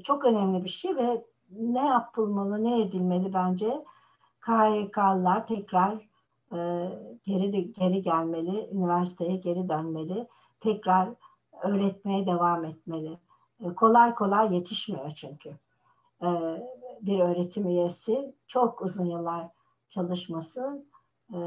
[0.03, 3.85] çok önemli bir şey ve ne yapılmalı, ne edilmeli bence?
[4.45, 5.93] KYK'lılar tekrar
[6.53, 6.89] e,
[7.25, 10.27] geri geri gelmeli, üniversiteye geri dönmeli,
[10.59, 11.09] tekrar
[11.63, 13.17] öğretmeye devam etmeli.
[13.59, 15.49] E, kolay kolay yetişmiyor çünkü.
[16.23, 16.29] E,
[17.01, 19.47] bir öğretim üyesi çok uzun yıllar
[19.91, 20.85] çalışması,
[21.33, 21.37] e,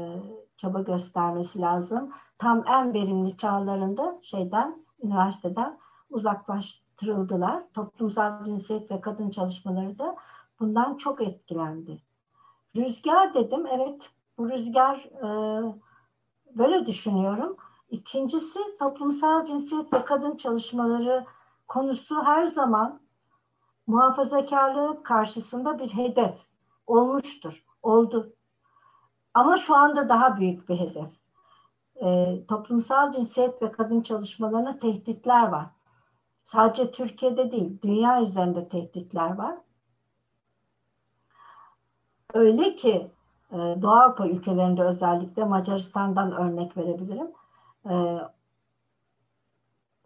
[0.57, 2.13] çaba göstermesi lazım.
[2.37, 7.63] Tam en verimli çağlarında şeyden, üniversiteden uzaklaştırıldılar.
[7.73, 10.15] Toplumsal cinsiyet ve kadın çalışmaları da
[10.59, 12.01] bundan çok etkilendi.
[12.75, 15.27] Rüzgar dedim, evet bu rüzgar e,
[16.55, 17.57] böyle düşünüyorum.
[17.89, 21.25] İkincisi toplumsal cinsiyet ve kadın çalışmaları
[21.67, 22.99] konusu her zaman
[23.87, 26.37] muhafazakarlığı karşısında bir hedef
[26.87, 28.33] olmuştur oldu.
[29.33, 31.09] Ama şu anda daha büyük bir hedef.
[31.95, 35.65] E, toplumsal cinsiyet ve kadın çalışmalarına tehditler var.
[36.45, 39.55] Sadece Türkiye'de değil, dünya üzerinde tehditler var.
[42.33, 43.11] Öyle ki
[43.51, 47.31] e, Doğu Avrupa ülkelerinde özellikle Macaristan'dan örnek verebilirim.
[47.89, 48.19] E,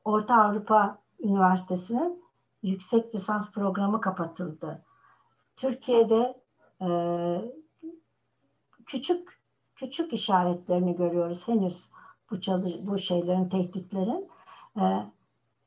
[0.05, 2.23] Orta Avrupa Üniversitesi'nin
[2.63, 4.81] yüksek lisans programı kapatıldı.
[5.55, 6.41] Türkiye'de
[6.81, 6.87] e,
[8.89, 9.39] küçük
[9.75, 11.89] küçük işaretlerini görüyoruz henüz
[12.31, 14.29] bu çalı, bu şeylerin tehditlerin.
[14.77, 15.05] E,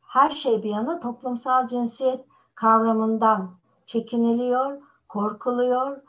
[0.06, 2.24] her şey bir yana toplumsal cinsiyet
[2.54, 3.50] kavramından
[3.86, 6.00] çekiniliyor, korkuluyor,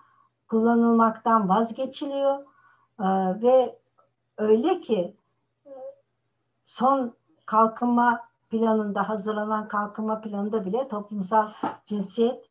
[0.48, 2.40] kullanılmaktan vazgeçiliyor
[3.00, 3.08] e,
[3.42, 3.80] ve
[4.38, 5.16] öyle ki
[5.66, 5.72] e,
[6.66, 7.14] son
[7.46, 11.52] kalkınma planında hazırlanan kalkınma planında bile toplumsal
[11.86, 12.46] cinsiyet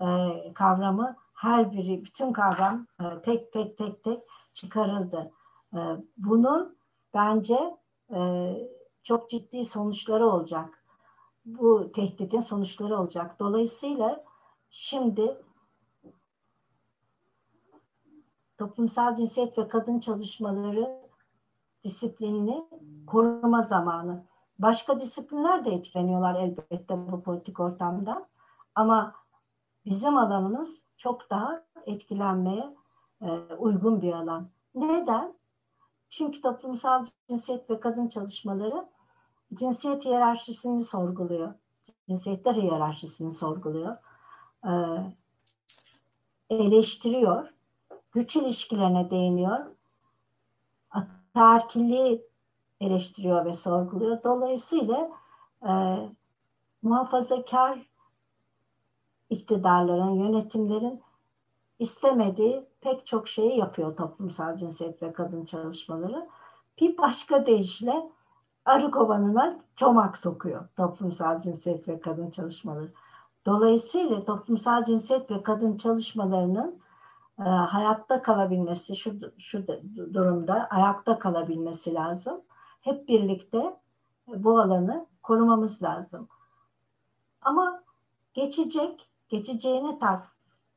[0.00, 0.06] e,
[0.54, 4.20] kavramı her biri, bütün kavram e, tek tek tek tek
[4.52, 5.32] çıkarıldı.
[5.74, 5.78] E,
[6.16, 6.76] bunun
[7.14, 7.76] bence
[8.14, 8.52] e,
[9.02, 10.84] çok ciddi sonuçları olacak.
[11.44, 13.40] Bu tehditin sonuçları olacak.
[13.40, 14.24] Dolayısıyla
[14.70, 15.36] şimdi
[18.58, 21.02] toplumsal cinsiyet ve kadın çalışmaları
[21.84, 22.64] disiplinini
[23.06, 24.24] koruma zamanı.
[24.58, 28.28] Başka disiplinler de etkileniyorlar elbette bu politik ortamda.
[28.74, 29.14] Ama
[29.84, 32.74] bizim alanımız çok daha etkilenmeye
[33.22, 33.26] e,
[33.58, 34.48] uygun bir alan.
[34.74, 35.34] Neden?
[36.08, 38.88] Çünkü toplumsal cinsiyet ve kadın çalışmaları
[39.54, 41.54] cinsiyet hiyerarşisini sorguluyor.
[42.08, 43.96] Cinsiyetler hiyerarşisini sorguluyor.
[44.64, 44.72] E,
[46.50, 47.48] eleştiriyor.
[48.12, 49.66] Güç ilişkilerine değiniyor.
[50.90, 52.26] Ataerkilliği
[52.80, 54.22] eleştiriyor ve sorguluyor.
[54.22, 55.10] Dolayısıyla
[55.68, 55.72] e,
[56.82, 57.91] muhafazakar
[59.32, 61.02] iktidarların, yönetimlerin
[61.78, 66.28] istemediği pek çok şeyi yapıyor toplumsal cinsiyet ve kadın çalışmaları.
[66.80, 68.10] Bir başka deyişle
[68.64, 72.92] arı kovanına çomak sokuyor toplumsal cinsiyet ve kadın çalışmaları.
[73.46, 76.80] Dolayısıyla toplumsal cinsiyet ve kadın çalışmalarının
[77.38, 79.66] e, hayatta kalabilmesi, şu, şu
[80.14, 82.40] durumda ayakta kalabilmesi lazım.
[82.80, 83.76] Hep birlikte
[84.26, 86.28] bu alanı korumamız lazım.
[87.42, 87.82] Ama
[88.34, 90.26] geçecek, geçeceğini ta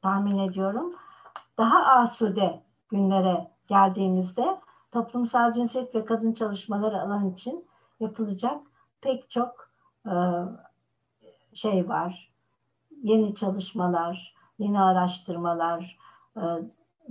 [0.02, 0.96] tahmin ediyorum.
[1.58, 4.60] Daha asude günlere geldiğimizde
[4.92, 7.66] toplumsal cinsiyet ve kadın çalışmaları alan için
[8.00, 8.62] yapılacak
[9.02, 9.70] pek çok
[10.06, 10.14] e,
[11.54, 12.32] şey var.
[13.04, 15.98] Yeni çalışmalar, yeni araştırmalar,
[16.38, 16.44] e,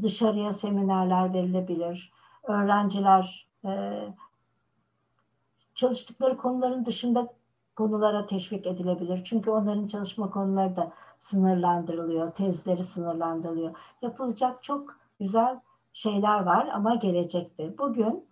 [0.02, 2.12] dışarıya seminerler verilebilir.
[2.42, 4.02] Öğrenciler e,
[5.74, 7.28] çalıştıkları konuların dışında
[7.76, 9.24] konulara teşvik edilebilir.
[9.24, 13.74] Çünkü onların çalışma konuları da sınırlandırılıyor, tezleri sınırlandırılıyor.
[14.02, 15.60] Yapılacak çok güzel
[15.92, 17.78] şeyler var ama gelecekte.
[17.78, 18.24] Bugün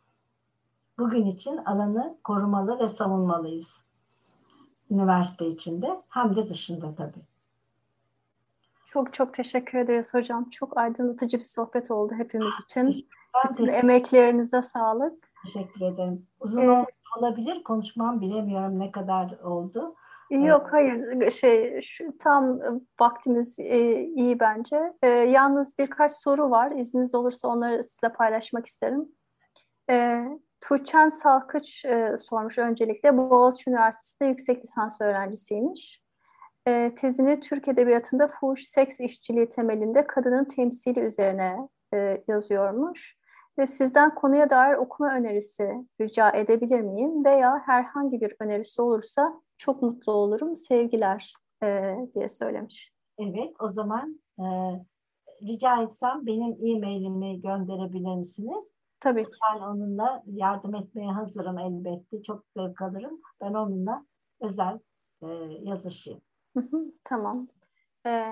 [0.98, 3.82] bugün için alanı korumalı ve savunmalıyız.
[4.90, 7.22] Üniversite içinde hem de dışında tabii.
[8.86, 10.50] Çok çok teşekkür ederiz hocam.
[10.50, 13.08] Çok aydınlatıcı bir sohbet oldu hepimiz için.
[13.34, 15.31] Ben Bütün emeklerinize sağlık.
[15.44, 16.26] Teşekkür ederim.
[16.40, 16.86] Uzun ee,
[17.18, 19.94] olabilir konuşmam bilemiyorum ne kadar oldu.
[20.30, 22.60] Yok hayır şey şu tam
[23.00, 24.92] vaktimiz e, iyi bence.
[25.02, 26.70] E, yalnız birkaç soru var.
[26.70, 29.08] İzniniz olursa onları sizinle paylaşmak isterim.
[29.90, 30.24] E,
[30.60, 33.16] Tuğçen Salkıç e, sormuş öncelikle.
[33.16, 36.02] Boğaziçi Üniversitesi'nde yüksek lisans öğrencisiymiş.
[36.66, 43.21] E, tezini Türk Edebiyatı'nda fuhuş seks işçiliği temelinde kadının temsili üzerine e, yazıyormuş.
[43.58, 47.24] Ve sizden konuya dair okuma önerisi rica edebilir miyim?
[47.24, 50.56] Veya herhangi bir önerisi olursa çok mutlu olurum.
[50.56, 52.92] Sevgiler e, diye söylemiş.
[53.18, 54.44] Evet, o zaman e,
[55.42, 58.70] rica etsem benim e-mailimi gönderebilir misiniz?
[59.00, 59.30] Tabii ki.
[59.54, 62.22] Ben onunla yardım etmeye hazırım elbette.
[62.22, 63.20] Çok zevk alırım.
[63.40, 64.06] Ben onunla
[64.40, 64.78] özel
[65.22, 65.26] e,
[65.62, 66.20] yazışayım.
[67.04, 67.48] tamam.
[68.06, 68.24] Ee,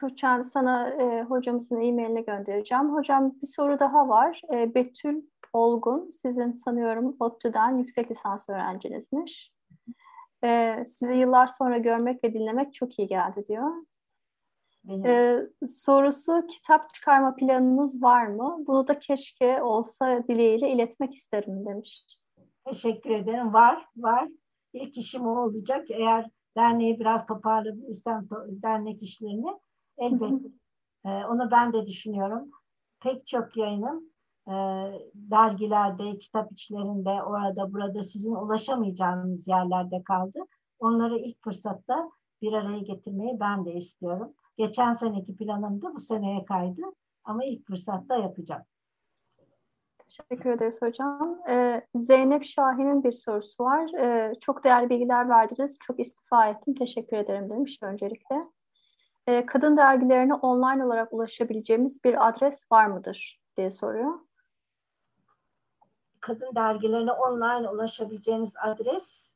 [0.00, 2.94] Tuğçen sana e, hocamızın e-mailini göndereceğim.
[2.94, 4.40] Hocam bir soru daha var.
[4.54, 5.22] E, Betül
[5.52, 9.52] Olgun, sizin sanıyorum ODTÜ'den yüksek lisans öğrencinizmiş.
[10.44, 13.70] E, sizi yıllar sonra görmek ve dinlemek çok iyi geldi diyor.
[15.04, 18.64] Ee, sorusu kitap çıkarma planınız var mı?
[18.66, 22.04] Bunu da keşke olsa dileğiyle iletmek isterim demiş.
[22.66, 23.52] Teşekkür ederim.
[23.52, 24.28] Var, var.
[24.72, 25.90] İlk işim o olacak.
[25.90, 29.50] Eğer derneği biraz toparlayabilirsem dernek işlerini
[29.98, 30.48] elbette.
[31.04, 32.50] ee, onu ben de düşünüyorum.
[33.00, 34.04] Pek çok yayınım
[34.48, 34.52] e,
[35.14, 40.38] dergilerde, kitap içlerinde, orada burada sizin ulaşamayacağınız yerlerde kaldı.
[40.78, 42.10] Onları ilk fırsatta
[42.42, 44.32] bir araya getirmeyi ben de istiyorum.
[44.56, 46.82] Geçen seneki planımda bu seneye kaydı
[47.24, 48.62] ama ilk fırsatta yapacağım.
[49.98, 51.38] Teşekkür ederiz hocam.
[51.48, 53.90] Ee, Zeynep Şahin'in bir sorusu var.
[54.00, 55.78] Ee, çok değerli bilgiler verdiniz.
[55.86, 56.74] Çok istifa ettim.
[56.74, 58.36] Teşekkür ederim demiş öncelikle.
[59.26, 64.14] Ee, kadın dergilerine online olarak ulaşabileceğimiz bir adres var mıdır diye soruyor.
[66.20, 69.34] Kadın dergilerine online ulaşabileceğiniz adres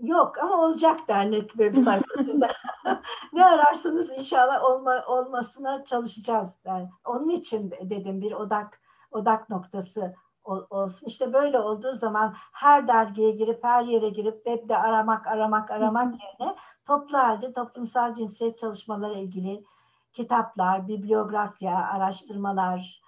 [0.00, 2.52] Yok ama olacak dernek web sayfasında.
[3.32, 6.50] ne ararsanız inşallah olma, olmasına çalışacağız.
[6.64, 8.80] Yani onun için dedim bir odak
[9.10, 10.14] odak noktası
[10.44, 11.06] olsun.
[11.06, 16.56] İşte böyle olduğu zaman her dergiye girip her yere girip webde aramak aramak aramak yerine
[16.86, 19.64] toplu halde toplumsal cinsiyet çalışmaları ilgili
[20.12, 23.00] kitaplar, bibliografya, araştırmalar,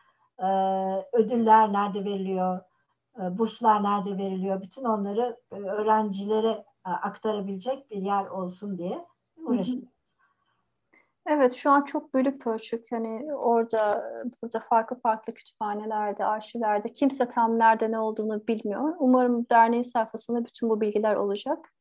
[1.12, 2.60] ödüller nerede veriliyor,
[3.18, 9.06] burslar nerede veriliyor, bütün onları öğrencilere aktarabilecek bir yer olsun diye
[9.44, 9.91] uğraşıyoruz.
[11.27, 14.12] Evet şu an çok bölük pörçük hani orada
[14.43, 18.94] burada farklı farklı kütüphanelerde, arşivlerde kimse tam nerede ne olduğunu bilmiyor.
[18.99, 21.73] Umarım derneğin sayfasında bütün bu bilgiler olacak.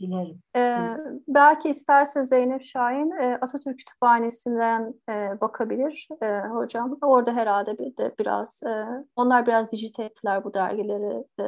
[0.00, 0.42] Dilerim.
[0.56, 0.96] Ee,
[1.28, 6.98] belki isterse Zeynep Şahin e, Atatürk Kütüphanesi'nden e, bakabilir e, hocam.
[7.02, 8.84] Orada herhalde bir de biraz e,
[9.16, 11.24] onlar biraz dijite ettiler bu dergileri.
[11.40, 11.44] E,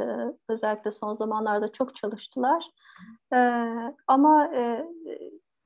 [0.49, 2.65] özellikle son zamanlarda çok çalıştılar.
[3.33, 3.39] E,
[4.07, 4.87] ama e,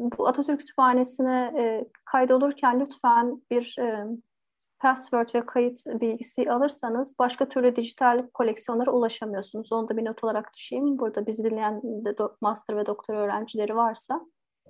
[0.00, 4.06] bu Atatürk Kütüphanesi'ne e, kaydolurken lütfen bir e,
[4.78, 9.72] password ve kayıt bilgisi alırsanız başka türlü dijital koleksiyonlara ulaşamıyorsunuz.
[9.72, 10.98] Onu da bir not olarak düşeyim.
[10.98, 14.20] Burada bizi dinleyen de master ve doktor öğrencileri varsa.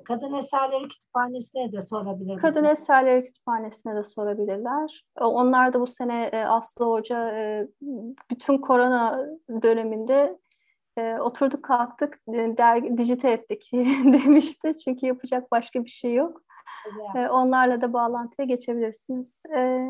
[0.05, 5.05] Kadın Eserleri Kütüphanesi'ne de sorabilir Kadın Eserleri Kütüphanesi'ne de sorabilirler.
[5.21, 7.69] Onlar da bu sene e, Aslı Hoca e,
[8.31, 9.27] bütün korona
[9.63, 10.39] döneminde
[10.99, 13.71] e, oturduk kalktık dergi dijite ettik
[14.05, 14.79] demişti.
[14.79, 16.43] Çünkü yapacak başka bir şey yok.
[17.15, 19.43] E, onlarla da bağlantıya geçebilirsiniz.
[19.57, 19.89] E,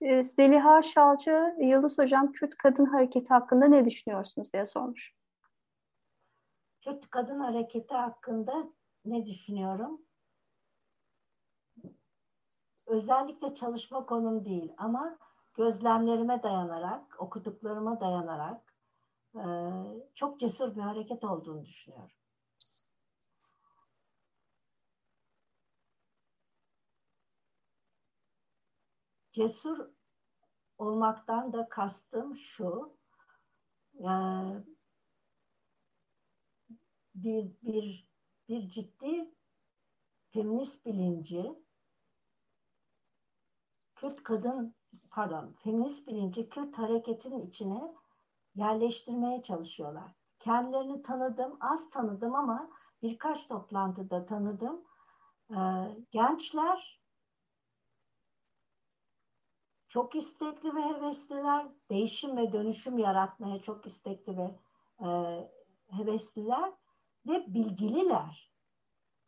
[0.00, 5.14] e, Zeliha Şalcı, Yıldız Hocam Kürt Kadın Hareketi hakkında ne düşünüyorsunuz diye sormuş.
[6.80, 8.64] Kürt Kadın Hareketi hakkında
[9.04, 10.00] ne düşünüyorum?
[12.86, 15.18] Özellikle çalışma konum değil ama
[15.54, 18.69] gözlemlerime dayanarak, okuduklarıma dayanarak e,
[19.36, 19.40] ee,
[20.14, 22.10] çok cesur bir hareket olduğunu düşünüyorum.
[29.32, 29.90] Cesur
[30.78, 32.98] olmaktan da kastım şu,
[33.94, 34.10] e,
[37.14, 38.08] bir, bir,
[38.48, 39.34] bir ciddi
[40.30, 41.54] feminist bilinci,
[43.94, 44.74] Kürt kadın,
[45.10, 47.94] pardon, feminist bilinci Kürt hareketin içine
[48.60, 50.14] yerleştirmeye çalışıyorlar.
[50.38, 52.70] Kendilerini tanıdım, az tanıdım ama
[53.02, 54.84] birkaç toplantıda tanıdım.
[55.50, 55.56] Ee,
[56.10, 57.00] gençler
[59.88, 64.58] çok istekli ve hevesliler, değişim ve dönüşüm yaratmaya çok istekli ve
[65.00, 65.08] e,
[65.88, 66.72] hevesliler
[67.26, 68.50] ve bilgililer.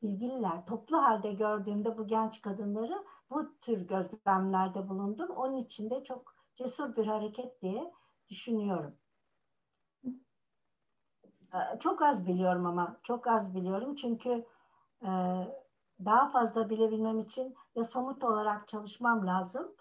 [0.03, 0.67] Bilgililer.
[0.67, 5.31] Toplu halde gördüğümde bu genç kadınları bu tür gözlemlerde bulundum.
[5.31, 7.93] Onun için de çok cesur bir hareket diye
[8.29, 9.02] düşünüyorum.
[11.55, 14.45] Ee, çok az biliyorum ama çok az biliyorum çünkü
[15.03, 15.11] e,
[16.05, 19.73] daha fazla bilebilmem için ya somut olarak çalışmam lazım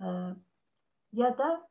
[0.00, 0.06] e,
[1.12, 1.68] ya da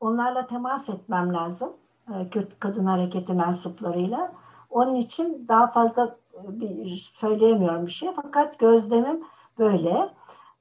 [0.00, 1.76] onlarla temas etmem lazım
[2.14, 4.32] e, Kürt Kadın Hareketi mensuplarıyla.
[4.70, 9.24] Onun için daha fazla bir söyleyemiyorum bir şey fakat gözlemim
[9.58, 10.14] böyle.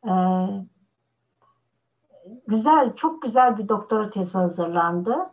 [0.08, 0.48] Ee,
[2.48, 5.30] güzel, çok güzel bir doktora tezi hazırlandı.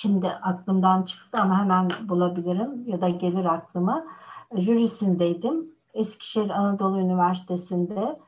[0.00, 4.06] Şimdi aklımdan çıktı ama hemen bulabilirim ya da gelir aklıma.
[4.54, 5.74] Jürisindeydim.
[5.94, 8.18] Eskişehir Anadolu Üniversitesi'nde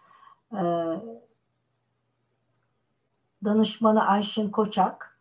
[0.52, 0.62] e,
[3.44, 5.18] danışmanı Ayşin Koçak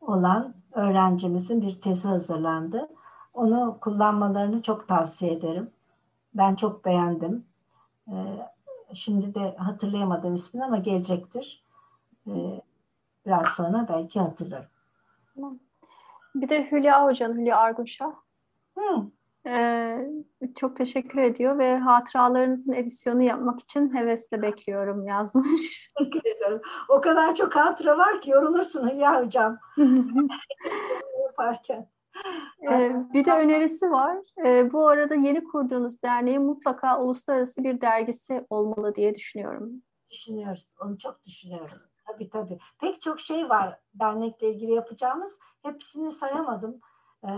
[0.00, 2.88] olan öğrencimizin bir tezi hazırlandı.
[3.34, 5.70] Onu kullanmalarını çok tavsiye ederim.
[6.34, 7.46] Ben çok beğendim.
[8.08, 8.46] Ee,
[8.94, 11.64] şimdi de hatırlayamadım ismini ama gelecektir.
[12.26, 12.62] Ee,
[13.26, 14.69] biraz sonra belki hatırlarım.
[16.34, 18.12] Bir de Hülya Hoca'nın, Hülya Argunşah.
[19.46, 20.08] Ee,
[20.56, 25.90] çok teşekkür ediyor ve hatıralarınızın edisyonu yapmak için hevesle bekliyorum yazmış.
[25.98, 26.60] Teşekkür ederim.
[26.88, 29.58] O kadar çok hatıra var ki yorulursun Hülya Hocam.
[31.22, 31.88] yaparken.
[32.70, 34.18] Ee, bir de önerisi var.
[34.46, 39.82] Ee, bu arada yeni kurduğunuz derneğin mutlaka uluslararası bir dergisi olmalı diye düşünüyorum.
[40.10, 40.68] Düşünüyoruz.
[40.80, 41.89] Onu çok düşünüyoruz.
[42.12, 42.58] Tabii tabii.
[42.80, 45.38] Pek çok şey var dernekle ilgili yapacağımız.
[45.62, 46.80] Hepsini sayamadım.
[47.24, 47.28] Ee,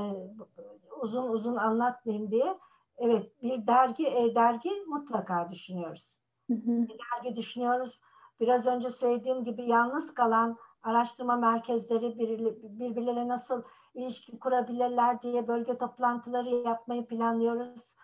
[1.00, 2.58] uzun uzun anlatmayayım diye.
[2.98, 6.18] Evet bir dergi, e-dergi mutlaka düşünüyoruz.
[6.50, 6.88] Hı hı.
[6.88, 8.00] Bir dergi düşünüyoruz.
[8.40, 13.62] Biraz önce söylediğim gibi yalnız kalan araştırma merkezleri birbirleriyle nasıl
[13.94, 17.96] ilişki kurabilirler diye bölge toplantıları yapmayı planlıyoruz.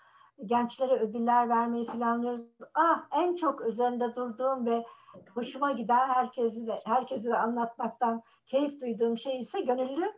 [0.47, 2.41] Gençlere ödüller vermeyi planlıyoruz.
[2.75, 4.87] Ah en çok üzerinde durduğum ve
[5.35, 10.13] hoşuma giden herkesi de herkese de anlatmaktan keyif duyduğum şey ise gönüllü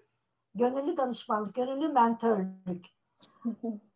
[0.54, 2.86] gönüllü danışmanlık, gönüllü mentörlük.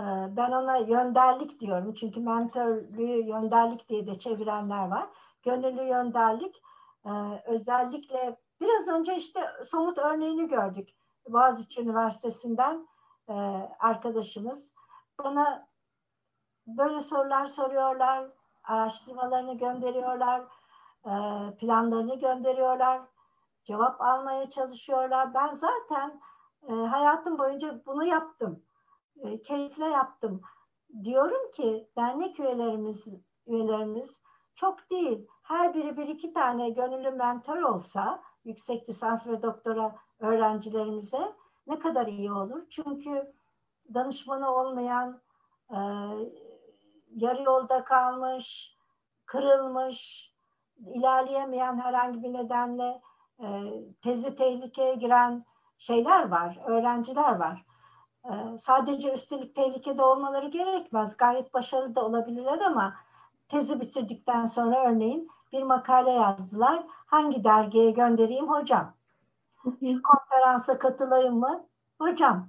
[0.00, 1.94] Ee, ben ona yönderlik diyorum.
[1.94, 5.08] Çünkü mentörlüğü yönderlik diye de çevirenler var.
[5.42, 6.62] Gönüllü yönderlik
[7.04, 7.10] e,
[7.46, 10.88] özellikle biraz önce işte somut örneğini gördük.
[11.28, 12.88] Boğaziçi Üniversitesi'nden
[13.28, 13.32] e,
[13.78, 14.69] arkadaşımız
[15.24, 15.68] bana
[16.66, 18.30] böyle sorular soruyorlar,
[18.64, 20.40] araştırmalarını gönderiyorlar,
[21.04, 21.12] e,
[21.56, 23.02] planlarını gönderiyorlar,
[23.64, 25.34] cevap almaya çalışıyorlar.
[25.34, 26.20] Ben zaten
[26.68, 28.62] e, hayatım boyunca bunu yaptım,
[29.20, 30.42] e, keyifle yaptım.
[31.04, 33.06] Diyorum ki dernek üyelerimiz
[33.46, 34.22] üyelerimiz
[34.54, 41.34] çok değil, her biri bir iki tane gönüllü mentor olsa yüksek lisans ve doktora öğrencilerimize
[41.66, 42.62] ne kadar iyi olur.
[42.70, 43.32] Çünkü
[43.94, 45.20] danışmanı olmayan,
[45.70, 45.78] e,
[47.14, 48.76] yarı yolda kalmış,
[49.26, 50.30] kırılmış,
[50.86, 53.00] ilerleyemeyen herhangi bir nedenle
[53.40, 53.46] e,
[54.02, 55.44] tezi tehlikeye giren
[55.78, 57.64] şeyler var, öğrenciler var.
[58.24, 61.16] E, sadece üstelik tehlikede olmaları gerekmez.
[61.16, 62.94] Gayet başarılı da olabilirler ama
[63.48, 66.86] tezi bitirdikten sonra örneğin bir makale yazdılar.
[66.88, 68.94] Hangi dergiye göndereyim hocam?
[69.62, 71.66] Şu konferansa katılayım mı?
[71.98, 72.48] Hocam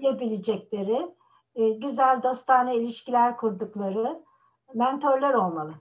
[0.00, 1.14] diyebilecekleri,
[1.54, 4.22] e, güzel dostane ilişkiler kurdukları
[4.74, 5.74] mentorlar olmalı.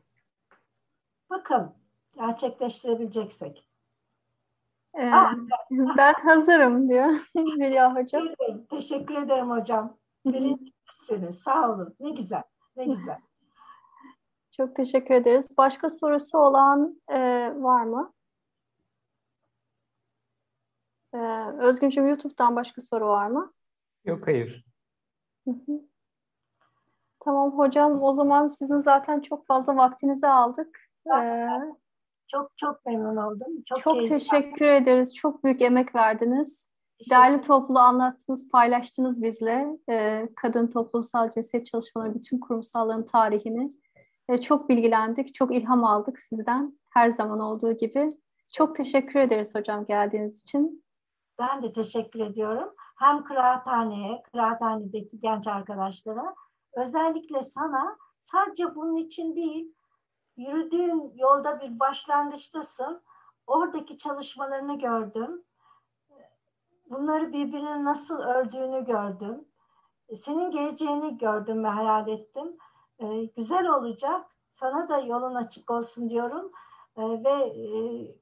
[1.30, 1.76] Bakalım
[2.16, 3.68] gerçekleştirebileceksek.
[4.96, 5.12] Ee,
[5.98, 8.28] ben hazırım diyor Hülya Hocam.
[8.70, 9.98] Teşekkür ederim hocam.
[10.26, 11.40] Birincisiniz.
[11.40, 11.96] Sağ olun.
[12.00, 12.44] Ne güzel.
[12.76, 13.18] Ne güzel.
[14.58, 15.58] Çok teşekkür ederiz.
[15.58, 17.20] Başka sorusu olan e,
[17.56, 18.14] var mı?
[21.14, 21.18] E,
[21.60, 23.54] Özgüncüm YouTube'dan başka soru var mı?
[24.06, 24.66] Yok hayır.
[27.20, 30.80] Tamam hocam o zaman sizin zaten çok fazla vaktinizi aldık.
[31.18, 31.48] Ee,
[32.28, 33.64] çok çok memnun oldum.
[33.66, 34.72] Çok, çok teşekkür var.
[34.72, 35.14] ederiz.
[35.14, 36.68] Çok büyük emek verdiniz.
[37.10, 39.68] Değerli toplu anlattınız, paylaştınız bizle.
[39.90, 43.74] Ee, kadın toplumsal cinsiyet çalışmaları bütün kurumsalların tarihini
[44.30, 48.10] E, çok bilgilendik, çok ilham aldık sizden her zaman olduğu gibi.
[48.54, 50.84] Çok teşekkür ederiz hocam geldiğiniz için.
[51.40, 52.70] Ben de teşekkür ediyorum.
[53.02, 56.36] Hem kıraathaneye, kıraathanedeki genç arkadaşlara,
[56.74, 59.74] özellikle sana sadece bunun için değil,
[60.38, 63.02] yürüdüğün yolda bir başlangıçtasın.
[63.48, 65.44] Oradaki çalışmalarını gördüm.
[66.90, 69.46] Bunları birbirine nasıl ördüğünü gördüm.
[70.16, 72.58] Senin geleceğini gördüm ve hayal ettim.
[73.00, 74.32] Ee, güzel olacak.
[74.54, 76.52] Sana da yolun açık olsun diyorum.
[76.98, 77.72] Ee, ve e,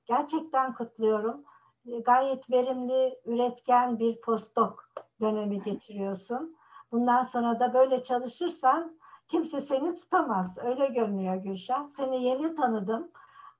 [0.05, 1.43] gerçekten kutluyorum.
[1.91, 4.73] Ee, gayet verimli, üretken bir postdoc
[5.21, 6.55] dönemi geçiriyorsun.
[6.91, 10.57] Bundan sonra da böyle çalışırsan kimse seni tutamaz.
[10.57, 11.87] Öyle görünüyor Gülşen.
[11.87, 13.11] Seni yeni tanıdım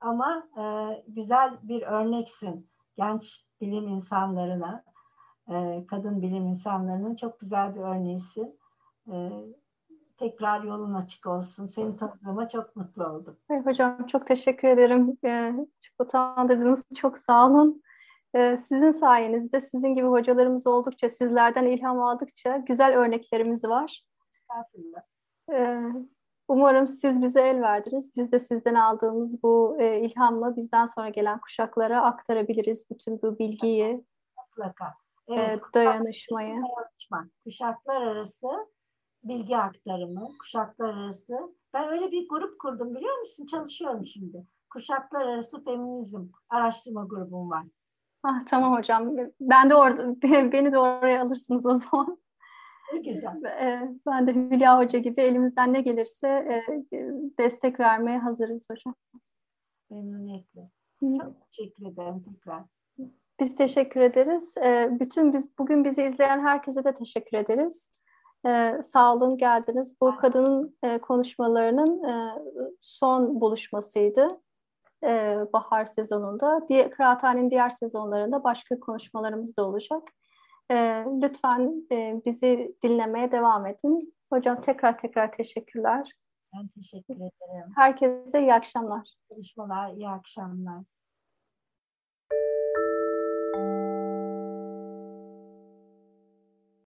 [0.01, 0.64] ama e,
[1.07, 4.84] güzel bir örneksin genç bilim insanlarına,
[5.49, 8.60] e, kadın bilim insanlarının çok güzel bir örneğisin.
[9.11, 9.31] E,
[10.18, 11.65] tekrar yolun açık olsun.
[11.65, 13.38] Seni tanıdığıma çok mutlu oldum.
[13.49, 15.18] Evet, hocam çok teşekkür ederim.
[15.26, 16.84] E, çok utandırdınız.
[16.95, 17.81] Çok sağ olun.
[18.35, 24.03] E, sizin sayenizde sizin gibi hocalarımız oldukça, sizlerden ilham aldıkça güzel örneklerimiz var.
[25.53, 25.81] Ee,
[26.47, 28.14] umarım siz bize el verdiniz.
[28.18, 34.06] Biz de sizden aldığımız bu e, ilhamla bizden sonra gelen kuşaklara aktarabiliriz bütün bu bilgiyi,
[34.38, 34.93] Mutlaka.
[35.27, 36.47] Evet, e, dayanışmayı.
[36.47, 37.30] Dayanışma.
[37.43, 38.47] Kuşaklar arası
[39.23, 41.56] bilgi aktarımı, kuşaklar arası.
[41.73, 43.45] Ben öyle bir grup kurdum biliyor musun?
[43.45, 44.45] Çalışıyorum şimdi.
[44.73, 47.65] Kuşaklar arası feminizm araştırma grubum var.
[48.24, 49.18] Ah tamam hocam.
[49.40, 50.22] Ben de orada
[50.52, 52.20] beni de oraya alırsınız o zaman.
[52.94, 53.44] Ne güzel.
[53.44, 56.64] E, ben de Hülya Hoca gibi elimizden ne gelirse e,
[57.40, 58.96] destek vermeye hazırız hocam.
[59.90, 60.70] Memnuniyetle.
[61.02, 62.64] Çok teşekkür ederim tekrar.
[63.40, 64.58] Biz teşekkür ederiz.
[64.58, 67.91] E, bütün biz bugün bizi izleyen herkese de teşekkür ederiz.
[68.84, 69.96] Sağ olun geldiniz.
[70.02, 72.02] Bu kadının konuşmalarının
[72.80, 74.40] son buluşmasıydı
[75.54, 76.68] bahar sezonunda.
[76.92, 80.04] Kıraathanenin diğer sezonlarında başka konuşmalarımız da olacak.
[80.72, 80.76] E,
[81.22, 84.14] lütfen e, bizi dinlemeye devam edin.
[84.34, 86.12] Hocam tekrar tekrar teşekkürler.
[86.54, 87.72] Ben teşekkür ederim.
[87.76, 89.14] Herkese iyi akşamlar.
[89.30, 90.84] Çalışmalar, iyi akşamlar.